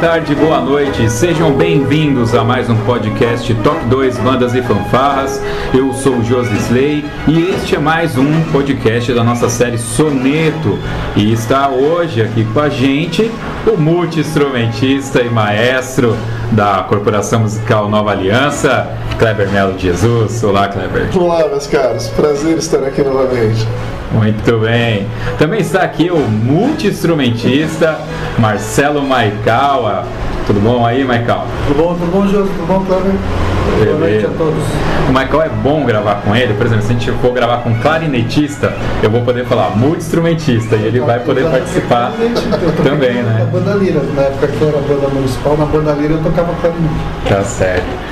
[0.00, 1.10] Tarde, boa noite.
[1.10, 5.38] Sejam bem-vindos a mais um podcast Top 2 Bandas e Fanfarras.
[5.74, 10.78] Eu sou o Josi Slay e este é mais um podcast da nossa série Soneto.
[11.14, 13.30] E está hoje aqui com a gente
[13.66, 16.16] o multi-instrumentista e maestro
[16.52, 20.42] da Corporação Musical Nova Aliança, Kleber Melo de Jesus.
[20.42, 21.10] Olá, Kleber.
[21.14, 22.08] Olá, meus caros.
[22.08, 23.68] Prazer estar aqui novamente.
[24.12, 25.06] Muito bem.
[25.38, 27.98] Também está aqui o multi-instrumentista
[28.40, 30.04] Marcelo Maikawa.
[30.46, 31.44] Tudo bom aí, Maikawa?
[31.68, 32.38] Tudo bom, tudo bom, Jô?
[32.38, 33.12] Tudo bom, Kleber?
[33.84, 34.64] Boa noite a todos.
[35.08, 37.74] O Michael é bom gravar com ele, por exemplo, se a gente for gravar com
[37.80, 42.12] clarinetista, eu vou poder falar multi-instrumentista e ele vai poder participar
[42.82, 43.36] também, né?
[43.40, 46.54] Na banda Lira, na época que eu era banda municipal, na banda Lira eu tocava
[46.54, 46.94] clarinete.
[47.28, 48.09] Tá certo.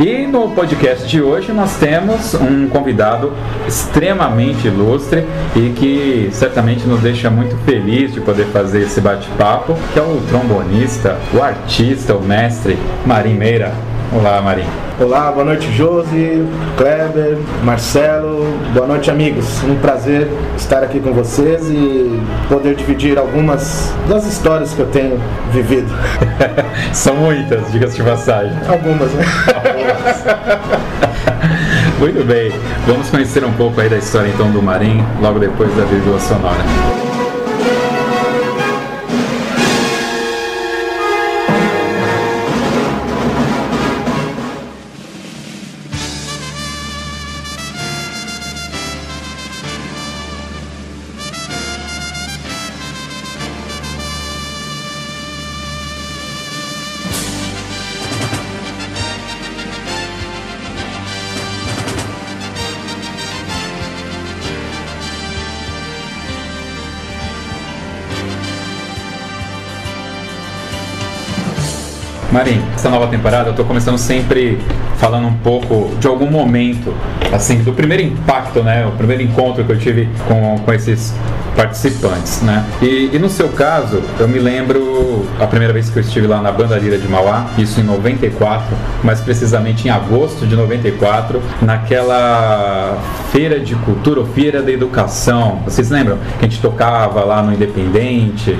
[0.00, 3.32] E no podcast de hoje nós temos um convidado
[3.66, 5.26] extremamente ilustre
[5.56, 10.22] e que certamente nos deixa muito feliz de poder fazer esse bate-papo, que é o
[10.28, 13.87] trombonista, o artista, o mestre Marim Meira.
[14.10, 14.64] Olá, Marim.
[14.98, 16.42] Olá, boa noite, Josi,
[16.78, 19.62] Kleber, Marcelo, boa noite, amigos.
[19.64, 20.26] Um prazer
[20.56, 25.20] estar aqui com vocês e poder dividir algumas das histórias que eu tenho
[25.52, 25.92] vivido.
[26.94, 28.56] São muitas, diga-se de passagem.
[28.66, 29.24] Algumas, né?
[32.00, 32.50] Muito bem,
[32.86, 37.07] vamos conhecer um pouco aí da história então do Marim, logo depois da vírgula sonora.
[72.78, 74.56] Essa nova temporada eu tô começando sempre
[74.98, 76.94] falando um pouco de algum momento,
[77.32, 78.86] assim, do primeiro impacto, né?
[78.86, 81.12] O primeiro encontro que eu tive com, com esses
[81.58, 82.64] participantes, né?
[82.80, 86.40] E, e, no seu caso, eu me lembro a primeira vez que eu estive lá
[86.40, 88.64] na Bandalira de Mauá, isso em 94,
[89.02, 92.96] mais precisamente em agosto de 94, naquela
[93.32, 95.60] feira de cultura ou feira da educação.
[95.64, 98.56] Vocês lembram que a gente tocava lá no Independente?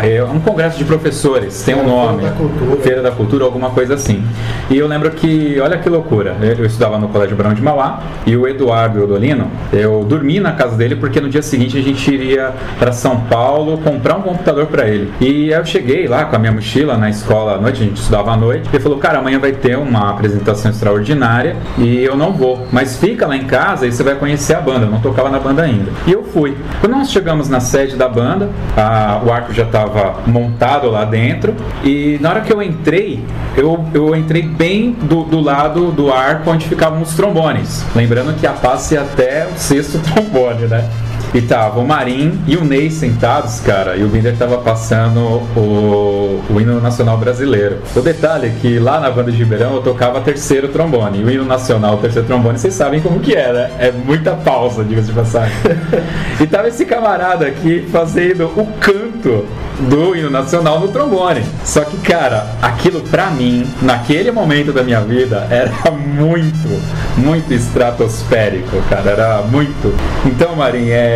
[0.00, 2.20] É, é um congresso de professores, tem um nome.
[2.20, 2.80] Feira da Cultura.
[2.80, 4.24] Feira da Cultura, alguma coisa assim.
[4.70, 8.36] E eu lembro que, olha que loucura, eu estudava no Colégio Brão de Mauá e
[8.36, 12.35] o Eduardo Odolino, eu dormi na casa dele porque no dia seguinte a gente iria
[12.78, 15.12] para São Paulo comprar um computador para ele.
[15.20, 18.32] E eu cheguei lá com a minha mochila na escola à noite, a gente estudava
[18.32, 18.68] à noite.
[18.72, 23.26] Ele falou: Cara, amanhã vai ter uma apresentação extraordinária e eu não vou, mas fica
[23.26, 24.86] lá em casa e você vai conhecer a banda.
[24.86, 25.90] Eu não tocava na banda ainda.
[26.06, 26.56] E eu fui.
[26.80, 31.54] Quando nós chegamos na sede da banda, a, o arco já estava montado lá dentro
[31.84, 33.22] e na hora que eu entrei,
[33.56, 37.84] eu, eu entrei bem do, do lado do arco onde ficavam os trombones.
[37.94, 40.88] Lembrando que a passe até o sexto trombone, né?
[41.34, 45.20] E tava o Marim e o Ney sentados, cara, e o Binder tava passando
[45.56, 47.78] o, o hino nacional brasileiro.
[47.94, 51.20] O detalhe é que lá na banda de Ribeirão eu tocava terceiro trombone.
[51.20, 53.70] E o hino nacional, o terceiro trombone, vocês sabem como que é, né?
[53.78, 55.56] É muita pausa, diga-se de passagem.
[56.40, 59.46] e tava esse camarada aqui fazendo o canto
[59.80, 61.42] do hino nacional no trombone.
[61.64, 66.82] Só que, cara, aquilo pra mim, naquele momento da minha vida, era muito,
[67.16, 69.10] muito estratosférico, cara.
[69.10, 69.94] Era muito.
[70.24, 71.15] Então, Marinho, é.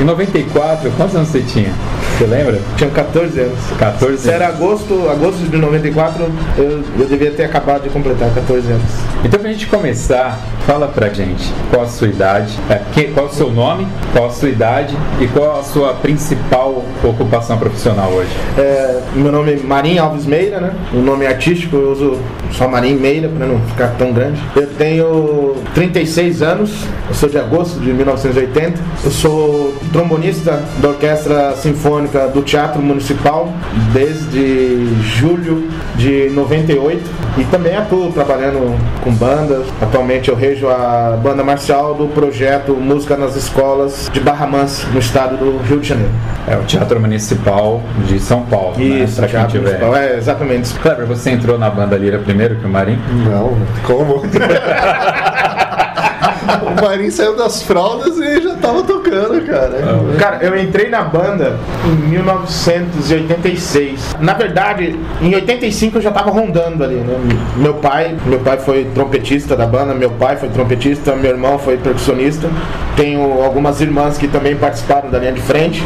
[0.00, 1.72] Em 94, quantos anos você tinha?
[2.16, 2.60] Você lembra?
[2.76, 3.58] Tinha 14 anos.
[3.78, 6.24] 14 Se era agosto, agosto de 94,
[6.56, 8.90] eu, eu devia ter acabado de completar 14 anos.
[9.24, 13.50] Então, pra gente começar, fala pra gente qual a sua idade, é, qual o seu
[13.50, 18.30] nome, qual a sua idade e qual a sua principal ocupação profissional hoje.
[18.58, 20.74] É, meu nome é Marim Alves Meira, né?
[20.92, 22.18] O nome artístico eu uso
[22.50, 24.42] só Marim Meira para não ficar tão grande.
[24.56, 28.80] Eu tenho 36 anos, eu sou de agosto de 1980.
[29.04, 33.52] Eu sou trombonista da Orquestra Sinfônica do Teatro Municipal
[33.92, 39.66] desde julho de 98 e também atuo trabalhando com bandas.
[39.80, 44.98] Atualmente eu rejo a banda marcial do projeto Música nas Escolas de Barra Mansa, no
[44.98, 46.12] estado do Rio de Janeiro.
[46.48, 48.84] É o Teatro Municipal de São Paulo, né?
[48.84, 49.78] Isso, quem Teatro tiver.
[49.78, 49.96] Municipal.
[49.96, 50.74] É, exatamente.
[50.74, 52.98] Kleber, você entrou na banda Lira primeiro que o Marim?
[53.24, 54.22] Não, como?
[56.76, 59.78] o Marinho saiu das fraldas e já tava tocando, cara.
[60.18, 64.16] Cara, eu entrei na banda em 1986.
[64.20, 67.16] Na verdade, em 85 eu já tava rondando ali, né?
[67.56, 71.76] Meu pai, meu pai foi trompetista da banda, meu pai foi trompetista, meu irmão foi
[71.76, 72.48] percussionista.
[72.96, 75.82] Tenho algumas irmãs que também participaram da linha de frente.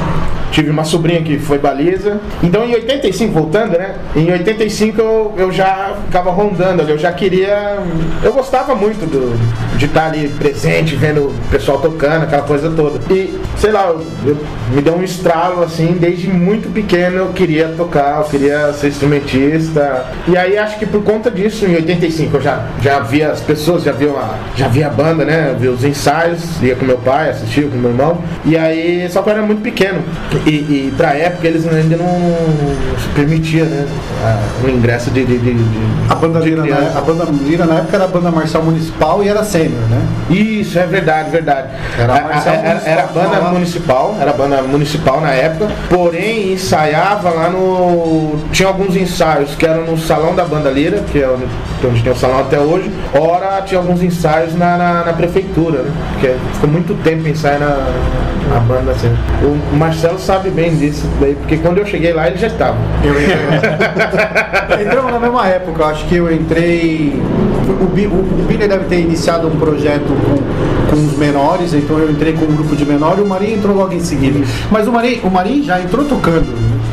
[0.50, 2.20] Tive uma sobrinha que foi baliza.
[2.42, 3.94] Então em 85, voltando, né?
[4.16, 7.78] Em 85 eu, eu já ficava rondando ali, eu já queria.
[8.22, 9.36] Eu gostava muito do,
[9.76, 12.98] de estar ali presente, vendo o pessoal tocando, aquela coisa toda.
[13.12, 14.36] E, sei lá, eu- eu-
[14.74, 20.06] me deu um estralo assim, desde muito pequeno eu queria tocar, eu queria ser instrumentista.
[20.28, 23.82] E aí acho que por conta disso, em 85, eu já, já via as pessoas,
[23.82, 25.54] já via, a, já via a banda, né?
[25.58, 28.18] Via os ensaios, ia com meu pai, assistia com meu irmão.
[28.44, 30.00] E aí, só que eu era muito pequeno.
[30.46, 32.06] E, e pra época eles ainda não
[32.98, 33.86] se permitia, né?
[34.64, 35.24] o ingresso de.
[35.24, 36.64] de, de- de- A banda, de na,
[36.98, 40.00] a banda Lira na época era a banda marcial municipal e era sênior, né?
[40.28, 41.68] Isso, é verdade, verdade.
[41.98, 43.50] Era A- era, era banda lá.
[43.50, 48.38] municipal, era banda municipal na época, porém ensaiava lá no.
[48.52, 52.02] Tinha alguns ensaios que eram no salão da banda Lira, que é onde, é onde
[52.02, 55.90] tem o salão até hoje, ora tinha alguns ensaios na, na, na prefeitura, né?
[56.12, 57.86] Porque ficou muito tempo ensaio na,
[58.52, 59.14] na banda assim.
[59.72, 62.76] O Marcelo sabe bem disso daí, porque quando eu cheguei lá ele já estava.
[63.04, 64.84] Eu entrei.
[64.86, 67.20] Entramos na mesma época, eu acho que eu entrei.
[67.70, 72.10] O, o, o Billy deve ter iniciado um projeto com, com os menores, então eu
[72.10, 74.40] entrei com um grupo de menor e o Marinho entrou logo em seguida.
[74.70, 76.46] Mas o Marinho, o Marinho já entrou tocando.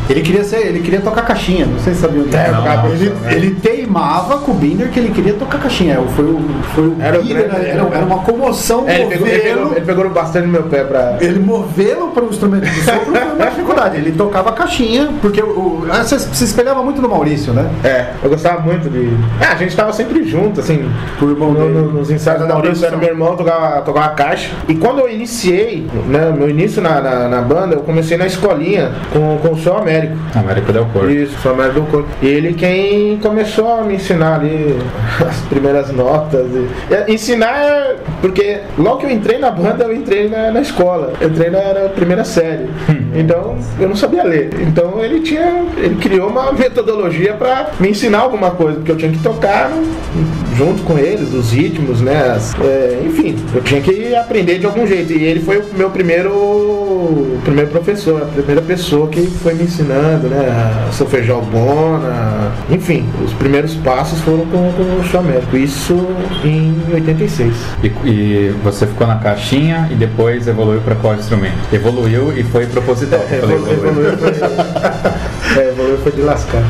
[0.09, 2.38] Ele queria ser, ele queria tocar caixinha, não sei se sabiam disso.
[2.38, 6.00] É, Não, ele, nossa, ele teimava com o Binder que ele queria tocar caixinha.
[6.15, 6.39] Foi o,
[6.74, 9.71] foi o Era o Binder, grande- era, era uma comoção É, ele, pegou, ele, pegou,
[9.75, 11.18] ele pegou bastante no meu pé pra.
[11.19, 13.97] Ele movê-lo para o instrumento de sopro foi uma dificuldade.
[13.97, 17.69] Ele tocava caixinha, porque o, o- você se espelhava muito no Maurício, né?
[17.84, 19.10] É, eu gostava muito de.
[19.42, 20.89] Ah, a gente tava sempre junto, assim.
[21.22, 24.51] O irmão no- no- nos ensaios da Maurício era meu irmão, tocava, tocava caixa.
[24.68, 28.92] E quando eu iniciei, né, meu início na, na, na banda, eu comecei na escolinha
[29.12, 30.16] com, com o seu Américo.
[30.36, 31.10] América Del Corpo.
[31.10, 32.10] Isso, o seu Américo do Corpo.
[32.22, 34.78] E ele quem começou a me ensinar ali
[35.28, 36.45] as primeiras notas.
[36.51, 36.68] E,
[37.12, 37.95] e ensinar é.
[38.22, 41.13] Porque logo que eu entrei na banda, eu entrei na, na escola.
[41.22, 42.68] Eu entrei na, na primeira série.
[43.13, 44.50] Então eu não sabia ler.
[44.62, 45.66] Então ele tinha.
[45.77, 50.56] Ele criou uma metodologia pra me ensinar alguma coisa, porque eu tinha que tocar no-
[50.56, 52.33] junto com eles, os ritmos, né?
[52.35, 55.13] as- é, enfim, eu tinha que aprender de algum jeito.
[55.13, 60.28] E ele foi o meu primeiro, primeiro professor, a primeira pessoa que foi me ensinando,
[60.28, 60.47] né?
[60.90, 65.56] A solfejar bona, enfim, os primeiros passos foram com, com o Show Américo.
[65.57, 66.07] Isso
[66.44, 67.54] em 86.
[67.83, 71.56] E, e você ficou na caixinha e depois evoluiu para qual instrumento?
[71.71, 73.19] Evoluiu e foi proposital.
[73.19, 74.31] Falei, Evolu- Evoluiu foi,
[75.61, 75.67] é,
[76.04, 76.62] foi de lascar.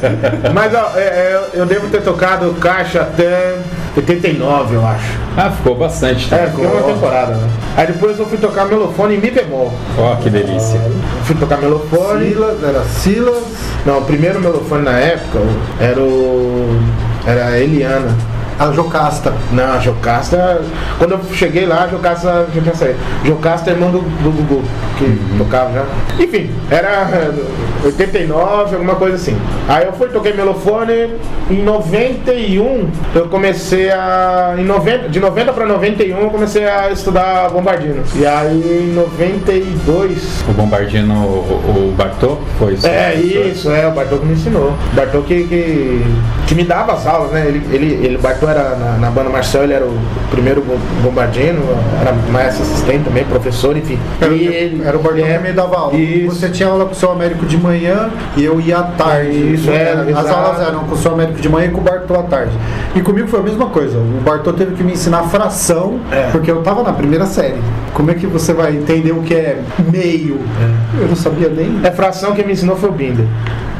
[0.54, 3.58] Mas ó, é, é, eu devo ter tocado caixa até
[3.96, 5.18] 89, eu acho.
[5.36, 6.32] Ah, ficou bastante.
[6.34, 6.58] É, tempo.
[6.58, 7.48] ficou uma temporada, né?
[7.76, 9.72] Aí depois eu fui tocar melofone em Mi bemol.
[9.98, 10.80] Ó, que delícia.
[11.24, 12.28] Fui tocar melofone.
[12.28, 13.44] Silas, era Silas.
[13.84, 15.40] Não, o primeiro melofone na época
[15.80, 16.80] era o.
[17.26, 18.35] Era a Eliana.
[18.58, 19.32] A Jocasta.
[19.52, 20.62] Não, a Jocasta.
[20.98, 22.98] Quando eu cheguei lá, a Jocasta já tinha saído.
[23.24, 24.62] Jocasta é irmão do, do Gugu,
[24.98, 25.84] que tocava já.
[26.22, 27.32] Enfim, era
[27.84, 29.36] 89, alguma coisa assim.
[29.68, 31.14] Aí eu fui, toquei melofone.
[31.50, 34.54] Em 91, eu comecei a.
[34.58, 38.02] Em 90, de 90 para 91, eu comecei a estudar bombardino.
[38.14, 40.44] E aí em 92.
[40.48, 44.70] O Bombardino, o, o Bartô, foi seu É isso, é, o Bartô que me ensinou.
[44.70, 46.04] O Bartô que, que,
[46.46, 47.46] que me dava as aulas, né?
[47.46, 49.98] Ele, ele, ele Bartô Era na, na banda Marcel, ele era o
[50.30, 51.60] primeiro bom- bombardino,
[52.00, 53.98] era mais assistente também, professor, enfim.
[54.20, 55.94] Era, E ele- era o Bartão é, que me dava aula.
[55.96, 56.34] Isso.
[56.36, 59.54] Você tinha aula com o seu Américo de manhã e eu ia à tarde.
[59.54, 60.28] Isso, é, As exato.
[60.28, 62.52] aulas eram com o seu Américo de manhã e com o Bartô à tarde.
[62.94, 63.98] E comigo foi a mesma coisa.
[63.98, 66.28] O Bartô teve que me ensinar fração, É.
[66.32, 67.56] porque eu tava na primeira série.
[67.94, 69.58] Como é que você vai entender o que é
[69.92, 70.40] meio?
[71.00, 71.80] Eu não sabia nem.
[71.82, 73.24] É fração que me ensinou foi o Binder.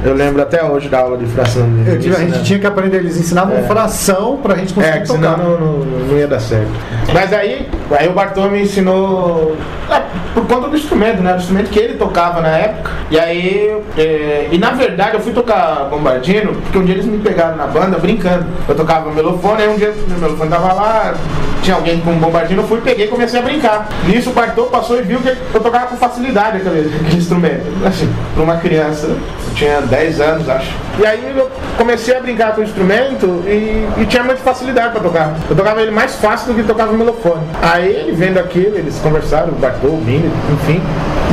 [0.05, 2.45] Eu lembro até hoje da aula de fração tive- a gente Ensinando.
[2.45, 3.63] tinha que aprender, eles ensinavam É.
[3.63, 6.71] fração pra gente conseguir É, que senão não, não, não ia dar certo.
[7.13, 9.57] Mas aí, aí o Bartô me ensinou
[9.91, 10.03] é,
[10.35, 11.33] por conta do instrumento, né?
[11.33, 12.91] Do instrumento que ele tocava na época.
[13.11, 17.19] E aí, é, e na verdade eu fui tocar bombardino, porque um dia eles me
[17.19, 18.47] pegaram na banda brincando.
[18.69, 21.15] Eu tocava melofone, aí um dia meu melofone tava lá,
[21.63, 23.89] tinha alguém com bombardino, eu fui, peguei e comecei a brincar.
[24.07, 27.65] Nisso o Bartô passou e viu que eu tocava com facilidade aquele, aquele instrumento.
[27.85, 29.19] Assim, pra uma criança, eu
[29.55, 30.73] tinha 10 anos, acho.
[30.99, 35.01] E aí eu comecei a brincar com o instrumento e, e tinha muita facilidade pra
[35.01, 35.35] tocar.
[35.49, 37.43] Eu tocava ele mais fácil do que tocava o melofone.
[37.61, 40.81] Aí ele vendo aquilo, eles conversaram, o Bartô, o Bini, enfim.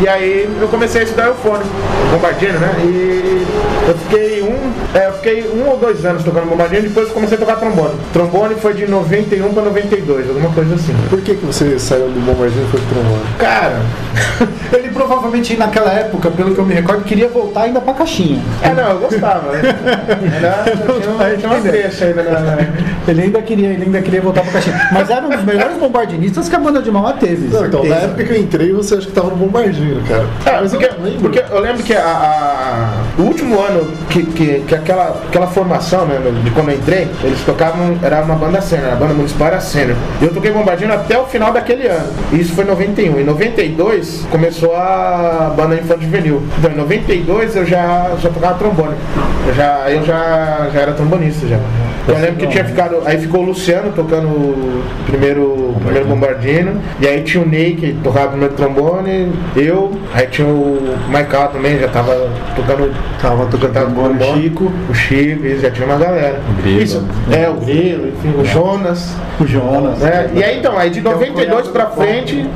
[0.02, 1.64] E aí eu comecei a estudar eufone,
[2.12, 2.74] bombardino, né?
[2.84, 3.46] E
[3.88, 7.38] eu fiquei um, é, eu fiquei um ou dois anos tocando bombardino, depois eu comecei
[7.38, 7.94] a tocar trombone.
[8.14, 10.96] Trombone foi de 91 pra 92, alguma coisa assim.
[11.10, 13.24] Por que, que você saiu do bombardino e foi pro trombone?
[13.40, 13.82] Cara,
[14.74, 18.42] Ele provavelmente naquela época, pelo que eu me recordo, queria voltar ainda pra caixinha.
[18.62, 19.52] é não, eu gostava?
[19.58, 20.64] Era,
[21.00, 22.40] tinha, uma- tinha uma ainda na.
[22.40, 22.58] na-
[23.08, 24.90] Ele ainda queria, ele ainda queria voltar pra caixinha.
[24.92, 27.48] Mas era um dos melhores bombardinistas que a banda de Mauá teve.
[27.54, 30.26] Não, então, na época que eu entrei, você acha que tava no bombardino, cara.
[30.46, 30.80] É, Mas eu
[31.22, 33.73] porque eu lembro que a, a- o último ano
[34.10, 38.36] que, que, que aquela, aquela formação, né, de quando eu entrei, eles tocavam, era uma
[38.36, 39.98] banda sênior, a banda municipal era sênior.
[40.22, 42.08] E eu toquei bombardino até o final daquele ano.
[42.32, 43.20] E isso foi em 91.
[43.20, 46.44] Em 92 começou a banda infantil juvenil.
[46.58, 48.96] Então em 92 eu já, já tocava trombone.
[49.48, 51.60] Eu já, eu já, já era trombonista já.
[52.08, 53.02] Eu lembro que tinha ficado.
[53.06, 56.82] Aí ficou o Luciano tocando o primeiro, primeiro bombardino.
[57.00, 59.32] E aí tinha o Ney que tocava o primeiro trombone.
[59.56, 59.92] Eu.
[60.14, 62.94] Aí tinha o Michael também, já tava tocando.
[63.22, 64.72] Tava tocando tava trombone, Chico.
[64.90, 66.40] O Chico, isso, já tinha uma galera.
[66.62, 66.82] Grilo.
[66.82, 69.16] Isso, é, o Grilo, enfim, o Jonas.
[69.40, 70.02] O Jonas.
[70.04, 72.50] É, e aí então, aí de Que é o 92 cunhado pra frente,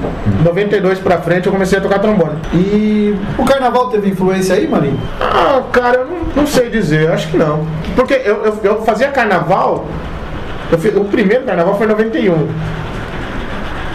[0.43, 2.37] 92 pra frente eu comecei a tocar trombone.
[2.53, 4.99] E o carnaval teve influência aí, Marinho?
[5.19, 7.65] Ah, cara, eu não, não sei dizer, acho que não.
[7.95, 9.85] Porque eu, eu, eu fazia carnaval,
[10.71, 12.47] eu fiz- o primeiro carnaval foi em 91.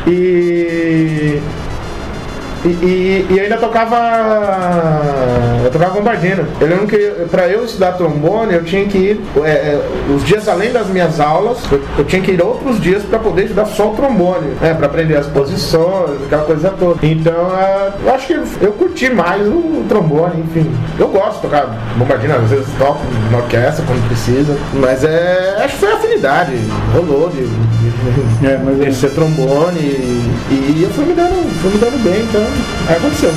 [0.07, 1.41] E.
[2.65, 3.99] E, e, e ainda tocava.
[5.65, 6.47] Eu tocava bombardino.
[6.61, 6.97] Eu lembro que
[7.31, 9.21] pra eu estudar trombone, eu tinha que ir.
[9.43, 9.81] é, é,
[10.15, 13.43] os dias além das minhas aulas, eu, eu tinha que ir outros dias pra poder
[13.45, 14.75] estudar só o trombone, né?
[14.75, 17.05] Pra aprender as posições, aquela coisa toda.
[17.05, 20.71] Então, é, eu acho que eu curti mais o trombone, enfim.
[20.99, 21.67] Eu gosto de tocar
[21.97, 23.01] bombardino, às vezes toco
[23.31, 24.57] na orquestra quando precisa.
[24.75, 25.57] Mas é.
[25.65, 26.53] Acho que foi afinidade.
[26.95, 31.71] Rolou de, de, É, mas de ser trombone e, e eu fui me dando, fui
[31.71, 32.52] me dando bem, então
[32.89, 33.33] aí aconteceu.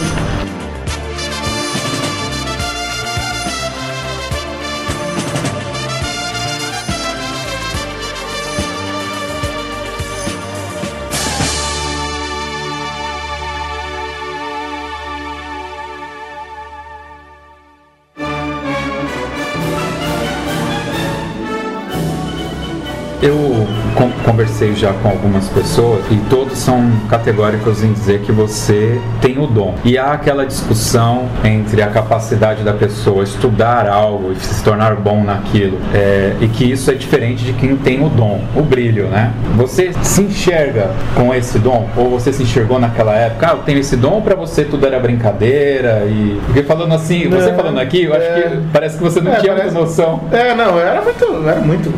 [24.35, 29.47] Conversei já com algumas pessoas e todos são categóricos em dizer que você tem o
[29.47, 29.75] dom.
[29.85, 35.23] E há aquela discussão entre a capacidade da pessoa estudar algo e se tornar bom
[35.23, 39.31] naquilo, é, e que isso é diferente de quem tem o dom, o brilho, né?
[39.55, 41.87] Você se enxerga com esse dom?
[41.95, 43.47] Ou você se enxergou naquela época?
[43.47, 46.41] Ah, eu tenho esse dom, pra você tudo era brincadeira e.
[46.45, 48.41] Porque falando assim, você É, falando aqui, eu acho é.
[48.41, 50.19] que parece que você não É, tinha parece- muita noção.
[50.33, 51.47] É, não, era muito.
[51.47, 51.93] Era muito.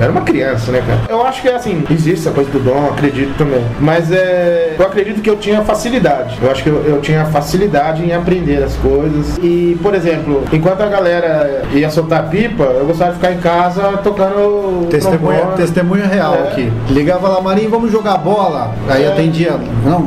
[0.00, 1.00] Era uma criança, né, cara?
[1.08, 3.64] Eu acho que assim, existe essa coisa do dom, acredito também.
[3.80, 4.76] Mas é.
[4.78, 6.38] Eu acredito que eu tinha facilidade.
[6.42, 9.38] Eu acho que eu, eu tinha facilidade em aprender as coisas.
[9.42, 13.82] E, por exemplo, enquanto a galera ia soltar pipa, eu gostava de ficar em casa
[14.02, 14.86] tocando.
[14.90, 15.56] Testemunha, trombone.
[15.56, 16.48] testemunha real É.
[16.48, 16.72] aqui.
[16.90, 18.72] Ligava lá, Marinho, vamos jogar bola.
[18.88, 19.08] Aí É.
[19.08, 19.52] atendia.
[19.84, 20.06] Não,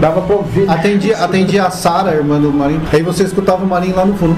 [0.00, 0.68] Dava pra ouvir.
[0.68, 2.82] atendia, atendia a Sara, irmã do Marinho.
[2.92, 4.36] Aí você escutava o Marinho lá no fundo.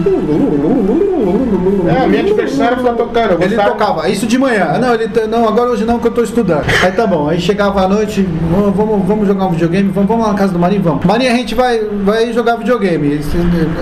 [1.89, 3.33] É, a minha adversária ficava tocando.
[3.33, 4.73] Eu Ele tocava, isso de manhã.
[4.75, 6.65] Ah, Não, ele t- não, agora hoje não, que eu tô estudando.
[6.83, 8.23] Aí tá bom, aí chegava à noite,
[8.75, 11.05] vamos, vamos, jogar um videogame, vamos, vamos lá na casa do Marinho, vamos.
[11.05, 13.19] Marinho, a gente vai, vai jogar videogame.
[13.19, 13.37] Você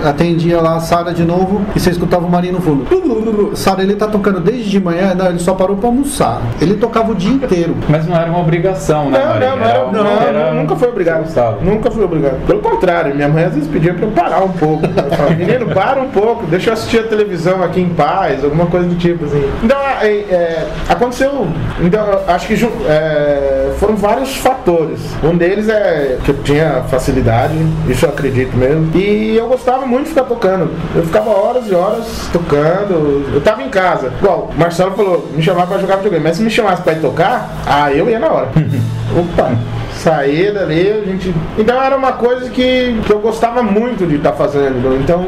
[0.05, 3.55] Atendia lá a Sara de novo e você escutava o Marinho no fundo.
[3.55, 6.41] Sara, ele tá tocando desde de manhã, não, ele só parou pra almoçar.
[6.59, 7.73] Ele tocava o dia inteiro.
[7.87, 9.49] Mas não era uma obrigação, né, Não, Maria?
[9.49, 9.57] não,
[10.03, 11.23] não, era, não, era- nunca foi obrigado.
[11.23, 11.57] Gostava.
[11.61, 12.45] Nunca fui obrigado.
[12.45, 14.85] Pelo contrário, minha mãe às vezes pedia pra eu parar um pouco.
[15.15, 18.87] Falava, menino, para um pouco, deixa eu assistir a televisão aqui em paz, alguma coisa
[18.87, 19.43] do tipo assim.
[19.63, 21.47] Então, é, é, a aconteceu.
[21.81, 22.53] Então, acho que
[22.87, 24.99] é, foram vários fatores.
[25.23, 27.55] Um deles é que eu tinha facilidade,
[27.87, 28.91] isso eu acredito mesmo.
[28.95, 30.69] E eu gostava muito de ficar tocando.
[30.95, 33.25] Eu ficava horas e horas tocando.
[33.33, 34.11] Eu tava em casa.
[34.19, 36.23] Igual, o Marcelo falou, me chamava pra jogar videogame.
[36.23, 38.49] Mas se me chamasse pra ir tocar, ah, eu ia na hora.
[39.17, 39.51] Opa!
[40.07, 41.35] Saía dali, a gente.
[41.57, 44.97] Então era uma coisa que, que eu gostava muito de estar fazendo.
[45.01, 45.25] Então,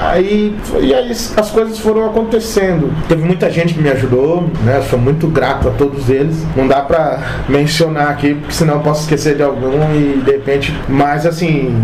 [0.00, 2.90] aí, e aí as coisas foram acontecendo.
[3.08, 4.80] Teve muita gente que me ajudou, né?
[4.88, 6.46] Sou muito grato a todos eles.
[6.56, 10.74] Não dá pra mencionar aqui, porque senão eu posso esquecer de algum e de repente.
[10.88, 11.74] Mas assim,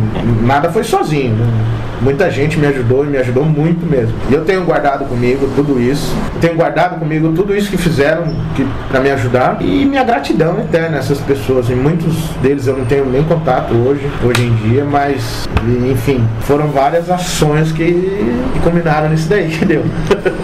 [0.43, 1.35] nada foi sozinho.
[1.35, 1.92] né?
[2.03, 4.15] Muita gente me ajudou e me ajudou muito mesmo.
[4.29, 6.13] E eu tenho guardado comigo tudo isso.
[6.35, 8.25] Eu tenho guardado comigo tudo isso que fizeram
[8.57, 9.59] que, para me ajudar.
[9.61, 11.71] E minha gratidão eterna a essas pessoas.
[11.71, 15.49] E muitos deles eu não tenho nem contato hoje, hoje em dia, mas
[15.91, 17.85] enfim, foram várias ações que,
[18.53, 19.85] que combinaram nisso daí, entendeu?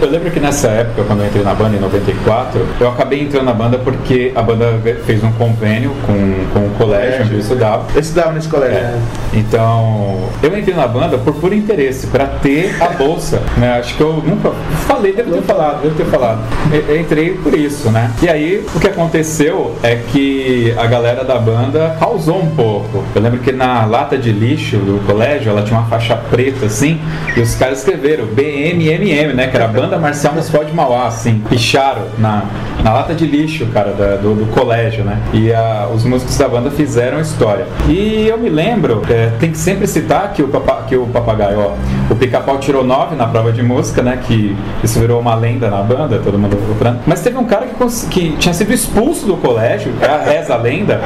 [0.01, 3.45] Eu lembro que nessa época, quando eu entrei na banda, em 94, eu acabei entrando
[3.45, 6.13] na banda porque a banda fez um convênio com,
[6.53, 7.85] com o colégio onde eu estudava.
[7.93, 8.77] Eu estudava nesse colégio.
[8.77, 8.99] É.
[9.33, 13.79] Então, eu entrei na banda por puro interesse, pra ter a bolsa, né?
[13.79, 14.51] Acho que eu nunca
[14.87, 16.41] falei, devo ter falado, devo ter falado.
[16.71, 18.11] Eu, entrei por isso, né?
[18.21, 23.03] E aí, o que aconteceu é que a galera da banda causou um pouco.
[23.15, 26.99] Eu lembro que na lata de lixo do colégio, ela tinha uma faixa preta, assim,
[27.35, 29.47] e os caras escreveram BMMM, né?
[29.47, 31.41] Que era a Banda Marcial Municipal de Mauá, assim.
[31.49, 32.43] Picharam na,
[32.83, 35.19] na lata de lixo, cara, da- do, do colégio, né?
[35.33, 37.65] E a- os músicos da banda fizeram história.
[37.87, 41.38] E eu me lembro, é, tem que sempre citar que o, papa, que o papagaio,
[41.55, 41.73] ó,
[42.09, 44.19] o pica-pau tirou 9 na prova de música, né?
[44.25, 46.99] Que isso virou uma lenda na banda, todo mundo procurando.
[47.05, 50.57] Mas teve um cara que, que tinha sido expulso do colégio, é a reza a
[50.57, 51.01] lenda,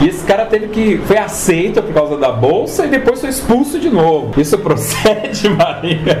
[0.00, 0.98] e esse cara teve que.
[1.06, 4.40] foi aceito por causa da bolsa e depois foi expulso de novo.
[4.40, 6.18] Isso procede, Maria?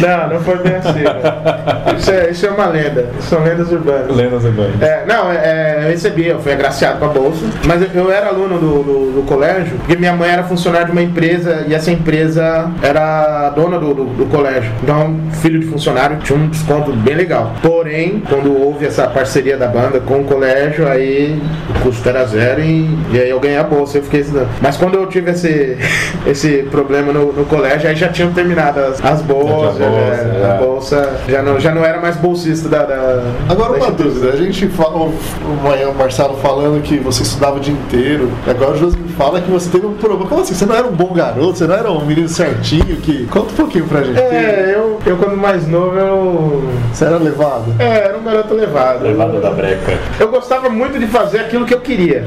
[0.00, 1.00] Não, não foi bem assim.
[1.00, 1.94] né?
[1.96, 3.10] Isso, é, isso é uma lenda.
[3.20, 4.16] São lendas urbanas.
[4.16, 4.82] Lendas urbanas.
[4.82, 8.28] É, não, é, eu recebi, eu fui agraciado com a bolsa, mas eu, eu era
[8.28, 11.90] aluno do, do, do colégio, porque minha mãe era funcionária de uma empresa e essa
[11.90, 14.70] empresa era dona do, do, do colégio.
[14.82, 17.52] Então, filho de funcionário tinha um desconto bem legal.
[17.62, 22.60] Porém, quando houve essa parceria da banda com o colégio, aí o custo era zero
[22.60, 24.48] e, e aí eu ganhei a bolsa, eu fiquei estudando.
[24.60, 25.76] Mas quando eu tive esse,
[26.26, 30.16] esse problema no, no colégio, aí já tinham terminado as, as bolsas, Já tinha bolsa,
[30.16, 30.50] já- é.
[30.50, 32.84] a bolsa já não, já não era mais bolsista da.
[32.84, 35.14] da Agora da uma dúvida, a gente fala, o
[35.58, 39.50] o Marcelo falando que você estudava o dia inteiro, agora o Josi me fala que
[39.50, 40.26] você teve um problema.
[40.26, 40.54] Como assim?
[40.54, 43.26] Você não era um bom garoto, você não era um menino certinho que.
[43.26, 44.18] Conta um pouquinho pra gente.
[44.18, 46.64] É, eu, eu quando mais novo eu.
[46.92, 47.74] Você era levado?
[47.78, 49.02] É, era um garoto levado.
[49.02, 49.98] Levada da breca.
[50.18, 52.26] Eu gostava muito de fazer aquilo que eu queria.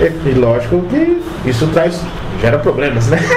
[0.00, 0.04] É.
[0.04, 2.00] E, e lógico que isso traz.
[2.40, 3.18] gera problemas, né?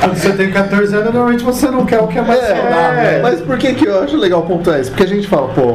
[0.00, 3.00] Quando você tem 14 anos, normalmente você não quer o que é mais saudável.
[3.00, 3.20] É.
[3.22, 4.90] Mas por que, que eu acho legal pontuar isso?
[4.90, 5.74] Porque a gente fala, pô,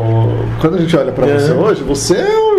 [0.62, 2.59] quando a gente olha pra você hoje, você é é um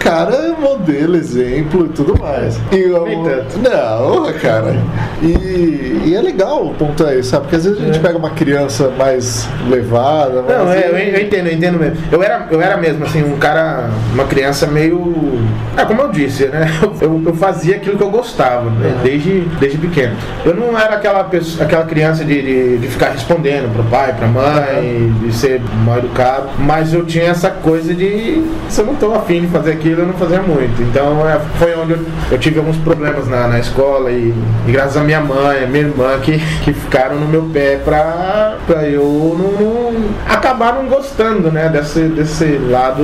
[0.00, 2.58] cara modelo, exemplo e tudo mais.
[2.72, 3.58] E eu, Nem tanto.
[3.58, 4.76] Não, cara.
[5.22, 7.42] E, e é legal pontuar isso, sabe?
[7.44, 10.58] Porque às vezes a gente pega uma criança mais levada, mais.
[10.58, 11.96] Não, é, eu, eu entendo, eu entendo mesmo.
[12.10, 15.38] Eu era, eu era mesmo, assim, um cara, uma criança meio.
[15.76, 16.66] É, como eu disse, né?
[17.00, 19.00] Eu, eu fazia aquilo que eu gostava, né?
[19.02, 20.14] desde, desde pequeno.
[20.44, 24.26] Eu não era aquela, pessoa, aquela criança de, de, de ficar respondendo pro pai, pra
[24.26, 28.44] mãe, de ser mal educado, mas eu tinha essa coisa de.
[28.68, 30.80] Se eu não tô afim de fazer aquilo, eu não fazia muito.
[30.82, 31.98] Então é, foi onde eu,
[32.30, 34.34] eu tive alguns problemas na, na escola e,
[34.66, 38.56] e graças a minha mãe, a minha irmã, que, que ficaram no meu pé pra,
[38.66, 43.02] pra eu não, não acabar não gostando, né, desse, desse lado,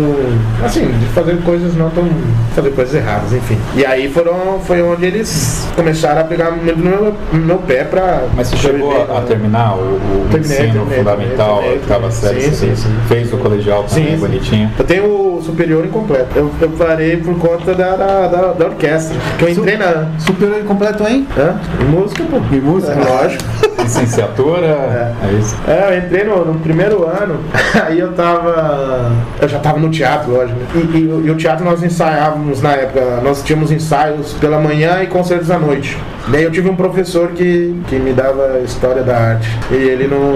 [0.64, 2.09] assim, de fazer coisas não tão.
[2.55, 3.59] fazer coisas erradas, enfim.
[3.75, 8.25] E aí foram, foi onde eles começaram a pegar no meu, no meu pé pra.
[8.35, 9.25] Mas você chegou viver, a, né?
[9.27, 12.96] terminar o, o Terminei, ensino terminei, fundamental, terminei, a oitava série, sim, sim, sim.
[13.09, 14.16] fez o colegial também, sim.
[14.16, 14.70] bonitinho.
[14.79, 15.05] Eu tenho
[15.38, 16.29] o superior incompleto.
[16.37, 19.16] Eu, eu parei por conta da, da, da, da orquestra.
[19.38, 20.07] Que eu entrei na.
[20.18, 21.27] Superior incompleto, hein?
[21.38, 21.59] Hã?
[21.81, 22.37] Em música, pô.
[22.55, 22.92] Em música?
[22.92, 23.44] É, lógico.
[23.87, 25.57] Licenciatura, é, isso.
[25.66, 27.38] É, eu entrei no, no primeiro ano,
[27.87, 29.12] aí eu tava.
[29.40, 30.59] Eu já tava no teatro, lógico.
[30.59, 30.66] né?
[30.75, 35.03] E, e o- e o teatro nós ensaiávamos na época, nós tínhamos ensaios pela manhã
[35.03, 35.96] e concertos à noite.
[36.29, 39.49] Daí eu tive um professor que, que me dava história da arte.
[39.70, 40.35] E ele não.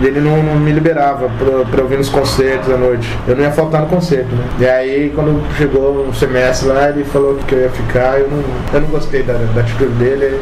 [0.00, 3.06] e Ele não, não me liberava pra, pra eu vir nos concertos à noite.
[3.28, 4.48] Eu não ia faltar no concerto, né?
[4.58, 8.18] E aí, quando chegou um semestre lá, ele falou que eu ia ficar.
[8.20, 10.40] Eu não, eu não gostei da, da atitude dele.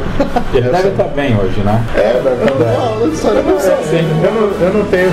[0.53, 1.83] Ele deve estar bem hoje, né?
[1.95, 2.21] É.
[2.21, 5.11] Não, não, história não Eu não, eu não tenho.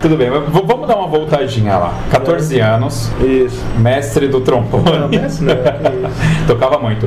[0.00, 1.92] Tudo bem, vamos dar uma voltadinha lá.
[2.10, 3.62] 14 anos, Isso.
[3.76, 4.98] mestre do trombone.
[4.98, 6.46] Não, mestre não, que isso.
[6.48, 7.06] Tocava muito.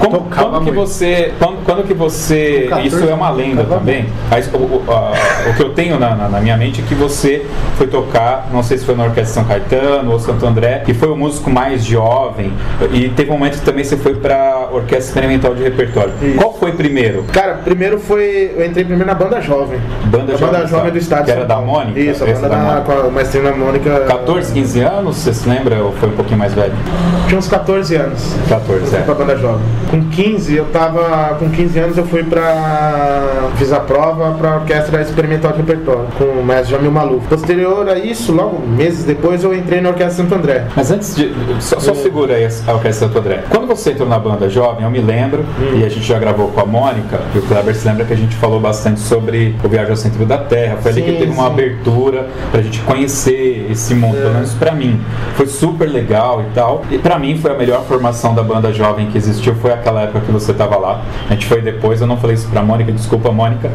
[0.00, 0.88] Como- Tocava quando que muito.
[0.88, 1.32] você.
[1.38, 2.62] Quando, quando que você.
[2.68, 4.06] Com 14, isso é uma lenda também.
[4.28, 5.12] Mas o, o- a-
[5.50, 7.46] o que eu tenho na, na- na minha mente é que você
[7.78, 11.10] foi tocar, não sei se foi na Orquestra São Caetano ou Santo André, que foi
[11.10, 12.52] o músico mais jovem.
[12.92, 16.12] E teve um momento que também você foi pra Orquestra Experimental de Repertório.
[16.20, 16.38] Isso.
[16.38, 17.22] Qual foi primeiro?
[17.32, 18.52] Cara, primeiro foi.
[18.56, 19.78] Eu entrei primeiro na banda jovem.
[20.06, 20.90] Banda Jovem banda jovem Estado.
[20.92, 21.24] do estado.
[21.26, 21.62] Que era da.
[21.62, 22.00] Mônica?
[22.00, 22.92] Isso, a Essa banda da Mônica.
[23.02, 24.00] com a maestrina Mônica.
[24.06, 25.16] 14, 15 anos?
[25.16, 26.72] Você se lembra ou foi um pouquinho mais velho?
[27.28, 28.34] Tinha uns 14 anos.
[28.48, 29.02] 14, Eu fui é.
[29.02, 29.60] pra banda jovem.
[29.90, 31.36] Com 15, eu tava.
[31.38, 33.48] Com 15 anos eu fui pra.
[33.56, 37.26] Fiz a prova pra Orquestra Experimental de Repertório, com o mestre Jamil Maluf.
[37.28, 40.64] Posterior a isso, logo meses depois, eu entrei na Orquestra Santo André.
[40.74, 41.32] Mas antes de.
[41.60, 43.44] Só, só segura aí a Orquestra Santo André.
[43.50, 46.60] Quando você entrou na banda jovem, eu me lembro, e a gente já gravou com
[46.60, 49.90] a Mônica, e o Kleber se lembra que a gente falou bastante sobre o Viagem
[49.90, 50.76] ao Centro da Terra.
[50.80, 51.50] Foi ali Sim, que teve uma
[52.22, 55.00] abertura pra gente conhecer esse mundo, pelo menos pra mim.
[55.34, 56.82] Foi super legal e tal.
[56.90, 60.20] E pra mim foi a melhor formação da banda jovem que existiu, foi aquela época
[60.20, 61.02] que você tava lá.
[61.28, 63.70] A gente foi depois, eu não falei isso pra Mônica, desculpa, Mônica.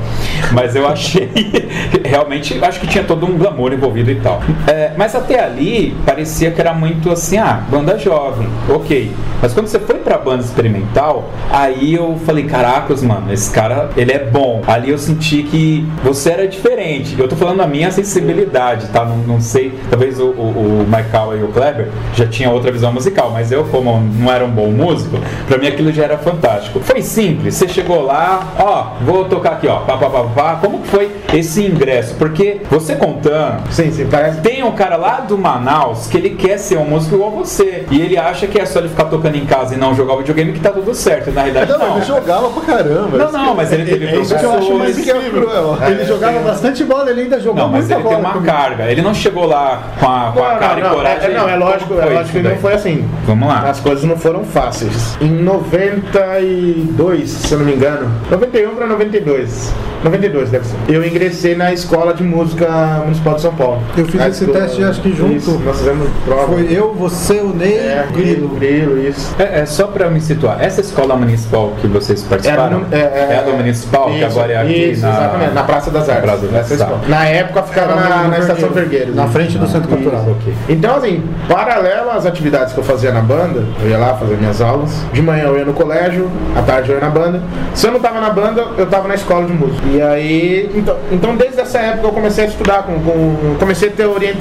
[0.52, 1.30] Mas eu achei.
[2.04, 4.42] Realmente, acho que tinha todo um glamour envolvido e tal.
[4.68, 9.12] É, mas até ali, parecia que era muito assim, ah, banda jovem, ok.
[9.42, 14.12] Mas quando você foi pra banda experimental, aí eu falei, caracas, mano, esse cara, ele
[14.12, 14.62] é bom.
[14.68, 17.16] Ali eu senti que você era diferente.
[17.18, 19.06] Eu tô falando a minha sensibilidade, tá?
[19.06, 22.92] Não, não sei, talvez o, o, o Michael e o Kleber já tinham outra visão
[22.92, 26.80] musical, mas eu, como não era um bom músico, pra mim aquilo já era fantástico.
[26.80, 30.60] Foi simples, você chegou lá, ó, vou tocar aqui, ó, pá, pá, pá, pá.
[30.62, 32.16] Como foi esse ingresso?
[32.16, 34.42] Porque você contando, Sim, sim, parece.
[34.42, 37.86] tem um cara lá do Manaus que ele quer ser um músico igual você.
[37.92, 40.18] E ele acha que é só ele ficar tocando em casa e não jogar o
[40.18, 41.32] videogame que tá tudo certo.
[41.32, 41.98] Na realidade, Não, não.
[41.98, 43.18] ele jogava pra caramba.
[43.18, 45.78] Não, não, mas ele teve É isso que eu acho mais que é cruel.
[45.88, 48.16] Ele jogava bastante bola, ele ainda jogou Não, mas muita ele bola.
[48.16, 48.52] tem uma comigo.
[48.52, 48.92] carga.
[48.92, 51.30] Ele não chegou lá com a, com a Não, cara não, e coragem.
[51.30, 53.10] é, não, é lógico, Como é lógico que não foi assim.
[53.26, 53.60] Vamos lá.
[53.70, 55.18] As coisas não foram fáceis.
[55.22, 59.74] Em 92, se eu não me engano, 91 para 92.
[60.04, 60.76] 92 deve ser.
[60.88, 62.68] Eu ingressei na escola de música
[63.04, 63.82] municipal de São Paulo.
[63.98, 65.34] Eu fiz A esse teste, acho que junto.
[65.36, 66.48] Isso, nós fizemos prova.
[66.54, 68.50] Foi eu, você, o Ney, É, o Grilo.
[68.50, 69.36] Grilo, isso.
[69.40, 70.62] É, é só pra eu me situar.
[70.62, 74.58] Essa escola municipal que vocês participaram no- é, a do municipal, que isso, agora é
[74.62, 75.10] aqui isso, na...
[75.10, 76.24] exatamente, na Praça das Artes.
[76.24, 76.98] Praça das Artes, tá.
[77.08, 79.14] Na época ficava na, no na Estação Vergueiro.
[79.16, 80.26] Na frente do Centro Cultural.
[80.32, 80.54] Ok.
[80.70, 84.62] Então, assim, paralelo às atividades que eu fazia na banda, eu ia lá fazer minhas
[84.62, 84.92] aulas.
[85.14, 87.42] De manhã eu ia no colégio, à tarde eu ia na banda.
[87.74, 89.86] Se eu não tava na banda, eu tava na escola de música.
[89.92, 93.92] E aí, então, então desde essa época eu comecei a estudar, com, com- comecei a
[93.92, 94.37] ter orientação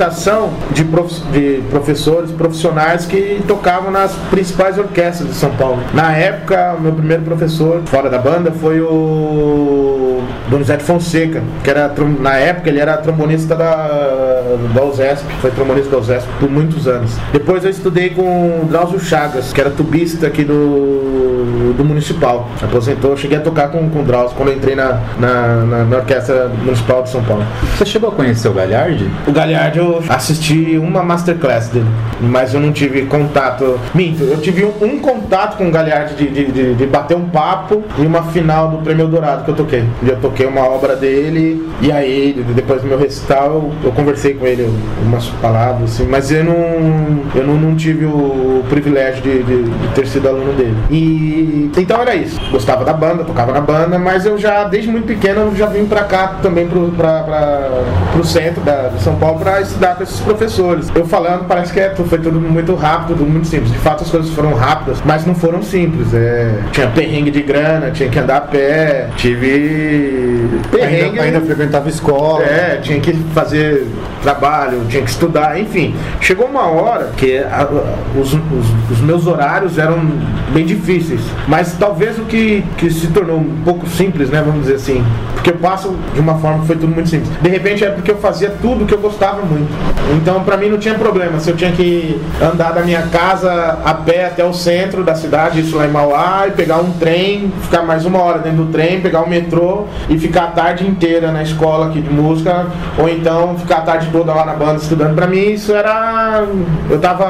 [0.73, 5.79] de, prof- de professores profissionais que tocavam nas principais orquestras de São Paulo.
[5.95, 12.37] Na época, meu primeiro professor fora da banda foi o Donizete Fonseca, que era na
[12.37, 14.43] época ele era trombonista da,
[14.75, 17.13] da USESP, foi trombonista da USESP por muitos anos.
[17.33, 21.36] Depois eu estudei com o Drauzio Chagas, que era tubista aqui do,
[21.73, 22.49] do municipal.
[22.63, 25.97] Aposentou, eu cheguei a tocar com, com o Drauzio quando entrei na, na, na- na
[25.99, 27.45] Orquestra Municipal de São Paulo.
[27.77, 29.09] Você chegou a conhecer o Galhardi?
[29.27, 31.87] O Galhardi eu assisti uma masterclass dele,
[32.21, 33.79] mas eu não tive contato.
[33.95, 37.29] Minto, eu tive um, um contato com o Galhardi de, de, de- de bater um
[37.29, 39.85] papo em uma final do Prêmio Dourado que eu toquei.
[40.07, 44.47] Eu toquei uma obra dele e aí depois do meu recital eu, eu conversei com
[44.47, 44.69] ele
[45.05, 46.57] umas palavras assim, mas eu não
[47.35, 50.77] eu não, não tive o privilégio de, de- de ter sido aluno dele.
[50.91, 50.97] E
[51.77, 52.41] então era isso.
[52.51, 55.87] Gostava da banda, tocava na banda, mas eu já desde muito pequeno eu já vim
[55.87, 57.69] pra cá também pro, pra, pra,
[58.13, 60.91] pro centro da, de São Paulo pra estudar com esses professores.
[60.95, 63.73] Eu falando, parece que é, foi tudo muito rápido, tudo muito simples.
[63.73, 66.13] De fato as coisas foram rápidas, mas não foram simples.
[66.15, 71.05] É, tinha perrengue de grana, tinha que andar a pé, tive perrengue.
[71.21, 72.43] Ainda, ainda frequentava escola.
[72.45, 73.87] É, tinha que fazer
[74.23, 75.95] trabalho, tinha que estudar, enfim.
[76.21, 79.99] Chegou uma hora que a- a- os, os- os meus horários eram
[80.53, 84.75] bem difíceis, mas talvez o que, que se tornou um pouco simples, né, vamos dizer
[84.77, 85.05] assim,
[85.35, 87.31] porque eu passo de uma forma que foi tudo muito simples.
[87.41, 89.71] De repente é porque eu fazia tudo que eu gostava muito.
[90.17, 93.95] Então pra mim não tinha problema se eu tinha que andar da minha casa a
[93.95, 97.83] pé até o centro da cidade, isso lá em Mauá, e pegar um trem, ficar
[97.83, 101.43] mais uma hora dentro do trem, pegar o metrô e ficar a tarde inteira na
[101.43, 102.67] escola aqui de música,
[102.99, 105.15] ou então ficar a tarde toda lá na banda estudando.
[105.15, 106.45] Pra mim isso era.
[106.91, 107.25] Eu tava.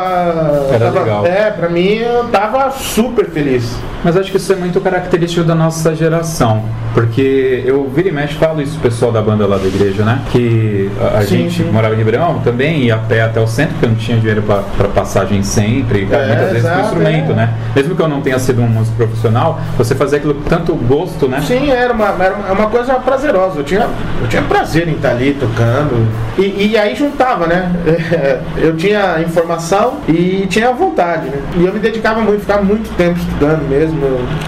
[0.69, 1.27] eu Era tava- legal.
[1.27, 3.77] É, pra mim eu tava super feliz.
[4.07, 6.63] Mas acho que isso é muito característico da nossa geração.
[6.95, 10.21] Porque eu vira e mexe falo isso pessoal da banda lá da igreja, né?
[10.31, 11.71] Que a, a Sim, gente sim.
[11.73, 14.43] morava em Ribeirão também, ia a pé até o centro, porque eu não tinha dinheiro
[14.43, 17.35] pra, pra passagem sempre, É, muitas vezes com instrumento, é.
[17.35, 17.55] né?
[17.75, 21.27] Mesmo que eu não tenha sido um músico profissional, você fazia aquilo com tanto gosto,
[21.27, 21.43] né?
[21.45, 23.59] Sim, era uma, era uma- é uma coisa prazerosa.
[23.59, 23.89] Eu tinha,
[24.23, 26.07] eu tinha prazer em estar ali tocando.
[26.39, 27.73] E, e aí juntava, né?
[28.57, 31.39] Eu tinha informação e tinha vontade, né?
[31.57, 33.96] E eu me dedicava muito, ficava muito tempo estudando mesmo.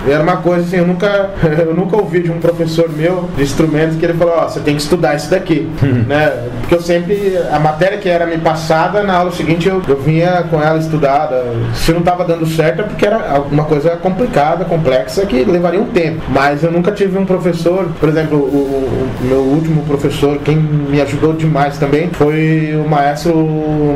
[0.07, 1.31] E era uma coisa assim, eu nunca,
[1.67, 4.75] eu nunca ouvi de um professor meu de instrumentos que ele falou, ó, você tem
[4.77, 5.69] que estudar isso daqui.
[6.07, 6.33] né?
[6.61, 10.45] Porque eu sempre, a matéria que era me passada, na aula seguinte eu, eu vinha
[10.51, 11.45] com ela estudada.
[11.75, 15.87] Se não estava dando certo é porque era alguma coisa complicada, complexa, que levaria um
[15.87, 16.21] tempo.
[16.29, 21.01] Mas eu nunca tive um professor, por exemplo, o, o- meu último professor, quem me
[21.01, 23.35] ajudou demais também, foi o maestro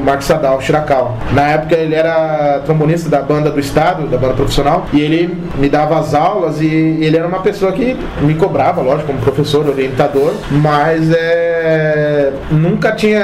[0.04, 1.16] Marcos Sadal Chiracal.
[1.32, 5.68] Na época ele era trombonista da banda do estado, da banda profissional, e ele me
[5.68, 10.32] dava as aulas e ele era uma pessoa que me cobrava, lógico, como professor, orientador,
[10.50, 13.20] mas é, nunca tinha,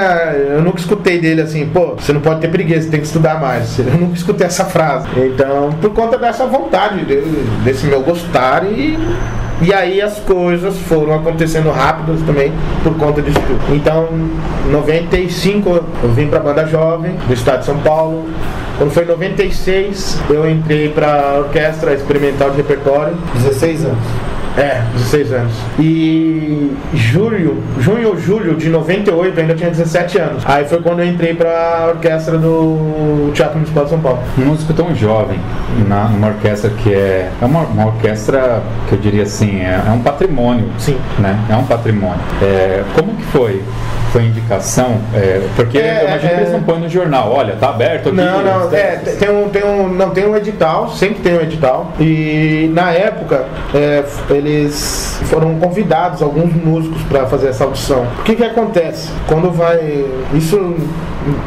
[0.51, 3.39] eu nunca escutei dele assim, pô, você não pode ter preguiça, você tem que estudar
[3.39, 3.77] mais.
[3.79, 5.07] Eu nunca escutei essa frase.
[5.17, 7.21] Então, por conta dessa vontade, de-
[7.63, 8.97] desse meu gostar e
[9.61, 13.75] e aí as coisas foram acontecendo rápidas também por conta disso tudo.
[13.75, 14.07] Então,
[14.65, 15.69] em 95
[16.03, 18.25] eu vim pra banda jovem do estado de São Paulo.
[18.77, 23.17] Quando foi em 96, eu entrei pra orquestra experimental de repertório.
[23.35, 23.97] 16 anos.
[24.57, 25.53] É, 16 anos.
[25.79, 30.43] E julho, junho ou julho de 98, eu ainda tinha 17 anos.
[30.45, 34.19] Aí foi quando eu entrei pra orquestra do Teatro Municipal de São Paulo.
[34.37, 35.39] Um músico tão jovem,
[35.87, 37.29] na, numa orquestra que é.
[37.41, 40.69] É uma, uma orquestra que eu diria assim, é, é um patrimônio.
[40.77, 40.97] Sim.
[41.19, 41.37] Né?
[41.49, 42.19] É um patrimônio.
[42.41, 43.61] É, como que foi?
[44.11, 44.97] Foi indicação?
[45.13, 47.31] É, porque É, eu imagino é, que eles não põem no jornal.
[47.31, 48.17] Olha, tá aberto aqui.
[48.17, 51.91] Não, não, é, tem- um, tem um, não, tem um edital, sempre tem um edital.
[51.99, 58.05] E na época é, eles foram convidados, alguns músicos, para fazer essa audição.
[58.19, 59.09] O que que acontece?
[59.27, 60.05] Quando vai.
[60.33, 60.75] Isso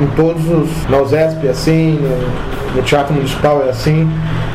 [0.01, 0.89] em, todos os.
[0.89, 4.09] Na USESP é assim, no, no Teatro Municipal é assim.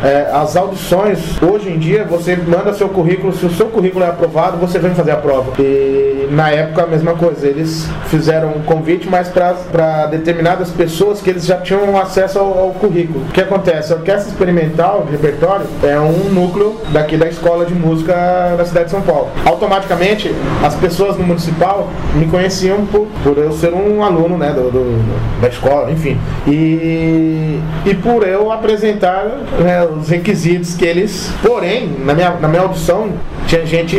[0.04, 4.10] É, as audições, hoje em dia, você manda seu currículo, se o seu currículo é
[4.10, 5.52] aprovado, você vem fazer a prova.
[5.60, 11.30] E na época a mesma coisa, eles fizeram um convite, mas para determinadas pessoas que
[11.32, 13.22] eles já tinham acesso ao, ao currículo.
[13.28, 13.92] O que acontece?
[13.92, 18.14] A Orquestra Experimental de Repertório é um núcleo daqui da Escola de Música
[18.56, 19.30] da cidade de São Paulo.
[19.46, 20.32] Automaticamente,
[20.64, 25.17] as pessoas no municipal me conheciam por, por eu ser um aluno né, do, do-
[25.42, 26.18] da escola, enfim.
[26.48, 29.26] E, e por eu apresentar
[29.60, 31.32] né, os requisitos que eles.
[31.42, 33.10] Porém, na minha, na minha audição,
[33.48, 33.96] tinha gente.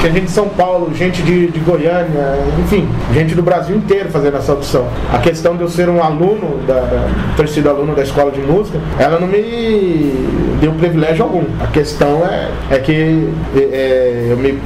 [0.00, 4.36] Tinha gente de São Paulo, gente de, de Goiânia, enfim, gente do Brasil inteiro fazendo
[4.36, 4.86] essa audição.
[5.12, 8.40] A questão de eu ser um aluno, da, da- ter sido aluno da escola de
[8.40, 10.12] música, ela não me
[10.60, 11.44] deu privilégio algum.
[11.62, 14.58] A questão é, é que é, eu me,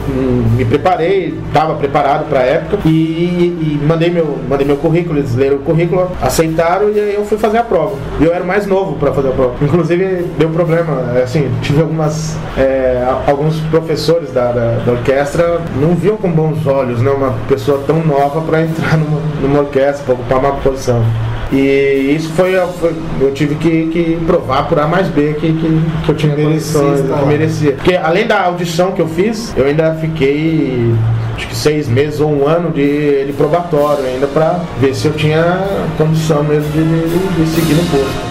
[0.57, 5.35] me preparei, estava preparado para a época e, e mandei, meu, mandei meu currículo, eles
[5.35, 7.97] leram o currículo, aceitaram e aí eu fui fazer a prova.
[8.21, 9.55] E eu era mais novo para fazer a prova.
[9.63, 16.17] Inclusive deu problema, assim, tive algumas é, alguns professores da, da, da orquestra não viam
[16.17, 20.39] com bons olhos, né, uma pessoa tão nova para entrar numa, numa orquestra, para ocupar
[20.39, 21.03] uma posição.
[21.53, 25.81] E isso foi, foi- eu tive que, que provar por A mais B que, que,
[26.05, 27.27] que eu tinha Merecia condições, estar que lá.
[27.27, 27.73] merecia.
[27.73, 30.95] Porque além da audição que eu fiz, eu ainda fiquei
[31.37, 35.13] acho que seis meses ou um ano de, de probatório ainda para ver se eu
[35.15, 35.59] tinha
[35.99, 38.30] condição mesmo de, de, de seguir no posto.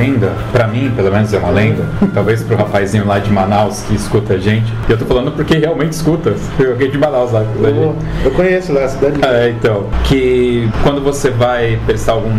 [0.00, 1.84] Lenda, pra mim, pelo menos é uma lenda,
[2.14, 4.72] talvez pro rapazinho lá de Manaus que escuta a gente.
[4.88, 6.34] E eu tô falando porque realmente escuta.
[6.58, 7.40] Eu alguém de Manaus lá.
[7.44, 7.96] que escuta a gente.
[8.24, 9.20] Eu, conheço lá a cidade.
[9.24, 12.30] É, então, que quando você vai prestar algum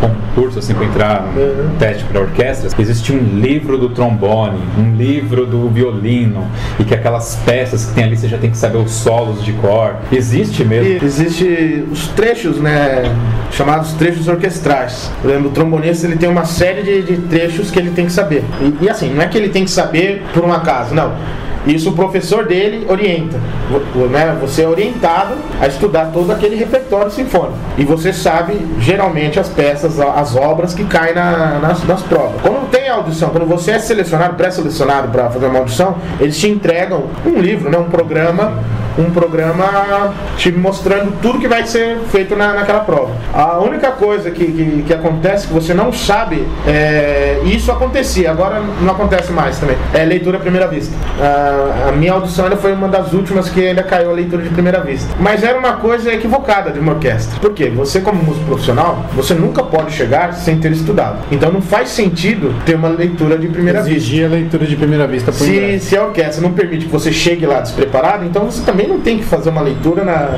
[0.00, 1.76] concurso assim para entrar no Uhum.
[1.78, 6.46] teste para orquestras, existe um livro do trombone, um livro do violino
[6.78, 9.52] e que aquelas peças que tem ali você já tem que saber os solos de
[9.54, 9.96] cor.
[10.12, 10.88] Existe mesmo?
[10.88, 13.02] E existe os trechos, né,
[13.50, 15.10] chamados trechos orquestrais.
[15.20, 18.12] Por exemplo, o trombonista ele tem uma série de, de trechos que ele tem que
[18.12, 18.44] saber.
[18.60, 21.12] E, e assim, não é que ele tem que saber por um acaso, não.
[21.66, 23.36] Isso o professor dele orienta.
[24.10, 24.34] Né?
[24.40, 27.52] Você é orientado a estudar todo aquele repertório sinfônico.
[27.76, 32.40] E você sabe, geralmente, as peças, as obras que caem na- nas, nas provas.
[32.40, 37.04] Quando tem audição, quando você é selecionado, pré-selecionado para fazer uma audição, eles te entregam
[37.26, 37.76] um livro, né?
[37.76, 38.54] um programa
[39.00, 43.12] um programa te mostrando tudo que vai ser feito na, naquela prova.
[43.32, 48.62] A única coisa que, que, que acontece que você não sabe, é, isso acontecia, agora
[48.80, 50.94] não acontece mais também, é leitura à primeira vista.
[51.20, 54.50] A, a minha audição ainda foi uma das últimas que ainda caiu a leitura de
[54.50, 55.08] primeira vista.
[55.18, 57.38] Mas era uma coisa equivocada de uma orquestra.
[57.40, 57.70] Por quê?
[57.70, 61.18] Você, como músico profissional, você nunca pode chegar sem ter estudado.
[61.30, 63.96] Então não faz sentido ter uma leitura de primeira vista.
[63.96, 67.46] Exigir a leitura de primeira vista Se, se a orquestra não permite que você chegue
[67.46, 70.30] lá despreparado, então você também não tem que fazer uma leitura na,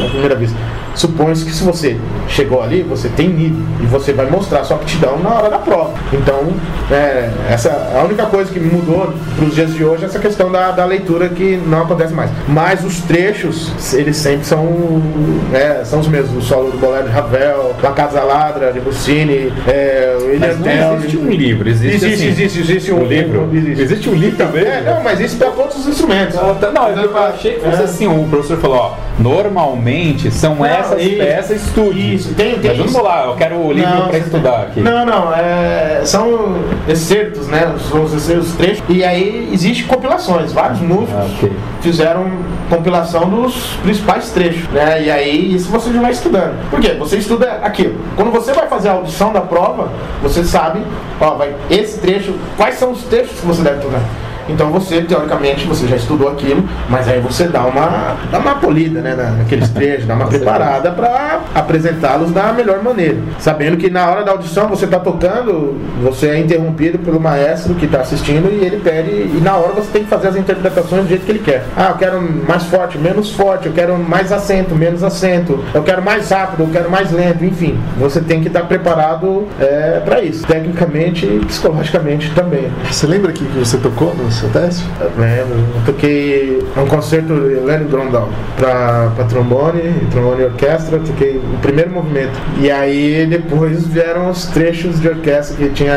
[0.00, 0.58] na primeira vista.
[0.94, 1.96] Supõe-se que se você
[2.28, 5.92] chegou ali, você tem nível e você vai mostrar sua aptidão na hora da prova.
[6.12, 6.52] Então,
[6.90, 10.50] é, essa a única coisa que mudou para os dias de hoje é essa questão
[10.50, 12.30] da, da leitura que não acontece mais.
[12.48, 15.02] Mas os trechos, eles sempre são,
[15.52, 16.44] é, são os mesmos.
[16.44, 21.16] O solo do Bolero de Ravel, La Casa Ladra, de Rossini, é, Mas não existe
[21.16, 23.48] um livro, existe, Existe, assim, existe, existe um um livro.
[23.52, 23.82] Existe.
[23.82, 24.64] Existe um livro também.
[24.64, 26.36] É, não, mas isso para todos os instrumentos.
[26.38, 26.70] Ah, tá.
[26.70, 27.84] Não, eu achei que fosse É.
[27.84, 31.16] assim, o professor falou, ó, normalmente são Não, essas isso.
[31.18, 32.14] peças, estude.
[32.14, 33.02] Isso, tem- tem Mas vamos isso.
[33.02, 34.80] lá, eu quero o livro para estudar aqui.
[34.80, 36.56] Não, não, é, são
[36.88, 37.74] excertos, né?
[37.90, 38.82] São os excertos trechos.
[38.88, 40.52] E aí existe compilações.
[40.52, 41.52] Vários músicos Ah, ok.
[41.80, 42.26] fizeram
[42.70, 45.02] compilação dos principais trechos, né?
[45.02, 46.54] E aí isso você já vai estudando.
[46.70, 46.94] Por quê?
[46.98, 47.96] Você estuda aquilo.
[48.16, 49.88] Quando você vai fazer a audição da prova,
[50.22, 50.80] você sabe,
[51.20, 54.00] ó, vai esse trecho, quais são os trechos que você deve tocar.
[54.48, 59.00] Então você, teoricamente, você já estudou aquilo, mas aí você dá uma, dá uma polida
[59.00, 63.16] né, na- naqueles trechos, dá uma preparada para apresentá-los da melhor maneira.
[63.38, 67.86] Sabendo que na hora da audição você está tocando, você é interrompido pelo maestro que
[67.86, 71.08] está assistindo e ele pede, e na hora você tem que fazer as interpretações do
[71.08, 71.64] jeito que ele quer.
[71.76, 76.02] Ah, eu quero mais forte, menos forte, eu quero mais acento, menos acento, eu quero
[76.02, 77.78] mais rápido, eu quero mais lento, enfim.
[77.98, 79.46] Você tem que estar preparado
[80.04, 82.70] para isso, tecnicamente e psicologicamente também.
[82.90, 84.84] Você lembra que você tocou no seu teste?
[85.16, 91.58] Lembro, eu toquei um concerto Lenny Grondal pra, pra trombone, trombone e orquestra, toquei o
[91.58, 92.38] primeiro movimento.
[92.60, 95.96] E aí depois vieram os trechos de orquestra que tinha.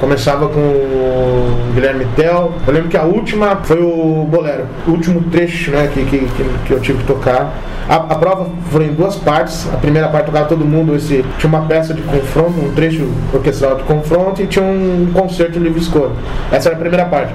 [0.00, 2.52] Começava com o Guilherme Tell.
[2.66, 6.44] Eu lembro que a última foi o Bolero, o último trecho né, que, que, que,
[6.66, 7.52] que eu tive que tocar.
[7.88, 9.66] A, a prova foi em duas partes.
[9.72, 13.76] A primeira parte tocava todo mundo, esse, tinha uma peça de confronto, um trecho orquestral
[13.76, 16.12] de confronto e tinha um concerto livre escolha.
[16.52, 17.32] Essa era a primeira parte.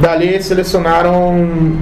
[0.00, 1.34] Dali selecionaram,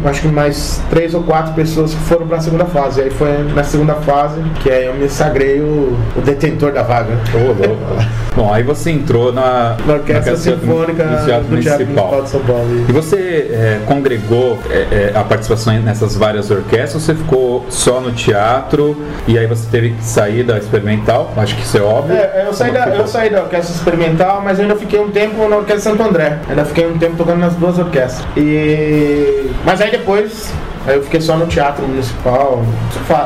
[0.05, 3.01] acho que mais três ou quatro pessoas que foram para a segunda fase.
[3.01, 7.15] Aí foi na segunda fase que aí eu me sagrei o, o detentor da vaga.
[7.35, 8.05] Ô, louco.
[8.35, 12.11] Bom, aí você entrou na, Na Orquestra Sinfônica no Teatro do Teatro Municipal.
[12.11, 12.87] Municipal de São Paulo.
[12.89, 13.17] E você
[13.51, 18.97] é, congregou é, é, a participação nessas várias orquestras ou você ficou só no teatro
[19.29, 21.33] e aí você teve que sair da experimental?
[21.37, 22.17] Acho que isso é óbvio.
[22.17, 25.57] É, eu saí, da, eu saí da orquestra experimental, mas ainda fiquei um tempo na
[25.57, 26.39] orquestra Santo André.
[26.49, 28.04] Ainda fiquei um tempo tocando nas duas orquestras.
[28.37, 29.51] E...
[29.65, 30.53] Mas aí depois,
[30.87, 32.63] aí eu fiquei só no teatro municipal.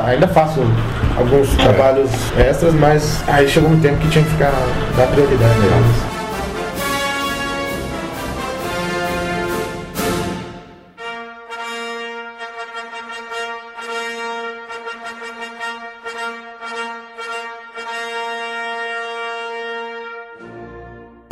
[0.06, 0.60] Ainda faço
[1.16, 4.52] alguns trabalhos extras, mas aí chegou um tempo que tinha que ficar
[4.96, 5.52] dar prioridade.
[5.52, 6.07] a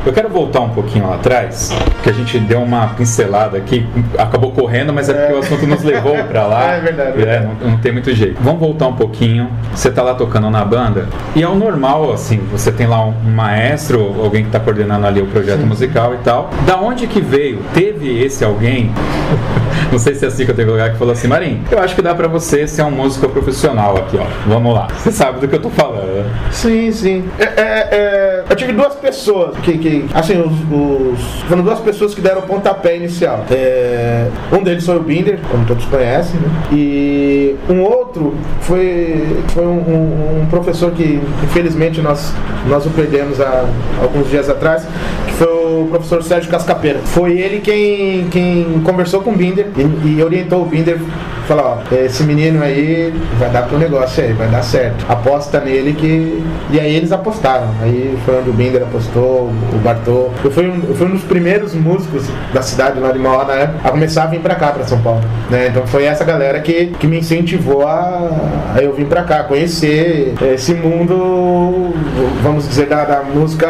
[0.07, 1.73] Eu quero voltar um pouquinho lá atrás,
[2.05, 3.85] que a gente deu uma pincelada aqui,
[4.17, 6.77] acabou correndo, mas é porque o assunto nos levou pra lá.
[6.77, 7.47] É verdade, É, verdade.
[7.61, 8.41] não, não tem muito jeito.
[8.41, 9.51] Vamos voltar um pouquinho.
[9.75, 13.15] Você tá lá tocando na banda, e é o normal, assim, você tem lá um,
[13.27, 16.51] um maestro, alguém que tá coordenando ali o projeto musical e tal.
[16.67, 17.61] Da onde que veio?
[17.75, 18.93] Teve esse alguém?
[19.91, 21.79] Não sei se é assim que eu tenho que colocar que falou assim, Marim, eu
[21.81, 24.25] acho que dá pra você ser um músico profissional aqui, ó.
[24.47, 24.89] Vamos lá.
[24.97, 26.25] Você sabe do que eu tô falando, né?
[26.51, 27.25] Sim, sim.
[27.39, 32.15] É, é, é, eu tive duas pessoas que, que assim, os, os- foram duas pessoas
[32.15, 33.45] que deram o pontapé inicial.
[33.51, 36.49] É, um deles foi o Binder, como todos conhecem, né?
[36.73, 42.33] E um outro foi, foi um, um- um professor que, infelizmente, nós,
[42.69, 43.65] nós o perdemos há
[44.03, 44.87] alguns dias atrás,
[45.27, 46.99] que foi o professor Sérgio Cascapeira.
[47.05, 50.99] Foi ele quem, quem conversou com o Binder e, e orientou o Binder
[51.47, 55.07] Falar, ó, esse menino aí vai dar pro negócio aí, vai dar certo.
[55.09, 56.45] Aposta nele que.
[56.71, 57.69] E aí eles apostaram.
[57.83, 60.31] Aí foi onde o Binder apostou, o Bartô.
[60.43, 63.55] Eu fui um, eu fui um dos primeiros músicos da cidade lá de Mauá na
[63.55, 65.21] época a começar a vir pra cá, pra São Paulo.
[65.49, 65.69] Né?
[65.69, 68.31] Então foi essa galera que, que me incentivou a,
[68.75, 71.95] a eu vir pra cá, conhecer esse mundo,
[72.43, 73.69] vamos dizer, da, da música.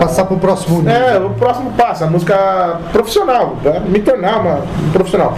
[0.00, 0.94] Passar pro próximo nível.
[0.94, 5.34] É, o próximo passo, a música profissional, pra me tornar uma, um profissional.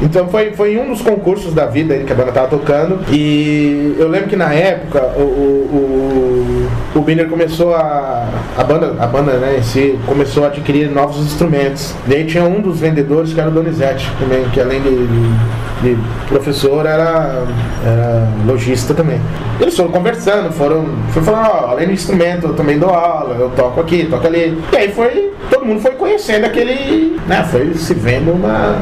[0.00, 3.00] Então foi, foi em um dos concursos da vida que a banda tava tocando.
[3.12, 8.28] E eu lembro que na época o, o, o, o começou a.
[8.56, 11.94] A banda, a banda né, em si começou a adquirir novos instrumentos.
[12.08, 15.94] E aí tinha um dos vendedores que era o Donizete também, que além de, de,
[15.94, 15.98] de
[16.28, 17.44] professor era,
[17.84, 19.20] era lojista também.
[19.60, 24.06] Eles foram conversando, foram, falando, além do instrumento, eu também dou aula, eu toco aqui,
[24.06, 24.58] toco ali.
[24.72, 28.76] E aí foi, todo mundo foi conhecendo aquele, né, foi se vendo uma,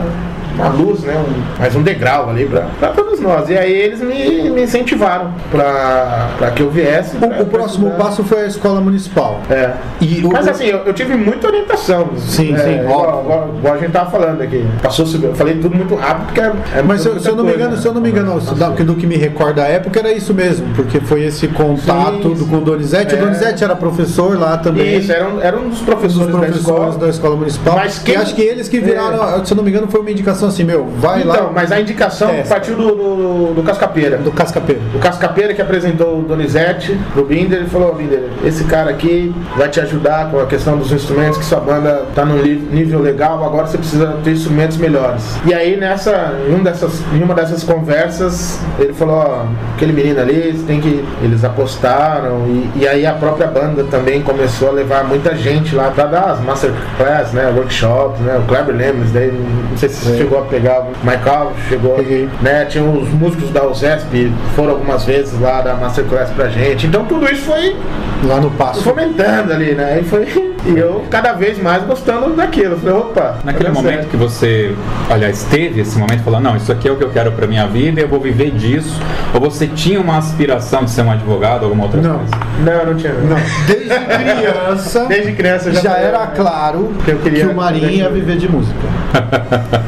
[0.56, 1.14] uma luz, né?
[1.16, 3.48] Um, mais um degrau ali pra, pra todos nós.
[3.48, 7.16] E aí eles me, me incentivaram pra, pra que eu viesse.
[7.16, 8.04] pra- O, o pra próximo estudar.
[8.04, 9.40] passo foi a escola municipal.
[9.50, 9.72] É.
[10.00, 12.08] E o- Mas assim, eu, eu tive muita orientação.
[12.16, 13.20] Sim, é, sim, Igual, óbvio.
[13.22, 14.64] igual- igual a gente tava falando aqui.
[14.82, 17.52] Passou, eu falei tudo muito rápido porque é, é Mas se, se eu não me
[17.54, 17.80] engano, né?
[17.82, 20.66] se eu não me engano, da- do que me recorda a época era isso mesmo,
[20.74, 23.14] porque foi esse contato Sim, do, com o Donizete.
[23.14, 23.20] O É.
[23.20, 24.98] Donizete era professor lá também.
[24.98, 26.98] Isso, era um, era um dos dos professores, professores da escola.
[26.98, 27.74] da escola municipal.
[27.76, 30.10] Mas quem- E acho que eles que viraram, se eu não me engano, foi uma
[30.10, 32.54] indicação assim, meu, vai Então, lá mas a indicação Testa.
[32.54, 34.18] partiu do, do, do Cascapeira.
[34.18, 34.80] do Cascapeiro.
[34.94, 39.34] O Cascapeira que apresentou o Donizete pro Binder, ele falou, "Ó, Binder, esse cara aqui
[39.56, 43.44] vai te ajudar com a questão dos instrumentos, que sua banda tá num nível legal,
[43.44, 45.22] agora você precisa ter instrumentos melhores.
[45.44, 49.44] E aí nessa, em, um dessas, em uma dessas conversas, ele falou, ó,
[49.74, 51.04] aquele menino ali, tem que.
[51.22, 55.90] Eles apostaram, e, e aí a própria banda também começou a levar muita gente lá
[55.90, 57.52] pra dar as masterclass, né?
[57.56, 58.38] Workshops, né?
[58.38, 59.32] O Kleber Lemes, daí
[59.70, 62.28] não sei se você chegou a pegar, o Michael chegou, Peguei.
[62.42, 62.64] né?
[62.66, 66.86] Tinha os músicos da USESP, foram algumas vezes lá dar masterclass pra gente.
[66.86, 67.76] Então tudo isso foi
[68.24, 68.82] Lá no passo.
[68.82, 70.00] fomentando ali, né?
[70.00, 70.55] E foi.
[70.66, 72.72] E eu cada vez mais gostando daquilo.
[72.74, 74.08] Eu Falei, opa, Naquele tá dando momento certo.
[74.10, 74.74] que você,
[75.10, 77.66] aliás, teve esse momento, falou, não, isso aqui é o que eu quero pra minha
[77.66, 79.00] vida, eu vou viver disso.
[79.34, 82.18] Ou você tinha uma aspiração de ser um advogado, alguma outra Não.
[82.18, 82.34] coisa?
[82.64, 83.12] Não, não tinha.
[83.12, 83.36] Não,
[83.66, 85.04] desde criança.
[85.06, 88.48] Desde criança já, já era claro que eu queria que o Marinho ia viver de
[88.50, 88.76] música.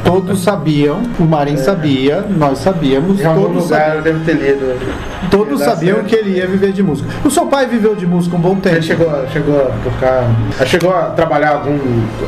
[0.03, 4.33] Todos sabiam, o Marinho sabia, nós sabíamos, Em algum todos lugar eu sabiam, devo ter
[4.33, 4.75] lido.
[5.29, 6.07] todos sabiam certo.
[6.07, 7.07] que ele ia viver de música.
[7.23, 8.75] O seu pai viveu de música um bom tempo.
[8.75, 10.23] Ele chegou, chegou a tocar.
[10.69, 11.79] Chegou a trabalhar algum,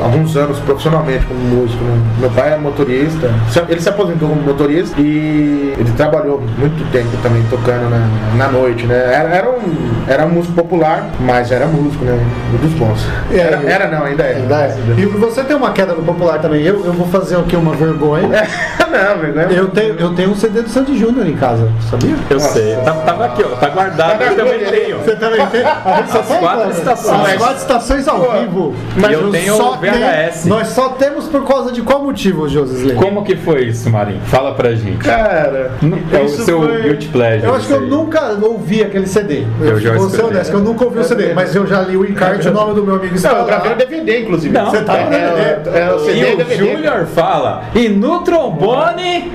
[0.02, 1.84] alguns anos profissionalmente como músico.
[1.84, 2.02] Né?
[2.18, 3.30] Meu pai é motorista.
[3.68, 8.84] Ele se aposentou como motorista e ele trabalhou muito tempo também tocando na, na noite,
[8.84, 8.96] né?
[8.96, 12.18] Era, era, um, era um músico popular, mas era músico, né?
[12.52, 13.06] Um dos bons.
[13.30, 14.36] É, Era, era não, ainda é.
[14.38, 14.76] Ainda é.
[14.98, 16.62] E você tem uma queda no popular também.
[16.62, 17.54] Eu, eu vou fazer o que?
[17.54, 18.26] Uma vergonha.
[18.90, 19.46] não, vergonha.
[19.52, 22.16] Eu tenho, eu tenho um CD do Sandy Júnior em casa, sabia?
[22.28, 22.74] Eu sei.
[22.84, 23.54] Tá- tava aqui, ó.
[23.54, 24.20] Tá guardado.
[24.20, 24.98] Eu também tenho.
[24.98, 25.62] Você também tem?
[25.64, 27.28] As quatro estações.
[27.28, 28.74] As quatro estações ao Vivo.
[28.96, 30.42] mas eu tenho só VHS.
[30.42, 32.94] tenho- nós só temos por causa de qual motivo, Josley?
[32.96, 34.20] Como que foi isso, Marinho?
[34.26, 34.98] Fala pra gente.
[34.98, 35.72] Cara,
[36.12, 37.44] É o seu foi- guilty pleasure.
[37.46, 39.44] Eu acho que eu nunca ouvi aquele CD.
[39.60, 41.96] Eu já vou ser honesto, que eu nunca ouvi o CD, mas eu já li
[41.96, 44.52] o encarte, o nome do meu amigo está Não, eu gravei o DVD, inclusive.
[44.54, 45.78] Não, Você tá no é, DVD.
[45.78, 46.56] é, é o CD E o DVD.
[46.56, 49.32] Júnior fala, e no trombone,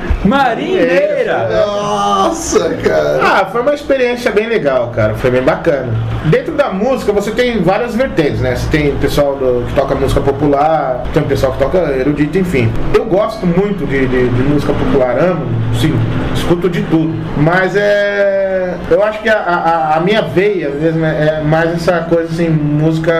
[1.26, 3.20] Nossa, cara.
[3.22, 5.14] Ah, foi uma experiência bem legal, cara.
[5.16, 5.88] Foi bem bacana.
[6.26, 8.56] Dentro da música você tem várias vertentes, né?
[8.56, 12.38] Você tem o pessoal do- que toca música popular, tem o pessoal que toca erudito,
[12.38, 12.72] enfim.
[12.94, 15.46] Eu gosto muito de, de- de música popular, amo,
[15.80, 15.94] sim,
[16.34, 17.14] escuto de tudo.
[17.38, 18.76] Mas é.
[18.90, 22.50] Eu acho que a, a- a minha veia mesmo é é mais essa coisa assim,
[22.50, 23.14] música.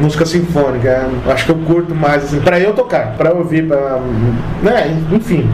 [0.00, 1.06] música sinfônica.
[1.26, 3.98] Eu acho que eu curto mais, assim, pra eu tocar, pra eu ouvir, pra.
[4.62, 5.48] né, enfim.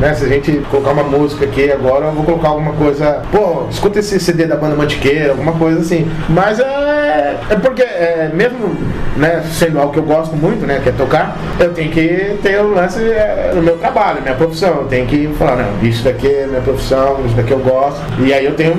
[0.00, 3.22] Né, se a gente colocar uma música aqui agora, eu vou colocar alguma coisa.
[3.30, 6.10] Pô, escuta esse CD da banda Mantiqueira, alguma coisa assim.
[6.28, 7.38] Mas é.
[7.50, 8.74] É porque, é, mesmo
[9.16, 12.60] né, sendo algo que eu gosto muito, né, que é tocar, eu tenho que ter
[12.60, 14.78] o lance é, no meu trabalho, minha profissão.
[14.78, 18.00] Eu tenho que falar, não, isso daqui é minha profissão, isso daqui eu gosto.
[18.20, 18.76] E aí eu tenho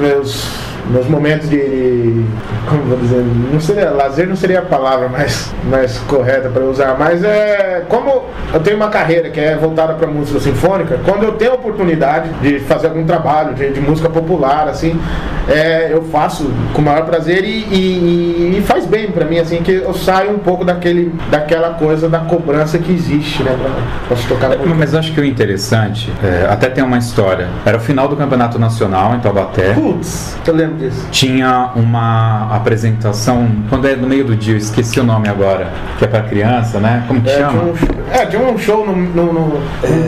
[0.00, 2.24] meus meus momentos de.
[2.68, 3.24] Como vou dizer?
[3.52, 7.84] Não seria, lazer não seria a palavra mais, mais correta para usar, mas é.
[7.88, 11.54] Como eu tenho uma carreira que é voltada para música sinfônica, quando eu tenho a
[11.54, 14.98] oportunidade de fazer algum trabalho de, de música popular, assim,
[15.48, 19.62] é, eu faço com o maior prazer e, e- e faz bem para mim, assim,
[19.62, 23.56] que eu saio um pouco daquele, daquela coisa da cobrança que existe, né?
[23.60, 23.70] Pra,
[24.08, 24.74] pra se tocar música.
[24.74, 27.48] Mas acho que o interessante, é, até tem uma história.
[27.64, 29.72] Era o final do Campeonato Nacional em Taubaté.
[29.74, 30.71] Putz, eu lembro
[31.10, 35.68] Tinha uma apresentação, quando é no meio do dia, eu esqueci o nome agora,
[35.98, 37.04] que é pra criança, né?
[37.06, 37.62] Como que É, tinha chama?
[37.62, 37.74] um,
[38.12, 39.60] é, tinha um show no, no- no-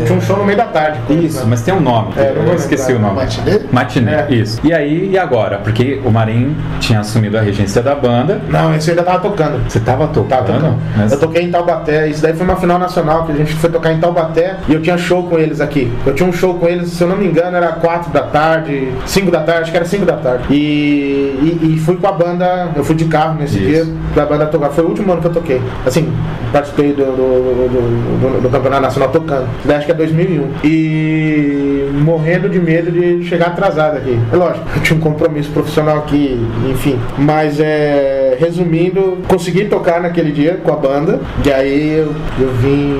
[0.06, 0.98] tinha um show no meio da tarde.
[1.10, 2.12] Isso, mas tem um nome.
[2.16, 3.08] É, eu esqueci lembrar.
[3.10, 3.20] o nome.
[3.24, 3.60] Matinê?
[3.72, 4.34] Matiné, É.
[4.34, 4.60] isso.
[4.64, 5.58] E aí, e agora?
[5.58, 8.40] Porque o Marim tinha assumido a regência da banda.
[8.48, 9.60] Não, esse eu ainda tava tocando.
[9.68, 10.28] Você tava tocando?
[10.28, 10.78] Tava tocando.
[10.96, 13.70] Mas- Eu toquei em Taubaté, isso daí foi uma final nacional que a gente foi
[13.70, 15.92] tocar em Taubaté e eu tinha show com eles aqui.
[16.06, 18.88] Eu tinha um show com eles, se eu não me engano, era 4 da tarde,
[19.06, 20.44] 5 da tarde, acho que era 5 da tarde.
[20.54, 23.66] E, e, e fui com a banda, eu fui de carro nesse Isso.
[23.66, 24.70] dia da banda tocar.
[24.70, 25.60] Foi o último ano que eu toquei.
[25.84, 26.12] Assim,
[26.52, 29.48] participei do, do, do, do, Campeonato Nacional tocando.
[29.64, 30.48] Daí acho que é 2001.
[30.62, 34.16] E morrendo de medo de chegar atrasado aqui.
[34.32, 36.40] É lógico, eu tinha um compromisso profissional aqui,
[36.70, 37.00] enfim.
[37.18, 41.18] Mas é, resumindo, consegui tocar naquele dia com a banda.
[41.44, 42.96] E aí eu, eu vim,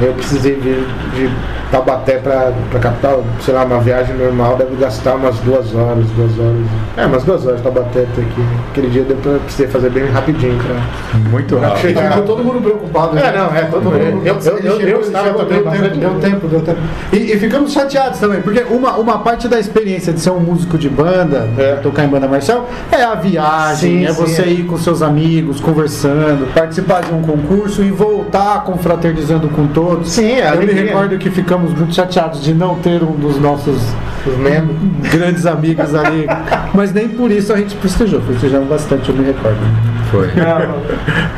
[0.00, 1.30] eu precisei vir de
[1.74, 6.38] Taubaté pra, pra capital, sei lá, uma viagem normal deve gastar umas duas horas, duas
[6.38, 6.66] horas.
[6.96, 8.44] É, umas duas horas Taubaté até aqui.
[8.70, 11.18] Aquele dia deu pra precisei fazer bem rapidinho pra.
[11.30, 11.98] Muito rápido.
[11.98, 13.18] Ficou todo mundo preocupado.
[13.18, 14.22] É, não, é, todo mundo.
[14.24, 16.78] Eu, eu, eu, eu estava também deu tempo, deu tempo, deu tempo.
[17.12, 20.78] E, e ficamos chateados também, porque uma, uma parte da experiência de ser um músico
[20.78, 21.74] de banda, É.
[21.82, 24.48] tocar em banda marcial, é a viagem, Sim, é sim, você é.
[24.48, 28.23] ir com seus amigos, conversando, participar de um concurso e voltar
[28.64, 30.10] confraternizando com todos.
[30.10, 30.84] Sim, é Eu me alegria.
[30.86, 33.80] recordo que ficamos muito chateados de não ter um dos nossos
[35.10, 36.26] grandes amigos ali,
[36.74, 39.93] mas nem por isso a gente festejou, festejamos bastante, eu me recordo.
[40.14, 40.26] Foi.
[40.34, 40.78] Não,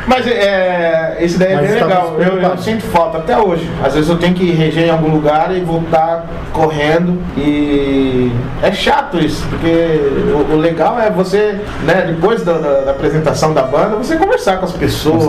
[0.07, 2.33] mas é, esse daí é Mas bem estamos legal.
[2.35, 3.69] Eu, eu sinto falta até hoje.
[3.83, 7.19] Às vezes eu tenho que reger em algum lugar e voltar correndo.
[7.37, 9.99] E é chato isso, porque
[10.33, 14.57] o, o legal é você, né, depois da, da- da apresentação da banda, você conversar
[14.57, 15.23] com as pessoas,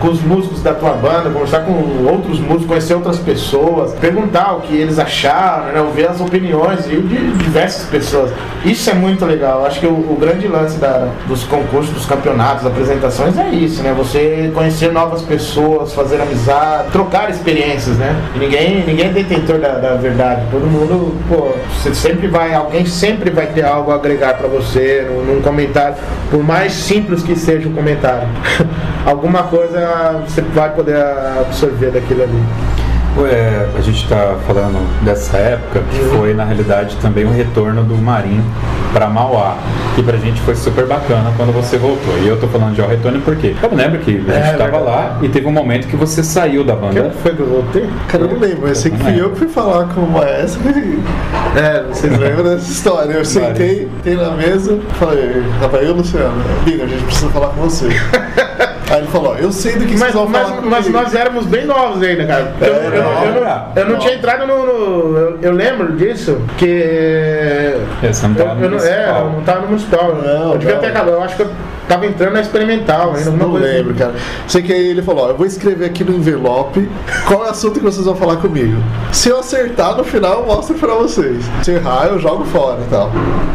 [0.00, 1.72] Com com os músicos da tua banda, conversar com
[2.08, 7.00] outros músicos, conhecer outras pessoas, perguntar o que eles acharam, né, ouvir as opiniões de,
[7.00, 8.30] de diversas pessoas.
[8.64, 9.64] Isso é muito legal.
[9.66, 13.82] Acho que o, o grande lance da- dos concursos, dos campeonatos, das apresentações é isso,
[13.82, 13.94] né?
[13.96, 18.14] Você conhecer novas pessoas, fazer amizade, trocar experiências, né?
[18.34, 20.42] E ninguém, ninguém é detentor da, da verdade.
[20.50, 25.06] Todo mundo, pô, você sempre vai, alguém sempre vai ter algo a agregar pra você
[25.08, 25.96] num, num comentário,
[26.30, 28.28] por mais simples que seja o comentário.
[29.06, 32.85] Alguma coisa você vai poder absorver daquilo ali.
[33.24, 37.94] É, a gente está falando dessa época que foi na realidade também o retorno do
[37.96, 38.44] Marinho
[38.92, 39.56] para Mauá,
[39.94, 42.14] que pra gente foi super bacana quando você voltou.
[42.22, 44.70] E eu tô falando de ao retorno porque eu lembro que a gente É, estava
[44.78, 44.84] verdade.
[44.84, 47.04] lá e teve um momento que você saiu da banda.
[47.10, 47.88] Que foi que eu voltei?
[48.08, 50.60] Cara, eu não lembro, mas sei que fui eu que fui falar com o maestro.
[50.70, 51.02] e-
[51.58, 53.12] É, vocês lembram dessa história?
[53.12, 57.62] Eu sentei, sentei na mesa, falei, rapaz, eu, Luciano, Bino, a gente precisa falar com
[57.62, 57.88] você.
[58.88, 61.44] Aí ele falou, eu sei do que Mas, vocês vão mas, falar mas nós éramos
[61.46, 62.54] bem novos ainda, cara.
[62.60, 64.64] Eu, É, eu- eu- eu não- eu não tinha entrado no.
[64.64, 66.82] no- eu, eu lembro disso, que.
[66.82, 68.08] É, não
[68.38, 70.14] eu, eu não, é, eu não tava no municipal.
[70.14, 70.80] Não, eu devia não.
[70.80, 71.10] ter acabado.
[71.14, 71.50] Eu acho que eu
[71.88, 73.30] tava entrando na experimental ainda.
[73.30, 73.76] Não coisa assim.
[73.76, 74.14] lembro, cara.
[74.46, 76.88] Sei que aí ele falou, ó, eu vou escrever aqui no envelope
[77.26, 78.76] qual é o assunto que vocês vão falar comigo.
[79.12, 81.44] Se eu acertar no final, eu mostro pra vocês.
[81.62, 83.10] Se errar, eu jogo fora e tal.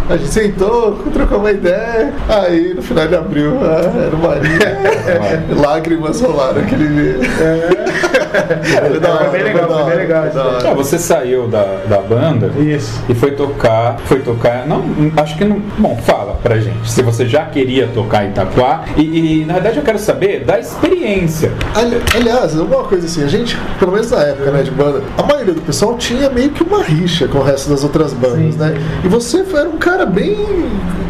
[0.09, 5.61] A gente sentou, trocou uma ideia, aí no final ele abriu, ah, era o Marinho.
[5.61, 7.19] Lágrimas rolaram aquele dia.
[8.31, 10.69] Foi da Foi hora, bem legal, foi bem legal foi.
[10.69, 13.03] Ah, você saiu da, da banda Isso.
[13.09, 14.83] e foi tocar, foi tocar, não,
[15.17, 19.45] acho que não, bom, fala pra gente, se você já queria tocar Itaquá e, e,
[19.45, 21.51] na verdade eu quero saber da experiência.
[21.75, 25.23] Ali- Aliás, uma coisa assim, a gente, pelo menos na época, né, de banda, a
[25.23, 28.59] maioria do pessoal tinha meio que uma rixa com o resto das outras bandas, Sim,
[28.59, 28.73] né?
[29.03, 30.35] E você era um cara bem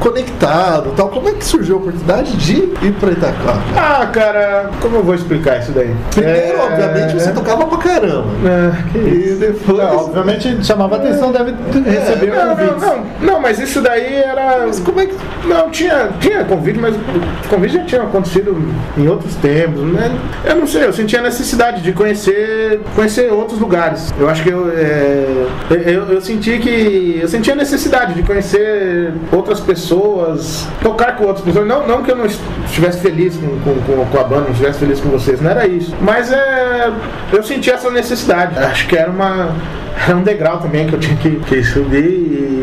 [0.02, 1.10] conectado tal.
[1.10, 3.62] Como é que surgiu a oportunidade de ir pra Itaquá?
[3.78, 5.95] Ah, cara, como eu vou explicar isso daí?
[6.14, 8.26] Primeiro, É, obviamente, você tocava pra caramba.
[8.45, 9.80] É, que E depois.
[9.80, 11.54] É, obviamente chamava atenção, deve
[11.89, 12.82] receber Não, não, convites.
[12.82, 14.66] não, não, mas isso daí era.
[14.66, 15.16] Mas como é que.
[15.47, 16.95] Não, tinha, tinha convite, mas
[17.49, 18.58] convite já tinha acontecido
[18.97, 20.12] em outros tempos, né?
[20.45, 24.14] Eu não sei, eu sentia a necessidade de conhecer, conhecer outros lugares.
[24.20, 25.45] Eu acho que eu, é,
[25.86, 29.91] eu, eu senti que eu sentia a necessidade de conhecer outras pessoas,
[30.82, 31.68] tocar com outras pessoas.
[31.68, 35.00] Não, não que eu não estivesse feliz com, com- com a banda, não estivesse feliz
[35.00, 35.94] com vocês, não era isso.
[36.02, 36.92] Mas é,
[37.32, 38.58] eu senti essa necessidade.
[38.58, 39.50] Acho que era uma
[40.08, 42.61] era um degrau também que eu tinha que, que subir e.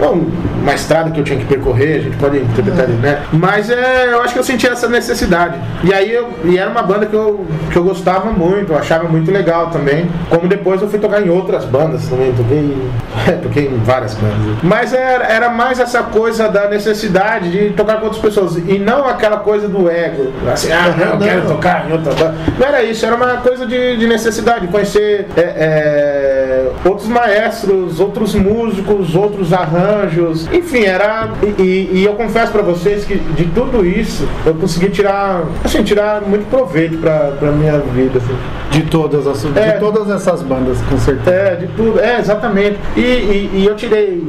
[0.00, 0.24] Bom,
[0.62, 3.22] uma estrada que eu tinha que percorrer, a gente pode interpretar isso, né?
[3.32, 5.58] Mas é, eu acho que eu senti essa necessidade.
[5.84, 9.06] E aí eu, e era uma banda que eu, que eu gostava muito, eu achava
[9.08, 10.08] muito legal também.
[10.30, 12.76] Como depois eu fui tocar em outras bandas também, toquei,
[13.42, 14.58] toquei em várias bandas.
[14.62, 19.06] Mas era, era mais essa coisa da necessidade de tocar com outras pessoas e não
[19.06, 20.32] aquela coisa do ego.
[20.50, 22.34] Assim, ah, não, eu quero tocar em outra banda.
[22.58, 28.00] Não era isso, era uma coisa de, de necessidade, de conhecer é, é, outros maestros,
[28.00, 29.89] outros músicos, outros arranjos.
[30.52, 31.28] Enfim, era.
[31.42, 35.82] E, e- e eu confesso pra vocês que de tudo isso eu consegui tirar, assim,
[35.82, 38.18] tirar muito proveito pra, pra minha vida.
[38.18, 38.34] Assim.
[38.70, 39.72] De todas, as, É.
[39.72, 41.30] de todas essas bandas, com certeza.
[41.36, 42.78] É, de tudo, é, exatamente.
[42.96, 44.22] E, e- e eu tirei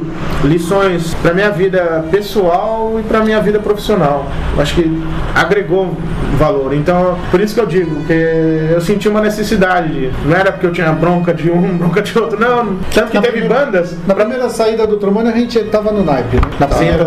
[0.44, 4.26] lições pra minha vida pessoal e pra minha vida profissional.
[4.58, 5.02] Acho que
[5.34, 5.96] agregou
[6.38, 6.74] valor.
[6.74, 9.92] Então, por isso que eu digo que eu senti uma necessidade.
[9.92, 12.76] de- Não era porque eu tinha bronca de um, bronca de outro, não.
[12.92, 13.96] Tanto que Na teve primeira- bandas.
[14.06, 16.36] Na primeira saída do trombone a gente tava no naipe.
[16.36, 16.42] né?
[16.60, 17.04] Na saída.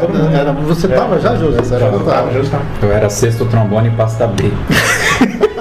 [0.00, 0.34] todo mundo.
[0.34, 1.60] Era- você tava já, José?
[1.60, 2.34] Essa era a vontade.
[2.34, 2.56] justo.
[2.82, 4.50] Eu era sexto trombone e pasta B.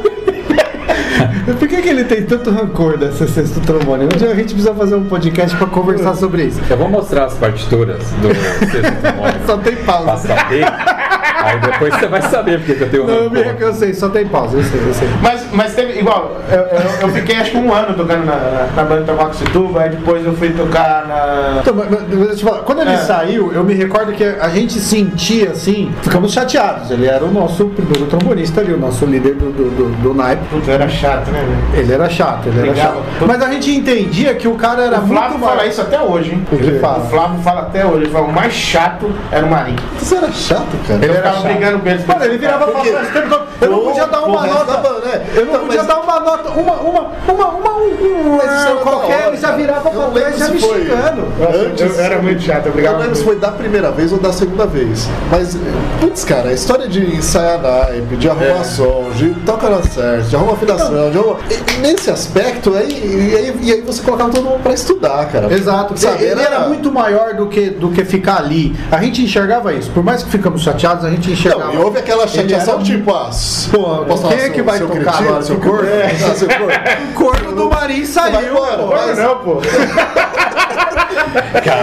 [1.59, 4.05] Por que, que ele tem tanto rancor dessa sexto trombone?
[4.05, 6.59] Um dia a gente precisa fazer um podcast pra conversar sobre isso.
[6.69, 8.33] Eu vou mostrar as partituras do
[8.65, 9.33] sexto trombone.
[9.45, 10.27] Só tem pausa.
[10.27, 10.65] saber.
[11.43, 13.61] Aí depois você vai saber porque que eu tenho Não, eu, me, rancor.
[13.67, 15.07] eu sei, só tem pausa, eu sei, eu sei.
[15.21, 18.67] Mas, mas teve, igual, eu, eu, eu fiquei acho que um ano tocando na, na,
[18.75, 21.59] na banda Tabaco Situba, aí depois eu fui tocar na.
[21.61, 22.97] Então, mas- mas deixa eu te falar, quando ele É.
[22.97, 26.89] saiu, eu me recordo que a gente sentia assim, ficamos chateados.
[26.91, 30.43] Ele era o nosso primeiro trombonista ali, o nosso líder do, do, do, do naipe.
[30.49, 31.39] Puta, era chato, né,
[31.71, 31.81] velho?
[31.83, 32.95] Ele era chato, ele era Brigava.
[32.95, 33.27] chato.
[33.27, 36.31] Mas a gente entendia que o cara era O Flávio muito fala isso até hoje,
[36.31, 36.47] hein?
[36.51, 37.05] Ele O fala.
[37.05, 39.77] Flávio fala até hoje, ele fala, o mais chato era o Marinho.
[39.99, 41.03] Você era chato, cara.
[41.03, 41.53] Ele era ficava chato.
[41.57, 42.05] brigando com eles.
[42.05, 43.45] Mano, ele virava pra Porque- trás tempo todo.
[43.61, 44.75] Eu não podia dar uma nota.
[45.05, 45.25] né?
[45.35, 48.67] Eu não Então, podia mas- dar uma nota, uma, uma, uma, uma, um, Mas isso
[48.67, 51.23] era qualquer, ele já virava pra trás, já me foi xingando.
[51.69, 54.11] Antes, eu era muito chato, eu Eu brigava não lembro se foi da primeira vez
[54.11, 55.07] ou da segunda vez.
[55.31, 55.57] Mas,
[55.99, 58.63] putz, cara, a história de ensaiar naipe, de arrumar É.
[58.63, 61.37] som, de tocar na certo, de arrumar afinação, de arrumar...
[61.79, 65.51] Nesse aspecto, aí, e, aí, e aí você colocava todo mundo pra estudar, cara.
[65.53, 68.75] Exato, Sabe, ele era muito maior do que, do que ficar ali.
[68.91, 69.89] A gente enxergava isso.
[69.91, 71.65] Por mais que ficamos chateados, a gente enxergava.
[71.65, 73.29] Não, e houve aquela chateação, era tipo, ah,
[73.71, 75.41] Pô, posso quem é que vai tocar cretino, agora?
[75.43, 75.89] seu corno?
[75.89, 76.65] Ah, seu corno.
[77.09, 78.87] O corno do Marim Vai saiu, embora, pô.
[78.87, 79.61] Mas não, pô.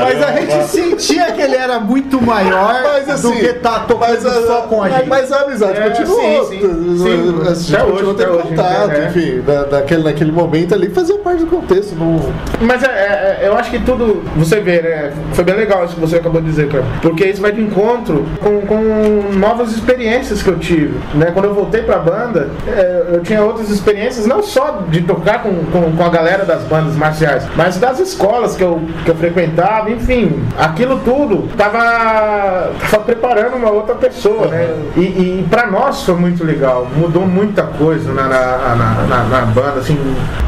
[0.03, 4.29] Mas a gente sentia que ele era muito maior Mas assim, do que tá tocando
[4.29, 5.09] a- só com a gente.
[5.09, 6.45] Mas a amizade É, continuou.
[6.47, 6.99] sim, sim.
[6.99, 7.41] Sim.
[7.49, 9.07] A gente continuou tendo contato, é.
[9.09, 11.95] enfim, na, naquele, naquele momento ali fazia parte do contexto.
[11.95, 12.21] Não...
[12.61, 15.13] Mas é, é- é- eu acho que tudo, você vê, né?
[15.33, 16.85] Foi bem legal isso que você acabou de dizer, cara.
[17.01, 20.99] Porque isso vai de encontro com, com novas experiências que eu tive.
[21.15, 21.31] Né?
[21.33, 25.55] Quando eu voltei pra banda, é, eu tinha outras experiências, não só de tocar com,
[25.67, 29.91] com, com a galera das bandas marciais, mas das escolas que eu, que eu frequentava,
[29.91, 34.69] enfim, aquilo tudo tava, tava preparando uma outra pessoa, né?
[34.97, 38.77] E, e pra nós foi muito legal, mudou muita coisa na, na,
[39.09, 39.99] na, na- banda, assim,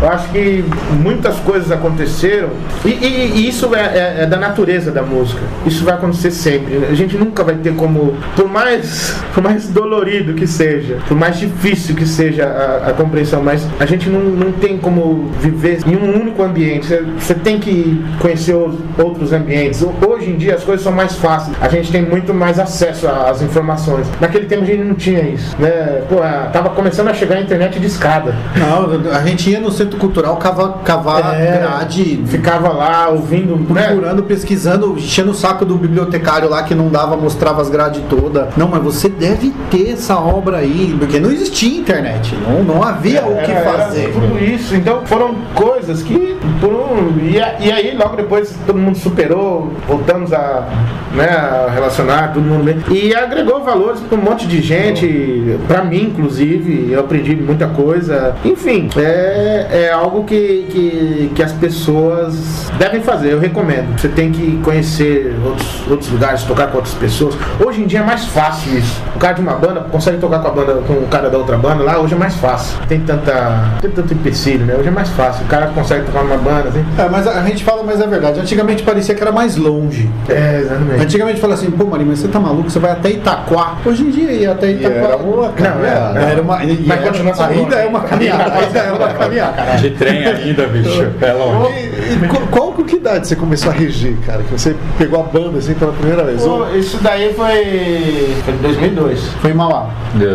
[0.00, 0.64] eu acho que
[1.02, 2.48] muitas coisas aconteceram
[2.84, 6.84] e, e- e isso é, é- é da natureza da música, isso vai acontecer sempre,
[6.90, 11.38] a gente nunca vai ter como, por mais, por mais dolorido que seja, por mais
[11.38, 15.96] difícil que seja a, a compreensão, mas a gente não, não tem como viver em
[15.96, 16.88] um único ambiente,
[17.18, 21.56] você tem que conhecer os outros ambientes, hoje em dia as coisas são mais fáceis,
[21.60, 25.54] a gente tem muito mais acesso às informações, naquele tempo a gente não tinha isso,
[25.58, 29.60] né, pô, a- tava começando a chegar a internet de escada, Não, a gente ia
[29.60, 31.58] no centro cultural cavar, cavar É.
[31.58, 33.88] grade, ficava lá ouvindo, né?
[33.88, 38.48] procurando, pesquisando, enchendo o saco do bibliotecário lá que não dava, mostrava as grades todas.
[38.56, 43.22] Não, mas você deve ter essa obra aí, porque não existia internet, não, não havia
[43.24, 44.12] o que Era- era fazer.
[44.12, 44.74] tudo isso.
[44.74, 46.34] Então foram coisas que.
[46.60, 47.36] Por um, e,
[47.66, 50.68] e aí, logo depois, todo mundo superou, voltamos a,
[51.14, 52.78] né, a relacionar, todo mundo bem.
[52.90, 56.92] E agregou valores para um monte de gente, para mim, inclusive.
[56.92, 58.34] Eu aprendi muita coisa.
[58.44, 63.98] Enfim, é, é algo que, que, que as pessoas devem fazer, eu recomendo.
[63.98, 67.36] Você tem que conhecer outros, outros lugares, tocar com outras pessoas.
[67.64, 69.00] Hoje em dia é mais fácil isso.
[69.14, 71.56] O cara de uma banda consegue tocar com a banda, com o cara da outra
[71.56, 72.78] banda lá, hoje é mais fácil.
[72.88, 73.74] Tem tanta.
[73.80, 74.74] Tem tanto empecilho, né?
[74.78, 75.44] Hoje é mais fácil.
[75.44, 76.84] O cara consegue tocar numa banda, assim.
[76.98, 78.40] É, mas a gente fala, mas é verdade.
[78.40, 80.08] Antigamente parecia que era mais longe.
[80.28, 81.02] É, exatamente.
[81.02, 82.70] Antigamente fala assim, pô, Marinho, mas você tá maluco?
[82.70, 83.76] Você vai até Itaquá.
[83.84, 84.94] Hoje em dia ia até Itaquá.
[84.94, 86.20] era uma caminhada.
[86.20, 88.54] Era uma, e Mas continua ainda é uma caminhada.
[88.54, 89.76] ainda é uma caminhada.
[89.78, 91.04] De trem ainda, bicho.
[91.20, 91.72] É longe.
[91.78, 94.42] E, e qual com que idade você começou a reger, cara?
[94.42, 96.42] Que você pegou a banda assim pela primeira vez?
[96.42, 98.34] Pô, isso daí foi.
[98.44, 99.20] Foi em 2002.
[99.40, 99.86] Foi em Mauá.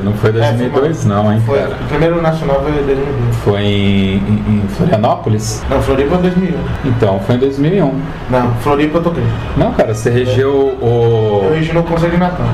[0.04, 1.60] Não foi 2002 não, hein, Foi.
[1.60, 1.76] cara.
[1.82, 3.36] O primeiro nacional foi em 2002.
[3.44, 5.64] Foi em, em- em Florianópolis?
[5.70, 6.58] Não, Floripa em 2001.
[6.86, 8.02] Então, foi em 2001.
[8.30, 9.24] Não, Floripa eu toquei.
[9.58, 11.42] Não, cara, você regeu o...
[11.46, 12.46] Eu regi no Conselho de Natal.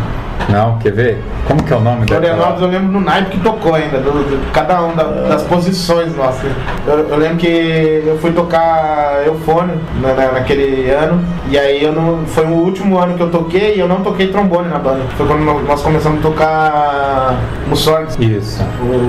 [0.50, 1.24] Não, quer ver?
[1.48, 2.68] Como que é o nome Florianópolis daquela?
[2.74, 6.52] eu lembro do naipe que tocou ainda, do, do- cada um da- das posições nossas.
[6.86, 11.20] Eu, eu lembro que eu fui tocar eufônio na, na- naquele ano,
[11.50, 12.26] e aí eu não.
[12.28, 15.02] Foi o último ano que eu toquei e eu não toquei trombone na banda.
[15.18, 17.36] Foi quando nós começamos a tocar
[17.68, 18.18] Mussorgs.
[18.20, 18.62] Isso.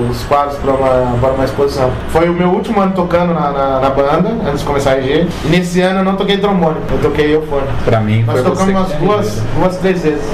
[0.09, 1.91] Os quadros para uma, uma exposição.
[2.09, 5.27] Foi o meu último ano tocando na, na, na banda, antes de começar a RG.
[5.45, 7.67] E nesse ano eu não toquei trombone, eu toquei eufônio.
[7.85, 10.25] Pra mim Nós tocamos umas duas, duas, três vezes.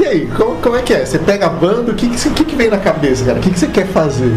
[0.00, 1.04] E aí, como, como é que é?
[1.04, 3.38] Você pega a banda, o que, que, que, que vem na cabeça, cara?
[3.38, 4.32] O que, que você quer fazer?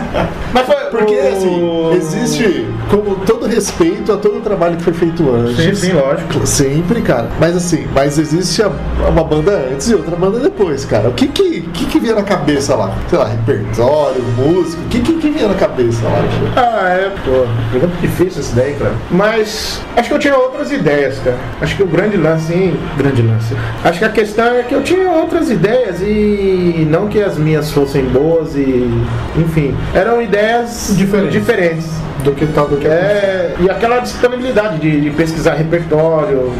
[0.52, 4.92] Mas foi Porque, o- assim, existe, como todo respeito a todo o trabalho que foi
[4.92, 5.56] feito antes.
[5.56, 6.46] Sim, sim, lógico.
[6.46, 7.28] Sempre, cara.
[7.38, 8.70] Mas assim, mas existe a-
[9.08, 11.08] uma banda antes e outra banda depois, cara.
[11.08, 12.92] O que que, que, que vinha na cabeça lá?
[13.08, 16.24] Sei lá, repertório, música, o que, que, que vinha na cabeça lá?
[16.56, 18.92] Ah, é, pô, pergunta difícil isso daí, cara.
[19.10, 21.36] Mas acho que eu tinha outras ideias, cara.
[21.60, 22.76] Acho que o grande lance, hein?
[22.96, 23.54] Grande lance.
[23.84, 27.70] Acho que a questão é que eu tinha outras ideias e não que as minhas
[27.70, 28.90] fossem boas e.
[29.36, 31.32] Enfim, eram ideias Diferentes.
[31.32, 31.86] diferentes.
[32.22, 36.52] Do que tal do que É, e aquela disponibilidade de, de pesquisar repertório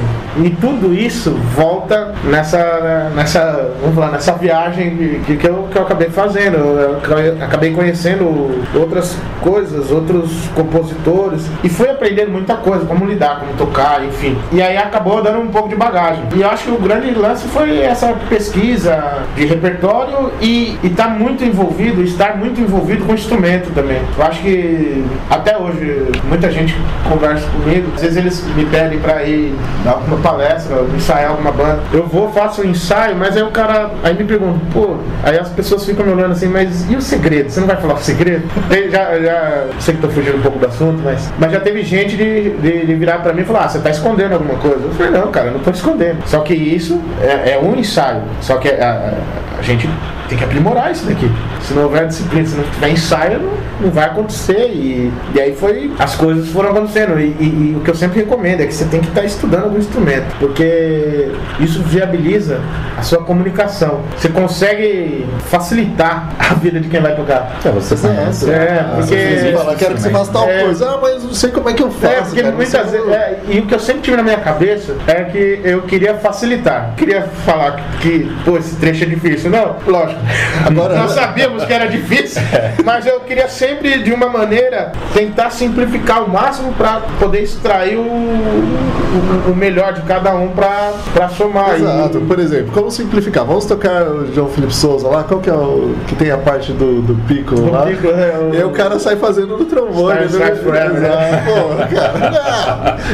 [0.43, 5.83] e tudo isso volta nessa, nessa, vamos falar, nessa viagem que, que, eu, que eu
[5.83, 6.57] acabei fazendo.
[6.57, 6.97] Eu
[7.43, 14.03] acabei- conhecendo outras coisas, outros compositores e fui aprendendo muita coisa, como lidar, como tocar,
[14.03, 14.39] enfim.
[14.53, 16.23] E aí acabou dando um pouco de bagagem.
[16.35, 22.03] E acho que o grande lance foi essa pesquisa de repertório e estar muito envolvido,
[22.03, 24.01] estar muito envolvido com o instrumento também.
[24.19, 26.77] Eu acho que até hoje muita gente
[27.09, 29.55] conversa comigo, às vezes eles me pedem pra ir
[29.85, 31.81] dar alguma palestra, ensaiar alguma banda.
[31.93, 35.49] Eu vou, faço um ensaio, mas aí o cara aí me pergunta, pô, aí as
[35.49, 37.49] pessoas ficam me olhando assim, mas e o segredo?
[37.51, 38.43] Você não vai falar o segredo?
[38.69, 41.83] Tem- já, já sei que tô fugindo um pouco do assunto, mas, mas já teve
[41.83, 44.81] gente de, de, de virar pra mim e falar, ah, você tá escondendo alguma coisa.
[44.85, 46.19] Eu falei, não, cara, eu não tô escondendo.
[46.27, 48.23] Só que isso é, é um ensaio.
[48.41, 49.89] Só que a, a- a gente
[50.29, 51.31] tem que aprimorar isso daqui.
[51.63, 53.53] Se não houver disciplina, se não tiver ensaio, não,
[53.83, 54.71] não vai acontecer.
[54.73, 55.93] E, e aí foi.
[55.99, 57.19] As coisas foram acontecendo.
[57.21, 59.65] E, e- e o que eu sempre recomendo é que você tem que estar estudando
[59.65, 60.27] algum instrumento.
[60.39, 61.29] Porque
[61.61, 62.61] isso viabiliza
[62.97, 64.01] a sua comunicação.
[64.19, 67.57] Você consegue facilitar a vida de quem vai tocar.
[67.65, 68.17] É, você sabe.
[68.51, 69.15] É, porque.
[69.15, 70.65] Você fala, quero que você faça tal É.
[70.65, 70.91] coisa.
[70.91, 72.13] Ah, mas não sei como é que eu faço.
[72.13, 73.09] É, porque cara, muitas vezes.
[73.09, 76.95] é, e o que eu sempre tive na minha cabeça é que eu queria facilitar.
[76.97, 79.49] Queria falar que, pô, esse trecho é difícil.
[79.49, 80.21] Não, lógico.
[80.67, 82.43] Agora- Nós sabíamos que era difícil,
[82.85, 88.01] mas eu queria sempre, de uma maneira, tentar simplificar ao máximo para poder extrair o,
[88.03, 91.75] o, o melhor de cada um para somar.
[91.79, 92.21] E- Exato.
[92.23, 93.20] Por exemplo, como simplificar?
[93.31, 96.73] Vamos tocar o João Felipe Souza lá, qual que é o que tem a parte
[96.73, 97.83] do, do pico Do lá?
[97.87, 100.27] pico, é, o- E aí o cara sai fazendo no trombone.
[100.29, 100.55] Star- né?
[100.55, 101.45] Star Forever, né?
[101.47, 102.31] Pô, cara,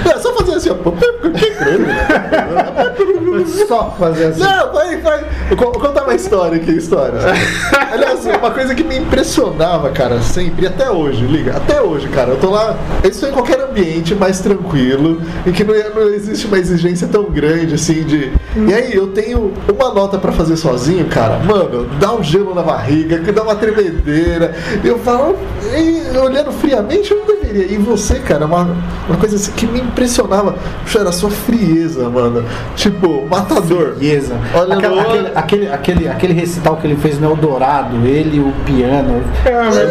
[0.05, 0.77] não, é só fazer assim, ó.
[3.67, 4.41] Só fazer assim.
[4.41, 5.25] Não, vai, vai.
[5.51, 7.19] Eu contar uma história aqui, história.
[7.93, 12.31] Aliás, uma coisa que me impressionava, cara, sempre, e até hoje, liga, até hoje, cara,
[12.31, 16.03] eu tô lá, isso é em qualquer ambiente mais tranquilo, em que não, é- não
[16.09, 18.33] existe uma exigência tão grande, assim, de...
[18.57, 22.63] E aí, eu tenho uma nota pra fazer sozinho, cara, mano, dá um gelo na
[22.63, 25.39] barriga, que dá uma tremedeira, eu falo,
[25.75, 27.46] e, olhando friamente, eu não deveria.
[27.47, 28.69] E você, cara, uma,
[29.09, 32.45] uma coisa assim que me impressionava, puxa, era a sua frieza, mano.
[32.75, 33.95] Tipo, matador.
[33.97, 34.37] Frieza.
[34.55, 38.53] Olha Aquela- aquele, aquele, aquele, aquele recital que ele fez no Eldorado, ele e o
[38.65, 39.23] piano.
[39.45, 39.87] É, mas é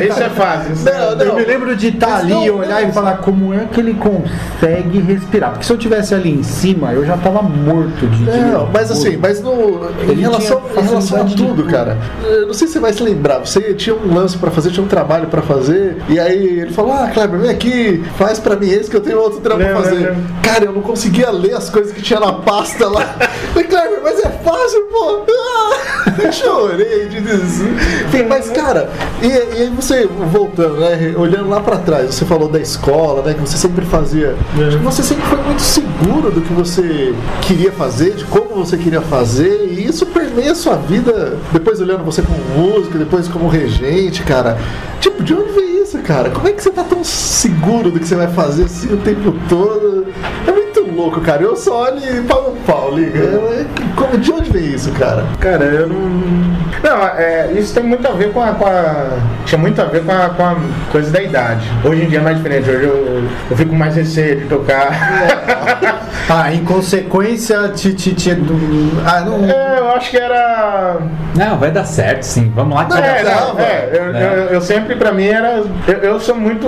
[0.00, 0.72] de- isso é fácil.
[0.88, 3.52] é- Não, Eu me lembro de estar Mas ali não, olhar não, e falar como
[3.54, 5.50] é que ele consegue respirar.
[5.50, 8.22] Porque se eu tivesse ali em cima, eu já tava morto de.
[8.24, 11.64] Não, mas assim, mas no, em, relação, em relação a tudo, tudo.
[11.64, 11.96] cara.
[12.24, 13.38] Eu não sei se você vai se lembrar.
[13.40, 15.96] Você tinha um lance pra fazer, tinha um trabalho pra fazer.
[16.08, 19.18] E aí ele falou: Ah, Kleber, vem aqui, faz pra mim esse que eu tenho
[19.20, 19.94] outro trampo pra fazer.
[19.94, 20.16] lembro.
[20.42, 23.16] Cara, eu não conseguia ler as coisas que tinha na pasta lá.
[23.52, 25.24] Falei, Kleber, mas é fácil, pô.
[25.28, 27.60] Ah, chorei de des-
[28.06, 28.90] Enfim, mas, cara,
[29.22, 31.14] e, e aí você, voltando, né?
[31.16, 33.34] Olhando lá pra trás, você falou da escola, né?
[33.34, 34.34] Que você sempre fazia.
[34.66, 38.76] Acho que você sempre foi muito seguro do que você queria fazer, de como você
[38.76, 41.36] queria fazer, e isso permeia a sua vida.
[41.52, 44.58] Depois olhando você como músico, depois como regente, cara.
[45.00, 46.30] Tipo, de onde veio isso, cara?
[46.30, 49.32] Como é que você tá tão seguro do que você vai fazer assim o tempo
[49.48, 50.06] todo?
[50.46, 51.42] É muito louco, cara.
[51.42, 53.18] Eu só olho e pau no pau, liga.
[53.18, 53.66] É-
[53.96, 55.24] Como, de onde vem isso, cara?
[55.40, 56.36] Cara, eu não.
[56.82, 58.52] Não, é, isso tem muito a ver com a.
[58.52, 60.56] com a- tinha muito a ver com a, com a
[60.92, 61.66] coisa da idade.
[61.84, 62.68] Hoje em dia é mais diferente.
[62.68, 65.96] Hoje eu, eu fico mais receio de tocar.
[66.28, 69.44] Ah, em consequência, te, te, te, do- ah, não.
[69.48, 69.65] É,
[69.96, 70.98] acho que era.
[71.34, 72.52] Não, vai dar certo, sim.
[72.54, 73.54] Vamos lá que Não, vai É, dar certo.
[73.54, 74.24] não, é, eu, É.
[74.38, 75.62] eu- eu sempre, pra mim, era.
[75.86, 76.66] Eu, eu sou muito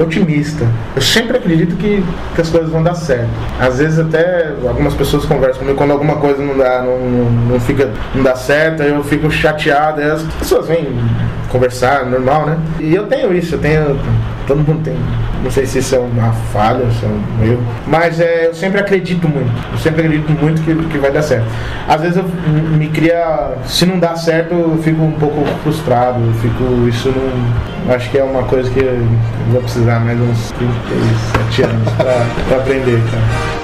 [0.00, 0.66] otimista.
[0.96, 2.04] Eu sempre acredito que,
[2.34, 3.28] que as coisas vão dar certo.
[3.60, 7.60] Às vezes, até algumas pessoas conversam comigo quando alguma coisa não dá, não, não, não
[7.60, 10.00] fica, não dá certo, aí eu fico chateado.
[10.02, 10.88] As pessoas vêm
[11.50, 12.56] conversar, normal, né?
[12.80, 13.98] E eu tenho isso, eu tenho.
[14.46, 14.96] Todo mundo tem.
[15.42, 17.62] Não sei se isso é uma falha, se é um erro.
[17.86, 19.50] Mas é, eu sempre acredito muito.
[19.72, 21.46] Eu sempre acredito muito que, que vai dar certo.
[21.88, 23.52] Às vezes eu me cria.
[23.66, 26.20] Se não dá certo, eu fico um pouco frustrado.
[26.20, 26.88] Eu fico.
[26.88, 27.94] Isso não.
[27.94, 29.06] Acho que é uma coisa que eu
[29.50, 33.61] vou precisar mais uns 37 anos pra aprender, cara.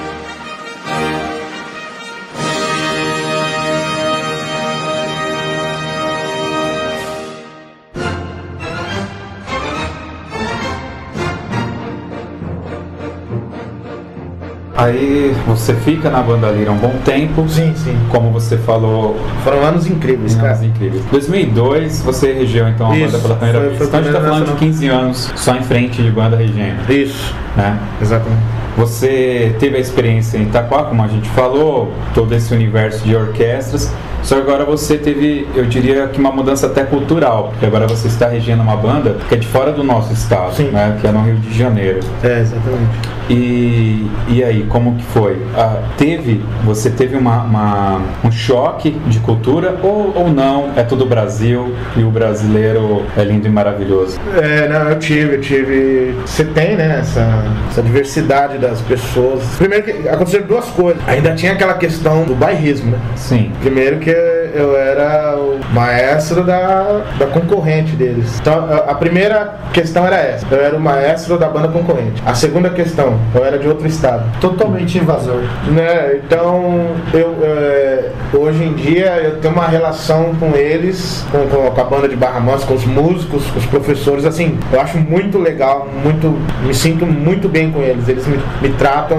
[14.89, 17.47] Aí você fica na banda Lira um bom tempo.
[17.49, 17.97] Sim, sim.
[18.11, 20.49] Como você falou, Foram anos incríveis, cara.
[20.53, 21.03] anos incríveis.
[21.11, 23.79] 2002, você regeu então a Isso, banda pela primeira foi- vez.
[23.79, 24.59] foi então a gente tá falando de nacional.
[24.61, 27.79] 15 anos só em frente de banda regendo, Isso, né?
[28.01, 28.43] exatamente.
[28.79, 33.93] Você teve a experiência em Itaquá, como a gente falou, todo esse universo de orquestras.
[34.23, 38.09] Só que agora você teve, eu diria que uma mudança até cultural, porque agora você
[38.09, 40.71] está regendo uma banda que é de fora do nosso estado, Sim.
[40.71, 40.97] né?
[41.01, 42.01] Que é no Rio de Janeiro.
[42.23, 43.09] É, exatamente.
[43.31, 45.37] E, e aí, como que foi?
[45.55, 50.71] Ah, teve, você teve uma, uma- um choque de cultura ou, ou não?
[50.77, 54.19] É tudo Brasil e o brasileiro é lindo e maravilhoso.
[54.41, 56.15] É, não, eu tive, eu tive.
[56.25, 59.43] Você tem, né, essa, essa diversidade das pessoas.
[59.59, 61.03] Primeiro que aconteceram duas coisas.
[61.07, 62.99] Ainda tinha aquela questão do bairrismo, né?
[63.15, 63.53] Sim.
[63.61, 64.11] Primeiro que
[64.59, 68.39] eu era o maestro da, da concorrente deles.
[68.41, 70.47] Então, a, primeira questão era essa.
[70.51, 72.23] Eu era o maestro da banda concorrente.
[72.27, 74.25] A segunda questão, eu era de outro estado.
[74.41, 75.43] Totalmente invasor.
[75.71, 76.21] Né?
[76.25, 81.81] Então, eu, é, hoje em dia eu tenho uma relação com eles, com, com- com
[81.81, 85.39] a banda de Barra Mansa, com os músicos, com os professores, assim, eu acho muito
[85.39, 88.09] legal, muito, me sinto muito bem com eles.
[88.09, 89.19] Eles me, me tratam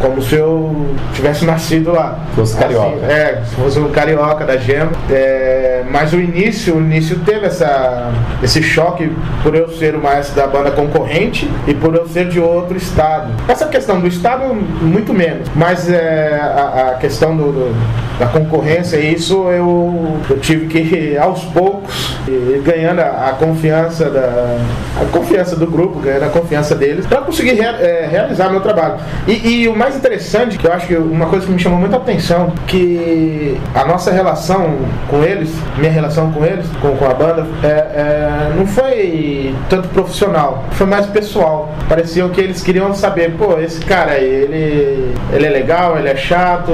[0.00, 2.18] como se eu tivesse nascido lá.
[2.34, 2.96] Fosse carioca.
[2.96, 4.90] Assim, é, se fosse um carioca da gema.
[5.10, 8.10] É, mas o início, o início teve essa,
[8.42, 9.10] esse choque
[9.42, 13.30] por eu ser o maestro da banda concorrente e por eu ser de outro estado.
[13.48, 15.48] Essa questão do estado, muito menos.
[15.54, 21.44] Mas é, a, a questão do, do- da concorrência, isso eu, eu tive que, aos
[21.44, 24.58] poucos, ir ganhando a, a confiança da
[25.00, 28.96] a confiança do grupo, ganhando a confiança deles, para conseguir é, realizar meu trabalho.
[29.28, 31.96] E, e o mais interessante, que eu acho que uma coisa que me chamou muita
[31.96, 34.37] atenção, que a nossa relação
[35.08, 39.88] com eles, minha relação com eles, com, com a banda, é, é, não foi tanto
[39.88, 41.72] profissional, foi mais pessoal.
[41.88, 46.16] Parecia que eles queriam saber, pô, esse cara aí, ele, ele é legal, ele é
[46.16, 46.72] chato,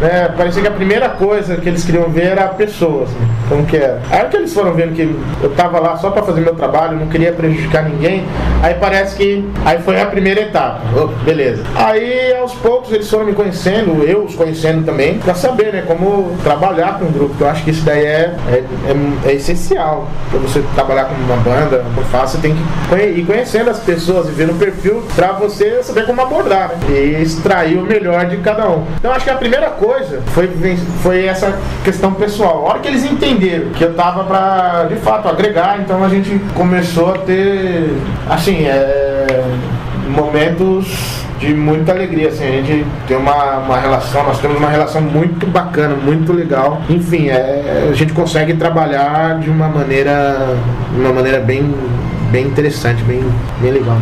[0.00, 0.28] né?
[0.36, 3.76] Parecia que a primeira coisa que eles queriam ver era a pessoa, assim, como que
[3.76, 4.00] era.
[4.10, 5.02] Aí que eles foram vendo que
[5.42, 8.24] eu tava lá só pra fazer meu trabalho, não queria prejudicar ninguém,
[8.62, 10.80] aí parece que aí foi a primeira etapa.
[10.96, 11.62] Ô, beleza.
[11.74, 16.36] Aí aos poucos eles foram me conhecendo, eu os conhecendo também, pra saber, né, como
[16.56, 17.34] trabalhar com um grupo.
[17.34, 21.14] que Eu acho que isso daí é, é, é- é essencial pra você trabalhar com
[21.14, 25.02] uma banda, como fácil, você tem que ir conhecendo as pessoas e vendo o perfil
[25.14, 26.76] pra você saber como abordar, né?
[26.90, 28.84] E extrair o melhor de cada um.
[28.98, 30.48] Então acho que a primeira coisa foi,
[31.02, 32.66] foi essa questão pessoal.
[32.66, 36.38] A hora que eles entenderam que eu tava pra, de fato, agregar, então a gente
[36.54, 37.96] começou a ter,
[38.28, 39.26] assim, é,
[40.08, 45.02] momentos de muita alegria, assim, a gente tem uma, uma relação, nós temos uma relação
[45.02, 46.80] muito bacana, muito legal.
[46.88, 50.56] Enfim, é, a gente consegue trabalhar de uma maneira,
[50.96, 51.74] uma maneira bem,
[52.30, 53.24] bem interessante, bem,
[53.60, 53.98] bem legal.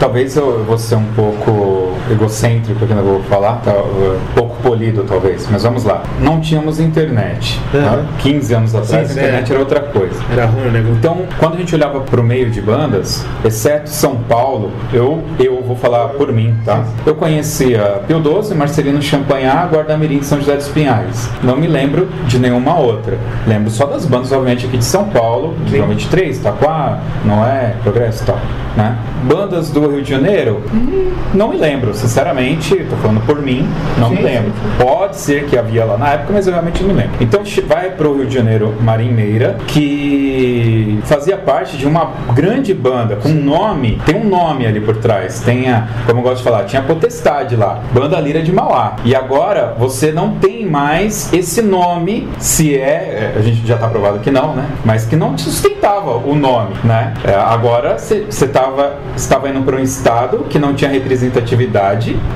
[0.00, 5.04] Talvez eu vou ser um pouco egocêntrico aqui, não vou falar, tá, uh, pouco polido
[5.04, 6.02] talvez, mas vamos lá.
[6.20, 7.60] Não tínhamos internet.
[7.72, 7.82] Uhum.
[7.82, 8.04] tá?
[8.18, 9.52] 15 anos atrás Sim, a internet é.
[9.52, 10.20] era outra coisa.
[10.30, 10.96] Era ruim negócio.
[10.96, 15.62] Então, quando a gente olhava para o meio de bandas, exceto São Paulo, eu, eu
[15.62, 16.84] vou falar por mim, tá?
[17.06, 21.28] Eu conhecia Pio 12, Marcelino Champagnat, Guarda-Mirim de São José dos Pinhais.
[21.42, 23.18] Não me lembro de nenhuma outra.
[23.46, 25.78] Lembro só das bandas, obviamente, aqui de São Paulo, Sim.
[25.78, 28.38] 93, Taquá, Noé, Progresso e tal.
[28.76, 28.96] Né?
[29.24, 33.68] Bandas do Rio de Janeiro, hum, não me lembro, sinceramente, tô falando por mim,
[33.98, 34.52] não me Sim, lembro.
[34.78, 37.16] Pode ser que havia lá na época, mas eu realmente não me lembro.
[37.20, 43.16] Então vai pro Rio de Janeiro Marim Meira, que fazia parte de uma grande banda
[43.16, 45.40] com um nome, tem um nome ali por trás.
[45.40, 48.96] Tem a, como eu gosto de falar, tinha Potestade lá, Banda Lira de Mauá.
[49.04, 53.88] E agora você não tem mais esse nome, se é, é, a gente já tá
[53.88, 54.66] provado que não, né?
[54.84, 57.14] Mas que não te sustentava o nome, né?
[57.24, 61.87] É, agora você estava estava indo para um estado que não tinha representatividade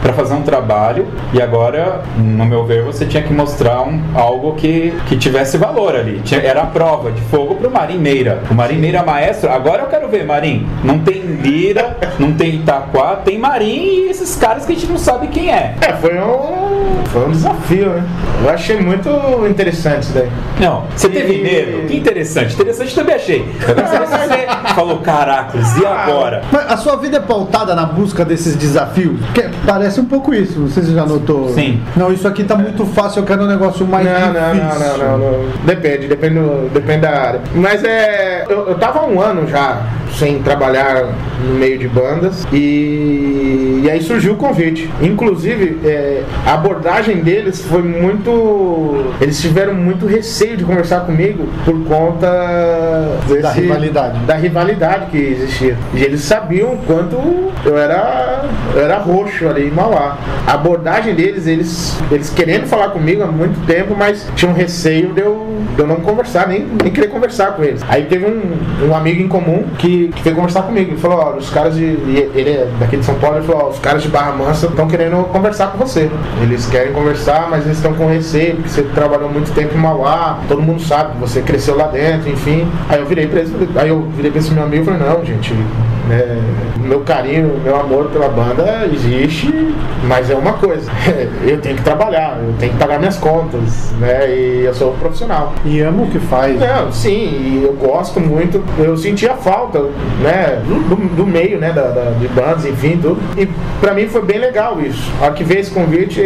[0.02, 4.54] para fazer um trabalho e agora, no meu ver, você tinha que mostrar um, algo
[4.54, 6.20] que, que tivesse valor ali.
[6.24, 8.42] Tinha- era a prova de fogo pro Marim Meira.
[8.50, 10.66] O Marim Meira maestro, agora eu quero ver, Marim.
[10.84, 14.98] Não tem Lira, não tem Itaquá, tem Marim e esses caras que a gente não
[14.98, 15.74] sabe quem é.
[15.80, 16.61] É, foi um,
[17.06, 18.04] foi um desafio, né?
[18.42, 19.08] Eu achei muito
[19.48, 20.28] interessante isso daí.
[20.60, 21.86] Não, você teve E- medo?
[21.86, 22.54] Que interessante.
[22.54, 23.44] Interessante também achei.
[23.60, 26.42] Você falou, caracas, e agora?
[26.50, 29.20] Mas a sua vida é pautada na busca desses desafios?
[29.26, 31.50] Porque parece um pouco isso, não sei se você já notou.
[31.54, 31.80] Sim.
[31.96, 34.98] Não, isso aqui tá muito fácil, eu quero um negócio mais Não, não, não, difícil.
[34.98, 35.48] não, não, não.
[35.64, 37.40] Depende, depende, do- depende da área.
[37.54, 38.44] Mas é.
[38.48, 39.82] Eu, eu tava há um ano já
[40.18, 41.06] sem trabalhar
[41.42, 44.90] no meio de bandas e, e aí surgiu o convite.
[45.00, 49.12] Inclusive, é, a abordagem deles foi muito.
[49.20, 52.28] Eles tiveram muito receio de conversar comigo por conta
[53.28, 54.18] desse- Da rivalidade.
[54.20, 55.76] Da rivalidade que existia.
[55.94, 57.16] E eles sabiam o quanto
[57.64, 58.44] eu era,
[58.74, 60.16] eu era roxo ali em Mauá.
[60.46, 65.20] A abordagem deles, eles, eles querendo falar comigo há muito tempo, mas tinham receio de
[65.20, 67.80] eu, de eu não conversar, nem, nem querer conversar com eles.
[67.88, 70.92] Aí teve um, um amigo em comum que, que veio conversar comigo.
[70.92, 71.82] Ele falou: Ó, os caras de.
[71.84, 74.86] Ele é daqui de São Paulo, ele falou: Ó, os caras de Barra Mansa estão
[74.88, 76.08] querendo conversar com você.
[76.52, 80.38] Eles querem conversar, mas eles estão com receio, porque você trabalhou muito tempo em Mauá,
[80.46, 82.70] todo mundo sabe que você cresceu lá dentro, enfim.
[82.90, 85.24] Aí eu virei pra eles, aí eu virei pra esse meu amigo e falei: Não,
[85.24, 85.54] gente,
[86.08, 86.40] né,
[86.80, 89.52] meu carinho, meu amor pela banda existe,
[90.04, 90.90] mas é uma coisa.
[91.46, 94.28] Eu tenho que trabalhar, eu tenho que pagar minhas contas, né?
[94.34, 95.52] E eu sou profissional.
[95.64, 96.58] E ama o que faz.
[96.58, 98.62] Não, sim, e eu gosto muito.
[98.78, 99.80] Eu sentia falta,
[100.20, 103.18] né, do, do meio, né, da, da- de bandas, enfim, tudo.
[103.36, 103.46] E
[103.80, 105.10] pra mim foi bem legal isso.
[105.20, 106.20] A hora que veio esse convite,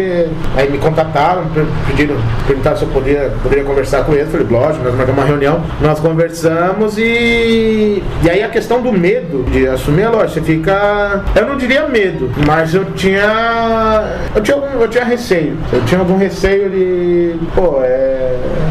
[0.57, 2.17] aí me contataram, pe- pediram,
[2.47, 4.31] perguntaram se eu podia, poderia conversar com eles.
[4.31, 8.03] Falei, lógico, nós marcamos uma reunião, nós conversamos e.
[8.23, 11.23] E aí a questão do medo de assumir a loja, você fica.
[11.35, 14.05] Eu não diria medo, mas eu tinha.
[14.35, 15.57] Eu tinha, algum, eu tinha receio.
[15.73, 17.37] Eu tinha algum receio de.
[17.55, 18.66] Pô, é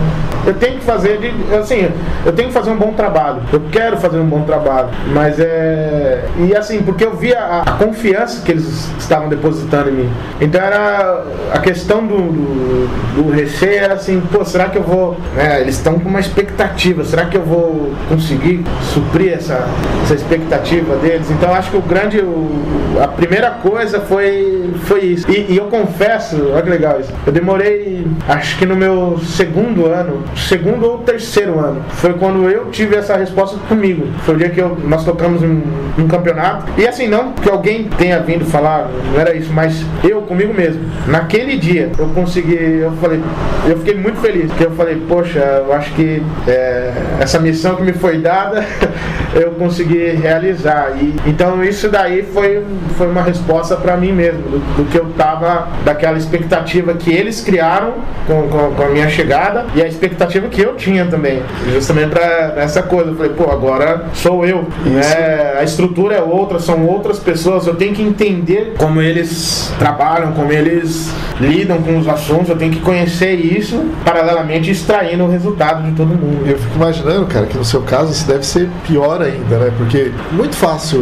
[0.45, 1.89] eu tenho que fazer de, assim,
[2.25, 3.41] eu tenho que fazer um bom trabalho.
[3.51, 7.71] Eu quero fazer um bom trabalho, mas é e assim porque eu via a, a
[7.73, 10.09] confiança que eles estavam depositando em mim.
[10.41, 11.23] Então era
[11.53, 15.75] a questão do, do, do receio era assim, pô, será que eu vou, né, eles
[15.75, 19.67] estão com uma expectativa, será que eu vou conseguir suprir essa,
[20.03, 21.29] essa expectativa deles?
[21.31, 25.29] Então acho que o grande, o- a primeira coisa foi foi isso.
[25.31, 27.11] E, e eu confesso, olha que legal isso.
[27.25, 32.65] Eu demorei, acho que no meu segundo ano, segundo ou terceiro ano, foi quando eu
[32.71, 34.07] tive essa resposta comigo.
[34.23, 35.61] Foi o dia que eu- nós tocamos um,
[35.97, 36.65] um campeonato.
[36.77, 40.81] E assim, não que alguém tenha vindo falar, não era isso, mas eu comigo mesmo.
[41.07, 43.21] Naquele dia eu consegui, eu falei,
[43.67, 47.83] eu fiquei muito feliz, porque eu falei, poxa, eu acho que é, essa missão que
[47.83, 48.63] me foi dada,
[49.35, 50.93] eu consegui realizar.
[50.99, 52.63] E, então isso daí foi,
[52.97, 57.41] foi uma resposta para mim mesmo, do, do que eu tava, daquela expectativa que eles
[57.41, 61.43] criaram com, com, com a minha chegada e a expectativa que eu tinha também.
[61.73, 63.11] Justamente para essa coisa.
[63.11, 64.65] Eu falei, pô, agora sou eu.
[64.85, 65.57] Né?
[65.59, 67.67] A estrutura é outra, são outras pessoas.
[67.67, 72.49] Eu tenho que entender como eles trabalham, como eles lidam com os assuntos.
[72.49, 76.47] Eu tenho que conhecer isso, paralelamente extraindo o resultado de todo mundo.
[76.47, 79.71] Eu fico imaginando, cara, que no seu caso isso deve ser pior ainda, né?
[79.77, 80.99] Porque muito fácil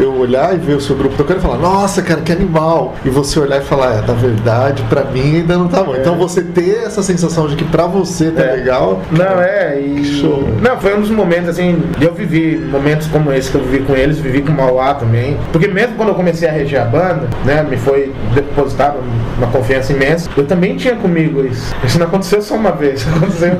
[0.00, 2.94] eu olhar e ver o seu grupo tocando e falar, nossa, cara, que animal.
[3.04, 5.94] E você olhar e falar, é, na verdade, pra mim ainda não tá bom.
[5.96, 8.52] Então você ter essa sensação de que pra você tá É.
[8.52, 9.00] legal.
[9.10, 10.04] Não, é, e.
[10.04, 10.48] Show.
[10.60, 13.94] Não, foi um dos momentos, assim, eu vivi momentos como esse que eu vivi com
[13.94, 15.36] eles, vivi com o Mauá também.
[15.52, 18.96] Porque mesmo quando eu comecei a reger a banda, né, me foi depositada
[19.38, 21.74] uma confiança imensa, eu também tinha comigo isso.
[21.84, 23.54] Isso não aconteceu só uma vez, aconteceu,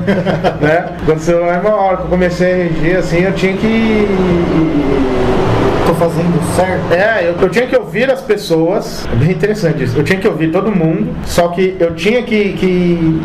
[0.61, 0.85] né?
[1.01, 5.52] Aconteceu lá uma hora que eu comecei a reger, assim, eu tinha que y
[5.85, 6.93] Tô fazendo certo.
[6.93, 9.05] é, eu, eu tinha que ouvir as pessoas.
[9.11, 9.97] É bem interessante isso.
[9.97, 13.21] Eu tinha que ouvir todo mundo, só que eu tinha que, que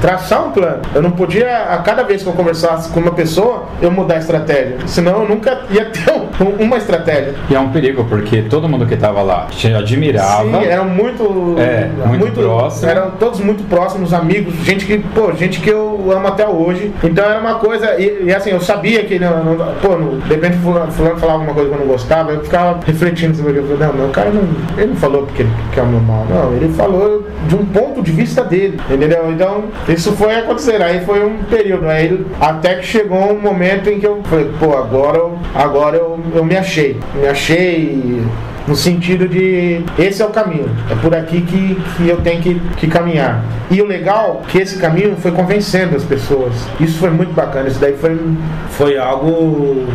[0.00, 0.82] traçar um plano.
[0.94, 4.18] Eu não podia, a cada vez que eu conversasse com uma pessoa, eu mudar a
[4.18, 4.78] estratégia.
[4.86, 7.34] Senão eu nunca ia ter um- uma estratégia.
[7.48, 10.42] E é um perigo, porque todo mundo que tava lá te admirava.
[10.44, 12.90] Sim, eram muito, É, muito próximo.
[12.90, 16.92] Eram todos muito próximos, amigos, gente que, pô, gente que eu amo até hoje.
[17.04, 20.34] Então era uma coisa, e, e assim, eu sabia que, não, não- pô, no, de
[20.34, 23.76] repente fulano, fulano falava alguma coisa que eu não gostava, eu ficava refletindo sobre aquilo.
[23.76, 24.42] Não, meu cara não,
[24.76, 28.02] ele não falou porque ele quer o meu mal, não, ele falou de um ponto
[28.02, 29.30] de vista dele, entendeu?
[29.30, 34.00] Então, isso foi acontecendo, aí foi um período, aí até que chegou um momento em
[34.00, 38.22] que eu falei, pô, agora eu, agora eu, eu me achei, me achei
[38.66, 42.60] no sentido de esse é o caminho, é por aqui que, que eu tenho que,
[42.76, 43.44] que caminhar.
[43.70, 46.52] E o legal é que esse caminho foi convencendo as pessoas.
[46.78, 48.18] Isso foi muito bacana, isso daí foi,
[48.70, 49.86] foi algo.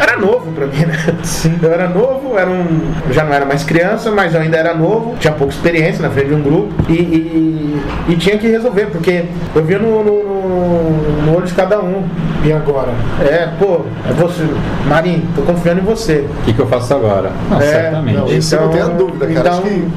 [0.00, 0.96] Era novo pra mim, né?
[1.22, 1.58] Sim.
[1.62, 2.92] Eu era novo, era um.
[3.08, 6.10] eu já não era mais criança, mas eu ainda era novo, tinha pouca experiência na
[6.10, 9.24] frente de um grupo e, e, e tinha que resolver, porque
[9.54, 12.04] eu via no, no, no- no olho de cada um.
[12.44, 12.88] E agora?
[13.20, 14.42] É, pô, é você.
[14.88, 16.26] Marinho, tô confiando em você.
[16.40, 17.30] O que, que eu faço agora?
[17.48, 18.16] Não, É, certamente.
[18.18, 19.38] Não, isso Então- não tem a dúvida, cara.
[19.40, 19.88] então- Acho que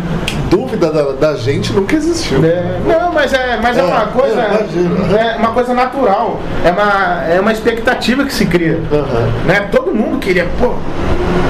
[0.50, 2.44] dúvida da, da gente nunca existiu.
[2.46, 4.42] É, não, mas é, mas é, É, uma coisa.
[4.42, 5.34] é.
[5.34, 6.40] É uma coisa natural.
[6.64, 8.80] É uma, é uma expectativa que se cria.
[8.92, 9.32] Aham.
[9.46, 9.68] Né?
[9.72, 10.74] Todo mundo queria, pô.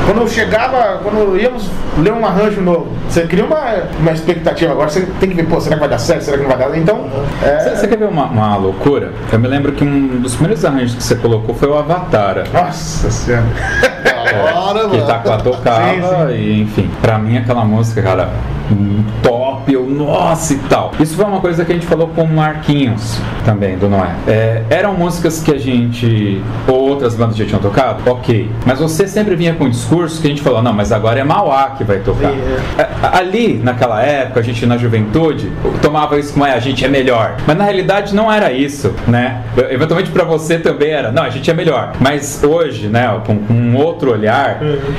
[0.05, 1.67] Quando eu chegava, quando íamos
[1.97, 3.57] ler um arranjo novo, você cria uma,
[3.99, 4.71] uma expectativa.
[4.71, 6.21] Agora você tem que ver, pô, será que vai dar certo?
[6.25, 6.77] Será que não vai dar?
[6.77, 7.09] Então,
[7.43, 9.13] é, Você, você quer ver uma, uma loucura?
[9.31, 12.43] Eu me lembro que um dos primeiros arranjos que você colocou foi o Avatara.
[12.53, 13.45] nossa senhora.
[14.35, 15.03] Bora, que mano.
[15.03, 16.89] Itaquá tocava, e enfim.
[17.01, 18.29] Pra mim, aquela música, cara,
[18.71, 20.91] um top, eu, nossa e tal.
[20.99, 24.09] Isso foi uma coisa que a gente falou com o Marquinhos também, do Noé.
[24.27, 28.49] É, eram músicas que a gente, ou outras bandas já tinham tocado, ok.
[28.65, 31.23] Mas você sempre vinha com um discurso que a gente falou, não, mas agora é
[31.23, 32.31] Mauá que vai tocar.
[32.77, 36.87] É, Ali, naquela época, a gente na juventude, tomava isso como é, a gente é
[36.87, 37.35] melhor.
[37.45, 39.43] Mas na realidade não era isso, né?
[39.69, 41.93] Eventualmente pra você também era, não, a gente é melhor.
[41.99, 44.24] Mas hoje, né, com, com um outro olhar,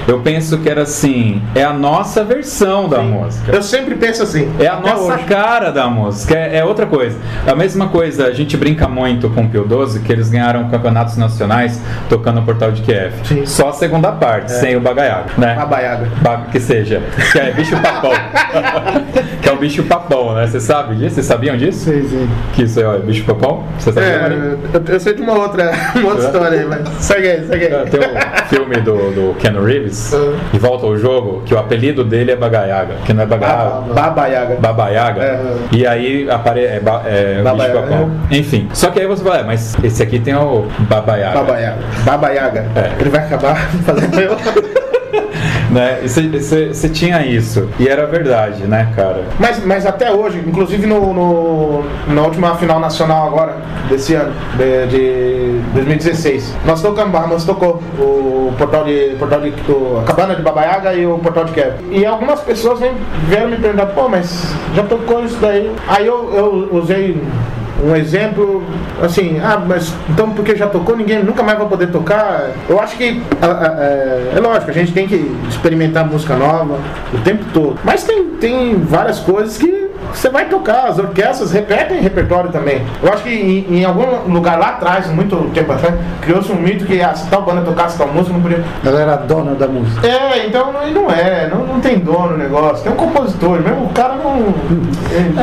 [0.06, 3.52] eu penso que era assim, é a nossa versão da música.
[3.54, 4.50] Eu sempre penso assim.
[4.58, 5.24] É a nossa hoje.
[5.24, 7.16] cara da música, é, é outra coisa.
[7.46, 11.16] A mesma coisa, a gente brinca muito com o Pio 12, que eles ganharam campeonatos
[11.16, 13.12] nacionais tocando o Portal de Kiev.
[13.24, 13.46] Sim.
[13.46, 15.56] Só a segunda parte, sem o bagaiago, né?
[15.58, 16.08] A baiaga.
[16.22, 17.02] Ba- Que seja,
[17.32, 18.12] que é bicho papão.
[19.42, 20.46] que é o bicho papão, né?
[20.46, 21.16] Você sabe disso?
[21.16, 21.84] Vocês sabiam disso?
[21.84, 22.28] Sei, sei.
[22.54, 23.64] Que isso é ó, bicho papão?
[23.78, 26.26] Você sabia, É, eu, eu sei de uma outra, uma outra É?
[26.26, 27.90] história aí, mas segue aí, segue É, aí.
[27.90, 30.18] Tem um filme do, do Ken Reeves, É.
[30.52, 33.94] de volta ao jogo, que o apelido dele é Bagaiaga, que não é Bagaiaga.
[33.94, 34.56] Babaiaga.
[34.56, 35.22] Babaiaga.
[35.22, 35.40] É.
[35.72, 36.64] E aí apare...
[36.64, 37.02] é, ba...
[37.06, 38.08] é Babaiaga.
[38.30, 38.68] Enfim.
[38.72, 41.38] Só que aí você fala, é, mas esse aqui tem o Babaiaga.
[41.38, 41.78] Babaiaga.
[42.04, 42.66] Babaiaga.
[42.76, 43.00] É.
[43.00, 44.36] Ele vai acabar fazendo eu.
[45.70, 46.00] Né?
[46.04, 47.68] Você tinha isso.
[47.78, 49.24] E era verdade, né, cara?
[49.38, 53.56] Mas, mas até hoje, inclusive no, no- na última final nacional agora,
[53.88, 59.98] desse ano, de, de 2016, nós tocamos, Bahamas tocou o portal de, portal de o-
[60.00, 61.90] a cabana de Babaiaga e o portal de Kevin.
[61.90, 62.78] E algumas pessoas
[63.28, 65.70] vieram me perguntar, pô, mas já tocou isso daí?
[65.88, 67.20] Aí eu, eu usei
[67.84, 68.64] um exemplo
[69.02, 72.50] assim, ah, mas então porque já tocou, ninguém nunca mais vai poder tocar.
[72.68, 76.78] Eu acho que a- a- é, é lógico, a gente tem que experimentar música nova
[77.12, 77.78] o tempo todo.
[77.84, 79.75] Mas tem, tem várias coisas que
[80.12, 82.82] você vai tocar, as orquestras repetem repertório também.
[83.02, 86.84] Eu acho que em, em algum lugar lá atrás, muito tempo atrás, criou-se um mito
[86.84, 88.64] que ah, se tal banda tocasse tal música, não podia.
[88.84, 90.06] Ela era dona da música.
[90.06, 93.84] É, então não, não é, não, não tem dono o negócio, tem um compositor, mesmo
[93.86, 94.54] o cara não.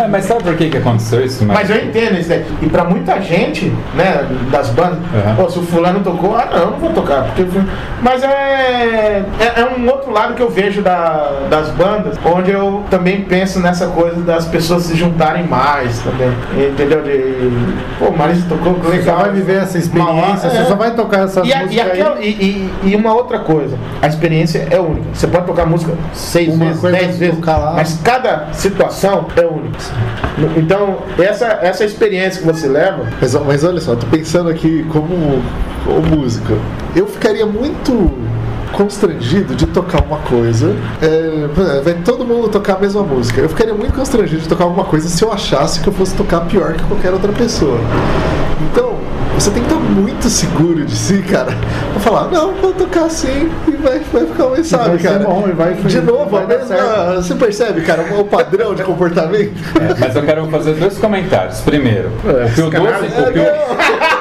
[0.03, 1.45] É, mas sabe por que, que aconteceu isso?
[1.45, 2.45] Mas eu entendo isso daí.
[2.61, 5.35] E pra muita gente, né, das bandas, Uhum.
[5.35, 7.23] pô, se o fulano tocou, ah não, não vou tocar.
[7.25, 7.45] Porque...
[8.01, 12.83] Mas é, é, é um outro lado que eu vejo da- das bandas, onde eu
[12.89, 16.31] também penso nessa coisa das pessoas se juntarem mais também.
[16.69, 17.01] Entendeu?
[17.01, 17.49] De.
[17.99, 19.17] Pô, Marisa tocou, que Você legal.
[19.17, 20.65] só vai viver essa experiência, você é.
[20.65, 22.29] só vai tocar essas E, a- e músicas aquela- aí.
[22.29, 25.07] e- e- e uma outra coisa, a experiência é única.
[25.13, 27.39] Você pode tocar música seis Uma vezes, coisa dez é vezes,
[27.75, 29.77] mas cada situação é única.
[30.55, 35.41] Então, essa, essa experiência que você leva, Mas, mas olha só, tô pensando aqui como,
[35.85, 36.53] como músico.
[36.95, 38.11] Eu ficaria muito
[38.73, 40.75] constrangido de tocar uma coisa.
[41.01, 43.39] É, vai todo mundo tocar a mesma música.
[43.39, 46.41] Eu ficaria muito constrangido de tocar alguma coisa se eu achasse que eu fosse tocar
[46.41, 47.79] pior que qualquer outra pessoa.
[48.71, 48.97] Então,
[49.35, 51.55] você tem que estar muito seguro de si, cara.
[51.91, 55.19] Pra falar, não, vou tocar assim e vai, vai ficar mais sabe, cara.
[55.19, 59.53] Bom, vai, de novo, vai mesma, ah, você percebe, cara, o padrão de comportamento.
[59.79, 61.61] É, mas eu quero fazer dois comentários.
[61.61, 64.12] Primeiro, é, o que é o 12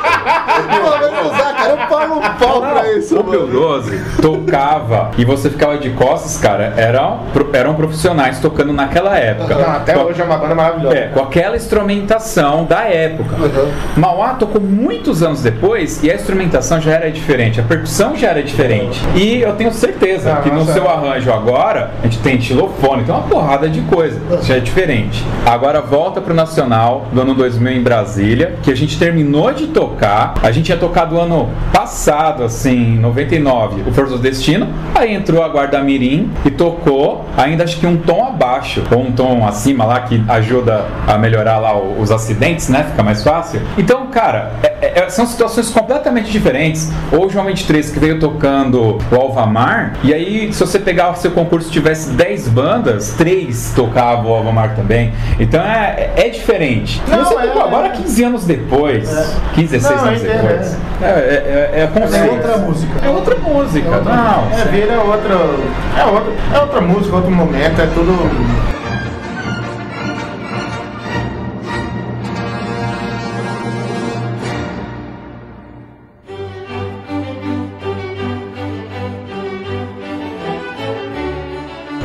[2.83, 3.53] pra isso, o Pio mano.
[3.53, 7.21] 12 tocava e você ficava de costas, cara, eram,
[7.53, 9.55] eram profissionais tocando naquela época.
[9.55, 10.97] não, até Com- hoje é uma banda maravilhosa.
[10.97, 13.37] É, com aquela instrumentação da época.
[13.37, 13.73] Uhum.
[13.97, 18.43] Mauá tocou muitos anos depois e a instrumentação já era diferente, a percussão já era
[18.43, 19.01] diferente.
[19.15, 23.15] E eu tenho certeza Ah, que no seu arranjo agora, a gente tem xilofone, tem
[23.15, 25.25] uma porrada de coisa, já é diferente.
[25.45, 30.35] Agora volta pro Nacional do ano 2000 em Brasília, que a gente terminou de tocar,
[30.43, 35.43] a gente tinha tocado ano passado, assim, em 99, o Força do Destino, aí entrou
[35.43, 39.85] a Guarda Mirim e tocou, ainda acho que um tom abaixo, ou um tom acima
[39.85, 42.87] lá, que ajuda a melhorar lá os acidentes, né?
[42.91, 43.61] Fica mais fácil.
[43.77, 46.91] Então, cara, é- é- são situações completamente diferentes.
[47.13, 51.17] Ou o João 23 que veio tocando o Alvamar, e aí, se você pegar o
[51.17, 55.13] seu concurso e tivesse 10 bandas, 3 tocavam o Alvamar também.
[55.39, 57.03] Então é, é diferente.
[57.09, 59.09] Não, você é- tocou agora 15 anos depois.
[59.55, 60.77] 15, 16 Não, anos depois.
[61.03, 61.87] É, é, é, é
[62.67, 62.95] conceito.
[62.95, 63.07] outra música.
[63.07, 63.91] É outra música.
[64.01, 65.35] Não, É, vira outra.
[65.99, 68.82] É outra, é outra música, outro momento, é tudo.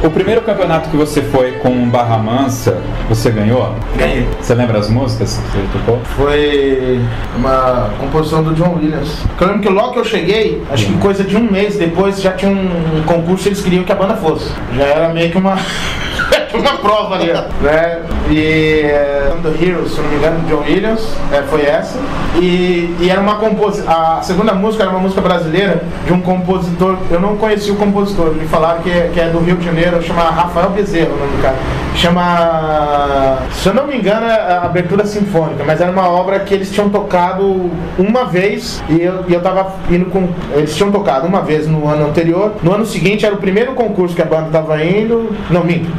[0.07, 3.75] O primeiro campeonato que você foi com Barra Mansa, você ganhou?
[3.97, 4.25] Ganhei.
[4.41, 5.99] Você lembra as músicas que você tocou?
[6.15, 7.01] Foi
[7.35, 9.25] uma composição do John Williams.
[9.37, 12.31] Eu lembro que logo que eu cheguei, acho que coisa de um mês depois já
[12.31, 14.49] tinha um concurso e eles queriam que a banda fosse.
[14.77, 15.57] Já era meio que uma.
[16.53, 18.01] uma prova ali, ó, né?
[18.29, 21.97] E é, The Heroes, se não me engano, John Williams, é, foi essa.
[22.35, 23.89] E, e era uma composição.
[23.89, 26.97] A segunda música era uma música brasileira de um compositor.
[27.09, 30.01] Eu não conheci o compositor, me falaram que é, que é do Rio de Janeiro,
[30.01, 31.55] chama Rafael Bezerra o nome do cara.
[31.97, 33.39] Chama.
[33.51, 36.71] Se eu não me engano, é a abertura sinfônica, mas era uma obra que eles
[36.71, 40.29] tinham tocado uma vez e eu, e eu tava indo com.
[40.53, 42.53] Eles tinham tocado uma vez no ano anterior.
[42.61, 45.35] No ano seguinte era o primeiro concurso que a banda tava indo.
[45.49, 45.89] Não, minto.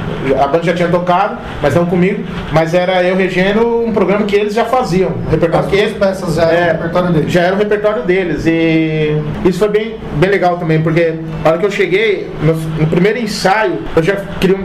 [0.40, 2.24] A banda já tinha tocado, mas não comigo.
[2.52, 5.10] Mas era eu regendo um programa que eles já faziam.
[5.26, 7.32] O repertório As que eles, peças já eram o repertório deles.
[7.32, 8.46] Já era o repertório deles.
[8.46, 11.14] E isso foi bem, bem legal também, porque
[11.44, 14.58] a hora que eu cheguei, no, no primeiro ensaio, eu já queria,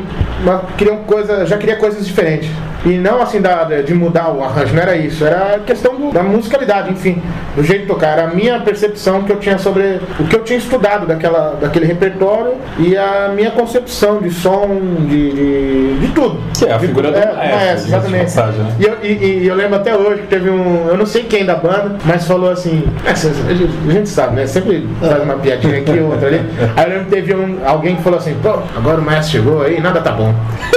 [0.43, 2.49] uma, queria uma coisa, já queria coisas diferentes.
[2.85, 5.23] E não assim da, de mudar o arranjo, não era isso.
[5.25, 7.21] Era questão do- da musicalidade, enfim,
[7.55, 8.07] do jeito de tocar.
[8.17, 11.85] Era a minha percepção que eu tinha sobre o que eu tinha estudado daquela, daquele
[11.85, 14.67] repertório e a minha concepção de som,
[15.07, 16.39] de, de, de tudo.
[16.57, 18.23] Que é a De figura do É, maestro, diga-se de exatamente.
[18.23, 18.75] passagem, né?
[18.79, 20.87] E eu, e- e eu lembro até hoje que teve um.
[20.87, 22.83] Eu não sei quem da banda, mas falou assim.
[23.05, 24.45] "É, cê- A gente, a gente sabe, né?
[24.45, 26.41] Sempre faz uma piadinha aqui outra ali.
[26.75, 29.61] Aí eu lembro que teve um, alguém que falou assim: pô, agora o maestro chegou
[29.61, 30.33] aí, nada tá bom.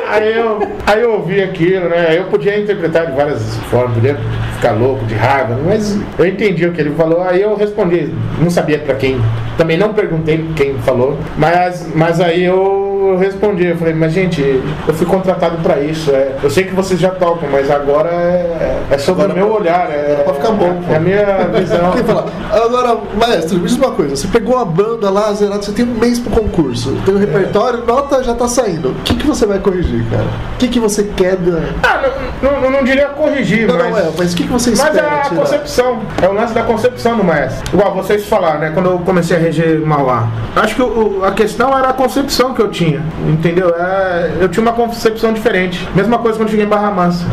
[0.08, 1.95] Aí eu, aí eu ouvi aquilo, né?
[1.96, 4.16] Eu podia interpretar de várias formas, podia
[4.54, 7.22] ficar louco, de raiva, mas eu entendi o que ele falou.
[7.22, 9.20] Aí eu respondi, não sabia pra quem.
[9.56, 14.40] Também não perguntei quem falou, mas, mas aí eu eu respondi, eu falei, mas gente,
[14.86, 16.10] eu fui contratado pra isso.
[16.10, 19.54] É, eu sei que vocês já tocam, mas agora é, é sobre Agora o meu
[19.54, 19.90] olhar.
[19.90, 21.24] É, pra ficar bom, É, a minha
[21.58, 21.92] visão.
[21.92, 25.84] Fala, agora, maestro, me diz uma coisa: você pegou a banda lá, zerado, você tem
[25.84, 28.90] um mês pro concurso, tem o repertório, nota já tá saindo.
[28.90, 30.24] O que, que você vai corrigir, cara?
[30.54, 31.60] O que, que você quer da.
[31.82, 32.02] Ah,
[32.42, 33.90] não, não, não diria corrigir, Não, mas.
[33.90, 34.92] não é, mas o que, que você espera?
[34.92, 35.36] Mas é a tirar?
[35.40, 37.76] concepção, é o lance da concepção do maestro.
[37.76, 38.70] Igual vocês falaram, né?
[38.74, 40.28] Quando eu comecei a reger Mauá.
[40.54, 42.95] Acho que o- a questão era a concepção que eu tinha,
[43.28, 43.74] entendeu?
[43.76, 45.86] É, eu tinha uma concepção diferente.
[45.94, 47.24] Mesma coisa quando cheguei em Barra Mansa.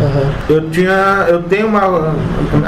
[0.49, 2.13] Eu tinha, eu tenho uma,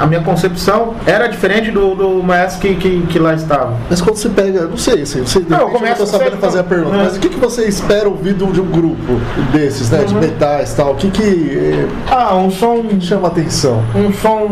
[0.00, 3.74] a minha concepção era diferente do, do maestro que, que, que lá estava.
[3.88, 6.60] Mas quando você pega, não sei, assim, você de Não, eu começo tô sabendo fazer
[6.60, 6.98] a pergunta, É.
[7.04, 9.20] mas o que, que você espera ouvir de um, de grupo
[9.52, 10.04] desses, né?
[10.04, 10.20] De Uhum.
[10.20, 10.92] metais e tal?
[10.92, 13.82] O que, que Ah, um som eh, chama atenção?
[13.94, 14.48] um som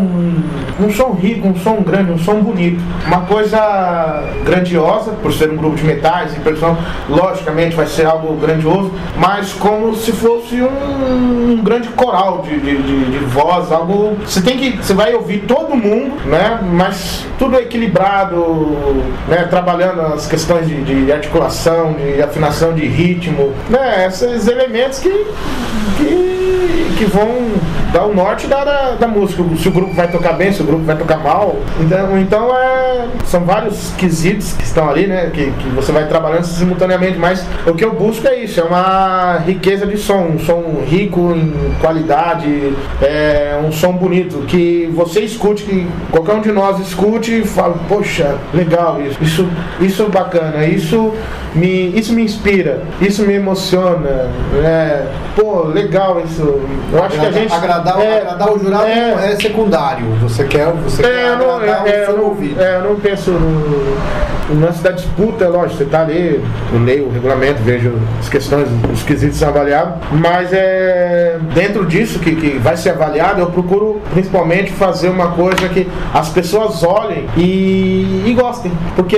[0.81, 2.83] um som rico, um som grande, um som bonito.
[3.07, 6.41] Uma coisa grandiosa, por ser um grupo de metais e
[7.09, 12.83] logicamente vai ser algo grandioso, mas como se fosse um, um grande coral de, de,
[12.83, 14.17] de- de voz, algo.
[14.27, 14.77] Você tem que.
[14.77, 16.59] Você vai ouvir todo mundo, né?
[16.73, 18.37] Mas tudo equilibrado,
[19.29, 19.47] né?
[19.51, 24.07] Trabalhando as questões de, de articulação, de afinação de ritmo, né?
[24.07, 25.11] Esses elementos que,
[25.97, 26.34] que,
[27.05, 27.29] que vão
[27.93, 29.43] dar o norte da, da, da música.
[29.57, 31.57] Se o grupo vai tocar bem, se o grupo vai tocar mal.
[31.79, 35.31] Então, então é, são vários quesitos que estão ali, né?
[35.33, 37.19] Que, que você vai trabalhando simultaneamente.
[37.19, 41.33] Mas o que eu busco é isso, é uma riqueza de som, um som rico
[41.33, 42.73] em qualidade,
[43.03, 47.77] é um som bonito, que você escute, que qualquer um de nós escute e fala,
[47.89, 49.49] poxa, legal isso, isso,
[49.81, 51.13] isso é bacana, isso
[51.55, 55.07] me, isso me inspira, isso me emociona, né?
[55.37, 56.61] Pô, legal isso.
[56.95, 57.53] Eu acho que a gente.
[57.53, 60.07] agradar, é, agradar o jurado é, é, secundário.
[60.23, 62.63] Você quer, você quer é, eu não, é, o eu seu não, ouvido.
[62.63, 63.97] é, eu não penso no,
[64.51, 66.43] no lance da disputa, é lógico, você tá ali,
[66.73, 72.19] eu leio o regulamento, vejo as questões, os quesitos são avaliados, mas é dentro disso
[72.19, 77.27] que, que vai ser avaliado, eu procuro principalmente fazer uma coisa que as pessoas olhem
[77.37, 79.17] e, e gostem, porque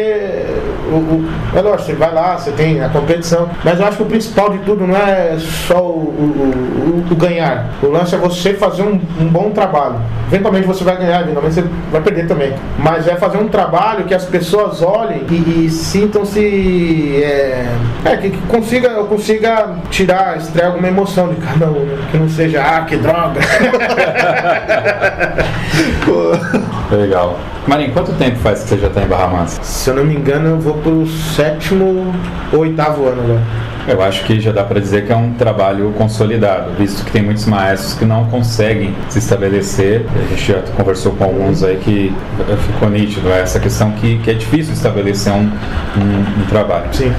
[0.93, 4.03] o, o- é lógico, você vai lá, você tem a competição, mas eu acho que
[4.05, 5.37] o principal de tudo não é
[5.67, 9.97] só o, o- o- o ganhar, o lance é você fazer um, um bom trabalho.
[10.29, 12.53] Eventualmente você vai ganhar, eventualmente você vai perder também.
[12.79, 17.23] Mas é fazer um trabalho que as pessoas olhem e, e sintam-se.
[17.23, 17.67] É,
[18.05, 21.99] é, que, que consiga, eu consiga tirar, extrair alguma emoção de cada um, né?
[22.11, 23.41] que não seja, ah, que droga.
[26.91, 27.39] Legal.
[27.67, 29.61] Marinho, quanto tempo faz que você já está em Barra Mansa?
[29.63, 32.15] Se eu não me engano, eu vou pro sétimo
[32.53, 33.43] ou oitavo ano agora.
[33.89, 37.23] Eu acho que já dá para dizer que é um trabalho consolidado, visto que tem
[37.23, 40.05] muitos maestros que não conseguem se estabelecer.
[40.15, 42.13] A gente já conversou com alguns aí que
[42.67, 46.89] ficou nítido essa questão que, que é difícil estabelecer um, um, um trabalho.
[46.93, 47.13] Sim.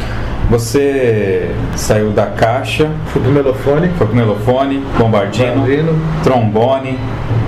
[0.49, 3.89] Você saiu da caixa, Fui pro melofone.
[3.98, 6.02] foi com melofone, bombardino, Bombardino.
[6.23, 6.98] trombone,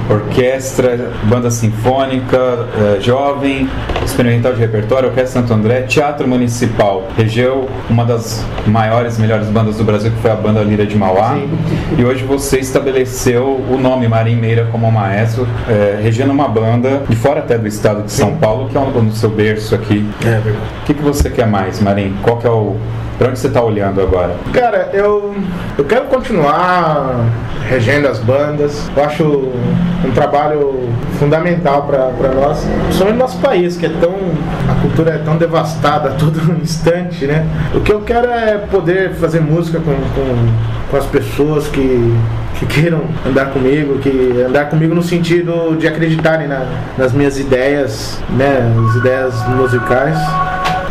[0.10, 3.69] orquestra, banda sinfônica, eh, jovem,
[4.03, 7.07] experimental de repertório, Orquestra Santo André, Teatro Municipal.
[7.15, 11.36] Regeu uma das maiores, melhores bandas do Brasil, que foi a banda Lira de Mauá.
[11.36, 11.49] Sim.
[11.98, 17.15] E hoje você estabeleceu o nome Marim Meira como maestro, eh, regendo uma banda de
[17.15, 20.07] fora até do estado de São Paulo, que é o- no seu berço aqui.
[20.22, 20.57] É verdade.
[20.81, 22.15] O que, que você quer mais, Marim?
[22.23, 22.76] Qual que é o,
[23.19, 24.33] Pra onde você tá olhando agora?
[24.53, 25.35] Cara, eu,
[25.77, 27.25] eu quero continuar
[27.67, 28.89] regendo as bandas.
[28.95, 29.23] Eu acho
[30.05, 30.87] um trabalho
[31.19, 34.15] fundamental para nós, principalmente no nosso país, que é tão.
[34.69, 37.45] a cultura é tão devastada a todo instante, né?
[37.73, 42.17] O que eu quero é poder fazer música com, com, com as pessoas que
[42.57, 46.65] que queiram andar comigo, que andar comigo no sentido de acreditarem na,
[46.97, 50.17] nas minhas ideias, né, as ideias musicais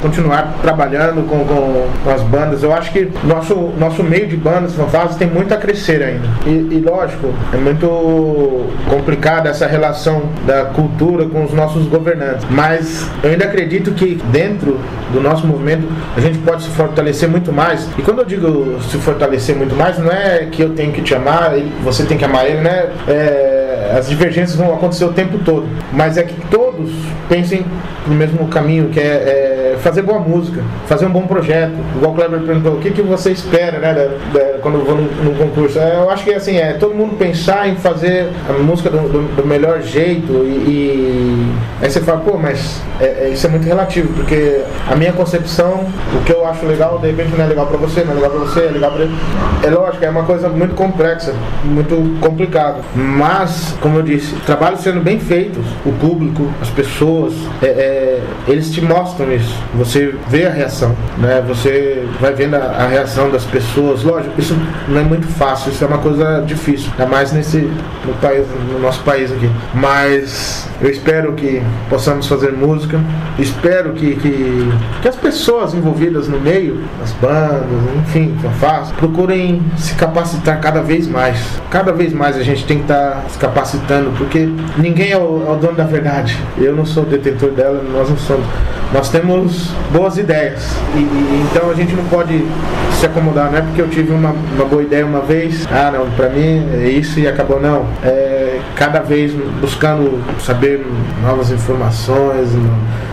[0.01, 2.63] continuar trabalhando com, com, com, as bandas.
[2.63, 6.27] Eu acho que nosso, nosso meio de bandas, fanfarras, tem muito a crescer ainda.
[6.47, 12.47] E, e, lógico, é muito complicada essa relação da cultura com os nossos governantes.
[12.51, 14.79] Mas eu ainda acredito que dentro
[15.13, 17.89] do nosso movimento a gente pode se fortalecer muito mais.
[17.99, 21.15] E quando eu digo se fortalecer muito mais, não é que eu tenho que te
[21.15, 21.53] amar,
[21.83, 22.89] você tem que amar ele, né?
[23.07, 25.67] É, as divergências vão acontecer o tempo todo.
[25.93, 26.91] Mas é que todos
[27.29, 27.65] pensem
[28.07, 31.75] no mesmo caminho, que é, é fazer boa música, fazer um bom projeto.
[31.97, 34.97] Igual o Kleber perguntou, o que, que você espera, né, da, da, quando eu vou
[34.97, 35.79] num, concurso?
[35.79, 39.37] É, eu acho que assim, é todo mundo pensar em fazer a música do, do,
[39.37, 43.65] do melhor jeito e, e, aí você fala, pô, mas é, é, isso é muito
[43.65, 45.87] relativo, porque a minha concepção,
[46.19, 48.31] o que eu acho legal, de repente não é legal pra você, não é legal
[48.31, 49.15] pra você, é legal pra ele.
[49.63, 51.35] É lógico, é uma coisa muito complexa,
[51.65, 52.81] muito complicada.
[52.95, 58.71] Mas, como eu disse, trabalhos sendo bem feitos, o público, as pessoas, é, é, eles
[58.71, 59.57] te mostram isso.
[59.75, 61.43] Você vê a reação, né?
[61.49, 64.03] Você vai vendo a, a, reação das pessoas.
[64.03, 64.57] Lógico, isso
[64.89, 68.79] não é muito fácil, isso é uma coisa difícil, ainda mais nesse no país, no
[68.79, 69.51] nosso país aqui.
[69.75, 73.01] Mas eu espero que possamos fazer música,
[73.39, 77.65] espero que, que, que as pessoas envolvidas no meio, as bandas,
[78.03, 81.39] enfim, faço, procurem se capacitar cada vez mais.
[81.71, 85.45] Cada vez mais a gente tem que estar tá se capacitando, porque ninguém é o,
[85.47, 86.39] é o dono da verdade.
[86.57, 88.47] Eu não sou detentor dela, nós não somos.
[88.93, 90.65] Nós temos boas ideias.
[90.95, 92.45] E, e, então a gente não pode
[92.93, 96.11] se acomodar, não é porque eu tive uma, uma boa ideia uma vez, ah não,
[96.11, 97.87] pra mim é isso e acabou, não.
[98.03, 100.85] É, cada vez buscando saber
[101.23, 102.49] novas informações,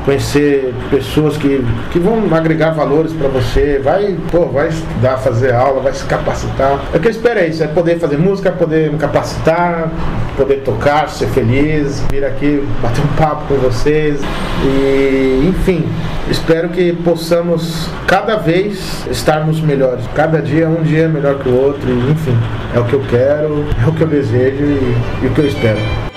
[0.06, 2.72] conhecer pessoas que, que vão agregar
[3.14, 6.80] para você, vai, pô, vai estudar, fazer aula, vai se capacitar.
[6.94, 9.92] O que eu espero é isso, é poder fazer música, poder me capacitar,
[10.36, 14.20] poder tocar, ser feliz, vir aqui bater um papo com vocês
[14.64, 15.88] e enfim,
[16.30, 20.06] espero que possamos cada vez estarmos melhores.
[20.14, 22.38] Cada dia um dia melhor que o outro, e, enfim,
[22.74, 25.48] é o que eu quero, é o que eu desejo e, e o que eu
[25.48, 26.15] espero.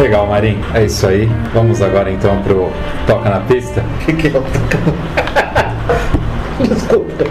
[0.00, 0.58] Legal, Marim.
[0.74, 1.28] É isso aí.
[1.52, 2.70] Vamos agora então pro
[3.06, 3.84] Toca na Pista.
[4.00, 4.78] O que, que é o Toca
[6.58, 7.24] na Desculpa.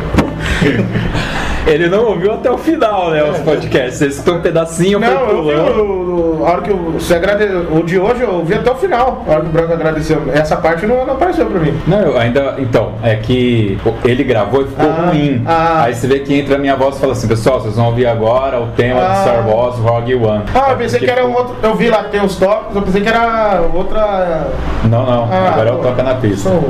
[1.65, 3.23] Ele não ouviu até o final, né?
[3.23, 3.97] Os podcasts.
[3.97, 6.28] Você escutou um pedacinho, não, foi pulando.
[6.39, 7.45] Eu vi, a hora que você agrade...
[7.45, 9.23] o de hoje eu ouvi até o final.
[9.27, 10.23] A hora que o Branco agradeceu.
[10.33, 11.73] Essa parte não, não apareceu pra mim.
[11.87, 12.55] Não, eu ainda.
[12.57, 15.43] Então, é que ele gravou e ficou ah, ruim.
[15.45, 15.83] Ah.
[15.83, 18.07] Aí você vê que entra a minha voz e fala assim, pessoal, vocês vão ouvir
[18.07, 19.13] agora o tema ah.
[19.13, 20.43] do Star Wars Rogue One.
[20.53, 21.55] Ah, eu pensei que era um outro.
[21.61, 24.47] Eu vi lá que tem os tópicos, eu pensei que era outra.
[24.85, 25.23] Não, não.
[25.31, 26.49] Ah, agora é o Toca na Pista.
[26.49, 26.69] Sou...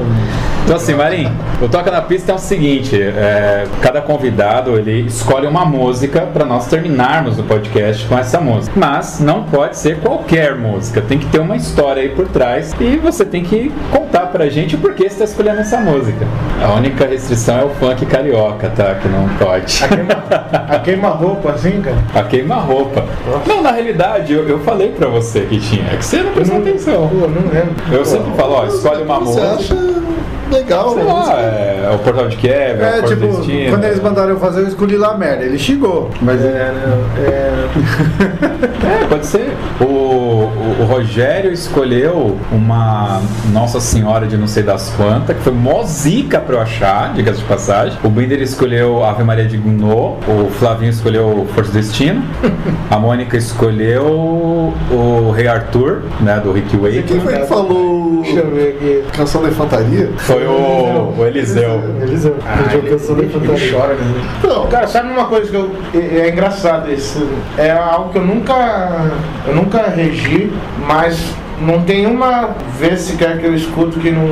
[0.70, 5.48] Então assim, Marim, o Toca na Pista é o seguinte, é, cada convidado ele escolhe
[5.48, 8.80] uma música para nós terminarmos o podcast com essa música.
[8.80, 12.98] Mas não pode ser qualquer música, tem que ter uma história aí por trás e
[12.98, 16.28] você tem que contar pra gente o porquê você está escolhendo essa música.
[16.64, 18.94] A única restrição é o funk carioca, tá?
[18.94, 19.84] Que não pode.
[20.70, 21.98] A queima-roupa, assim, cara?
[22.14, 23.06] A queima-roupa.
[23.48, 25.88] Não, na realidade, eu, eu falei pra você que tinha.
[25.92, 27.08] É que você não prestou atenção.
[27.08, 27.74] Pô, não lembro.
[27.92, 29.58] Eu sempre falo, ó, escolhe uma música
[30.50, 30.94] legal.
[30.94, 34.40] Sei lá, é, é, o portal de quebra, é, tipo, destino, quando eles mandaram eu
[34.40, 35.46] fazer, eu escolhi lá merda.
[35.46, 36.72] Ele chegou, mas é,
[37.18, 37.54] é,
[38.90, 39.56] é pode ser.
[39.80, 43.22] O, o, o, Rogério escolheu uma
[43.52, 47.32] Nossa Senhora de não sei das quantas, que foi mó zica pra eu achar, diga
[47.32, 47.98] de passagem.
[48.04, 52.24] O Binder escolheu Ave Maria de Gounod, o Flavinho escolheu Força do Destino,
[52.90, 57.04] a Mônica escolheu o Rei Arthur, né, do Rick Wake.
[57.04, 59.04] Quem foi que falou Deixa eu ver aqui.
[59.16, 60.10] Canção da Infantaria?
[60.18, 61.82] Foi o, o Eliseu.
[62.02, 62.36] Eliseu.
[62.46, 64.30] Ah, ele, ele, ele chora, né?
[64.44, 64.68] Não.
[64.68, 67.28] Cara, sabe uma coisa que eu, é, é engraçado isso?
[67.58, 68.79] É algo que eu nunca,
[69.46, 70.52] eu nunca regi,
[70.88, 74.28] mas não tem uma vez sequer que eu escuto que não,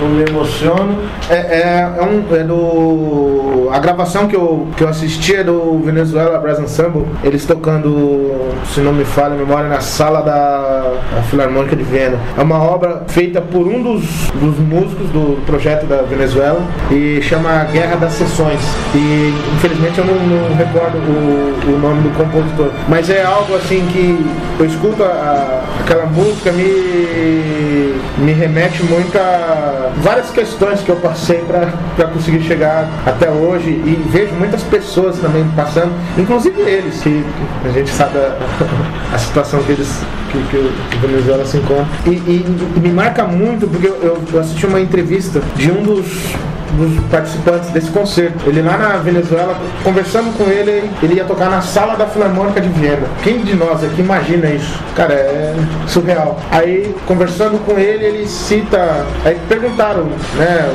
[0.00, 0.98] não me emociono.
[1.28, 3.68] É, é, é, um, é do.
[3.72, 8.80] A gravação que eu, que eu assisti é do Venezuela Brass Ensemble, eles tocando, se
[8.80, 10.92] não me falha a memória, na sala da,
[11.30, 12.18] Filarmônica de Viena.
[12.36, 14.02] É uma obra feita por um dos,
[14.34, 16.60] dos músicos do projeto da Venezuela
[16.90, 18.60] e chama Guerra das Sessões.
[18.94, 22.70] E infelizmente eu não, não recordo o, o nome do compositor.
[22.88, 24.26] Mas é algo assim que
[24.58, 31.44] eu escuto a, aquela música me, me remete muito a várias questões que eu passei
[31.46, 37.24] para conseguir chegar até hoje e vejo muitas pessoas também passando, inclusive eles, que
[37.64, 40.00] a gente sabe a, a situação que eles
[40.30, 41.86] que, que o Venezuela se encontra.
[42.06, 46.34] E, e, me marca muito porque eu, eu assisti uma entrevista de um dos
[46.72, 48.48] dos participantes desse concerto.
[48.48, 52.68] Ele lá na Venezuela, conversando com ele, ele ia tocar na sala da Filarmônica de
[52.68, 53.06] Viena.
[53.22, 54.78] Quem de nós aqui imagina isso?
[54.94, 55.54] Cara, é
[55.86, 56.38] surreal.
[56.50, 59.06] Aí, conversando com ele, ele cita.
[59.24, 60.04] Aí perguntaram,
[60.36, 60.70] né?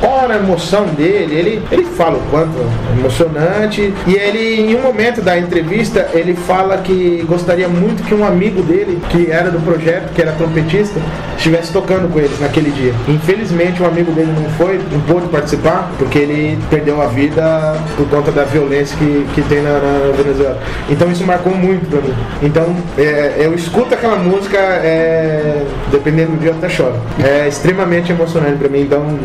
[0.00, 1.34] qual era a emoção dele?
[1.34, 2.54] Ele, ele fala o quanto
[2.98, 3.92] emocionante.
[4.06, 8.62] E ele, em um momento da entrevista, ele fala que gostaria muito que um amigo
[8.62, 11.00] dele, que era do projeto, que era trompetista,
[11.36, 12.94] estivesse tocando com eles naquele dia.
[13.08, 18.08] Infelizmente, um amigo dele não foi, não pôde participar, porque ele perdeu a vida por
[18.08, 20.58] conta da violência que, que tem na, na Venezuela.
[20.90, 22.14] Então, isso marcou muito pra mim.
[22.42, 26.96] Então, é, eu escuto aquela música, é, dependendo do dia, eu até choro.
[27.22, 28.80] É extremamente emocionante pra mim.
[28.80, 29.16] Então,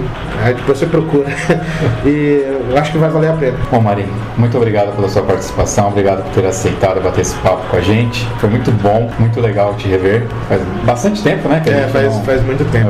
[0.44, 1.28] Aí depois você procura.
[2.06, 3.58] e eu acho que vai valer a pena.
[3.70, 7.78] Bom, Marinho, muito obrigado pela sua participação, obrigado por ter aceitado bater esse papo com
[7.78, 8.26] a gente.
[8.40, 10.26] Foi muito bom, muito legal te rever.
[10.48, 11.62] Faz bastante tempo, né?
[11.66, 12.24] É, faz, não...
[12.24, 12.90] faz muito tempo.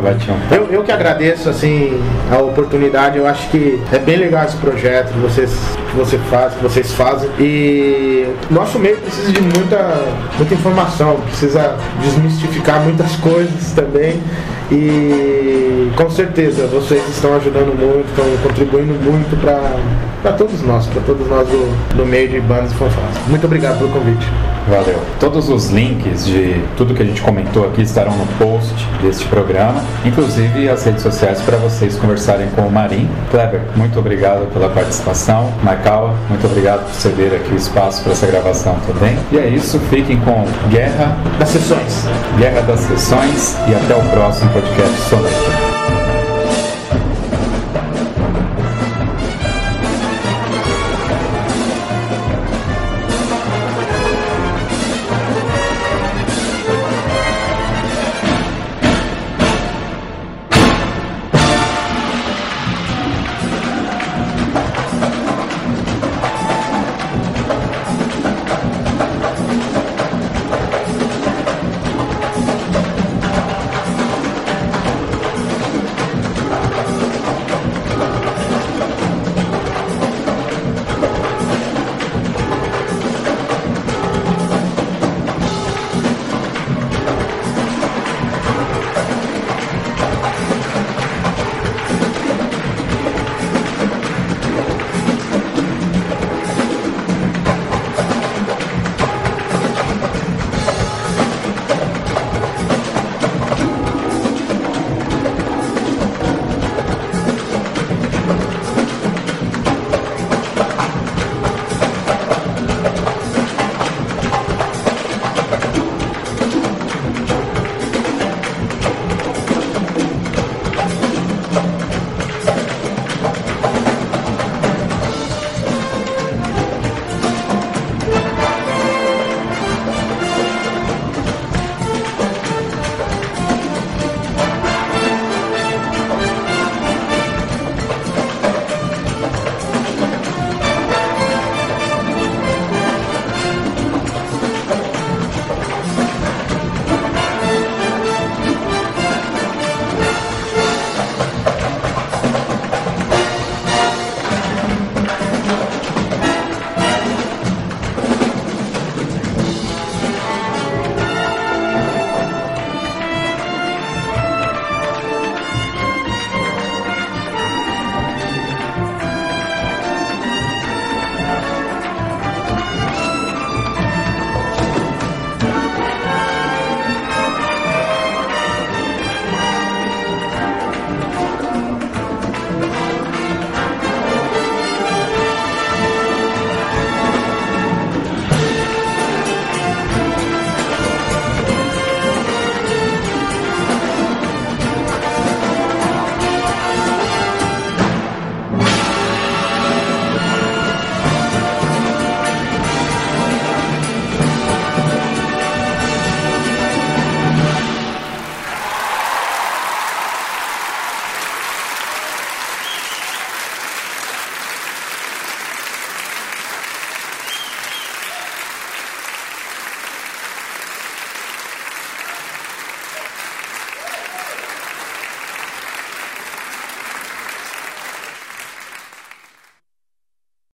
[0.51, 1.99] Eu, eu que agradeço assim
[2.31, 5.51] a oportunidade, eu acho que é bem legal esse projeto vocês,
[5.89, 7.29] que você faz, que vocês fazem.
[7.39, 10.01] E nosso meio precisa de muita,
[10.37, 14.21] muita informação, precisa desmistificar muitas coisas também.
[14.71, 21.27] E com certeza vocês estão ajudando muito, estão contribuindo muito para todos nós, para todos
[21.27, 23.17] nós do, do meio de bandas e fanfarras.
[23.27, 24.27] Muito obrigado pelo convite.
[24.69, 24.99] Valeu.
[25.19, 29.83] Todos os links de tudo que a gente comentou aqui estarão no post deste programa,
[30.05, 33.09] inclusive as redes sociais para vocês conversarem com o Marim.
[33.31, 35.51] Kleber, muito obrigado pela participação.
[36.29, 39.17] Muito obrigado por ceder aqui o espaço para essa gravação também.
[39.31, 42.05] E é isso, fiquem com Guerra das Sessões.
[42.37, 45.78] Guerra das Sessões e até o próximo podcast Soneto.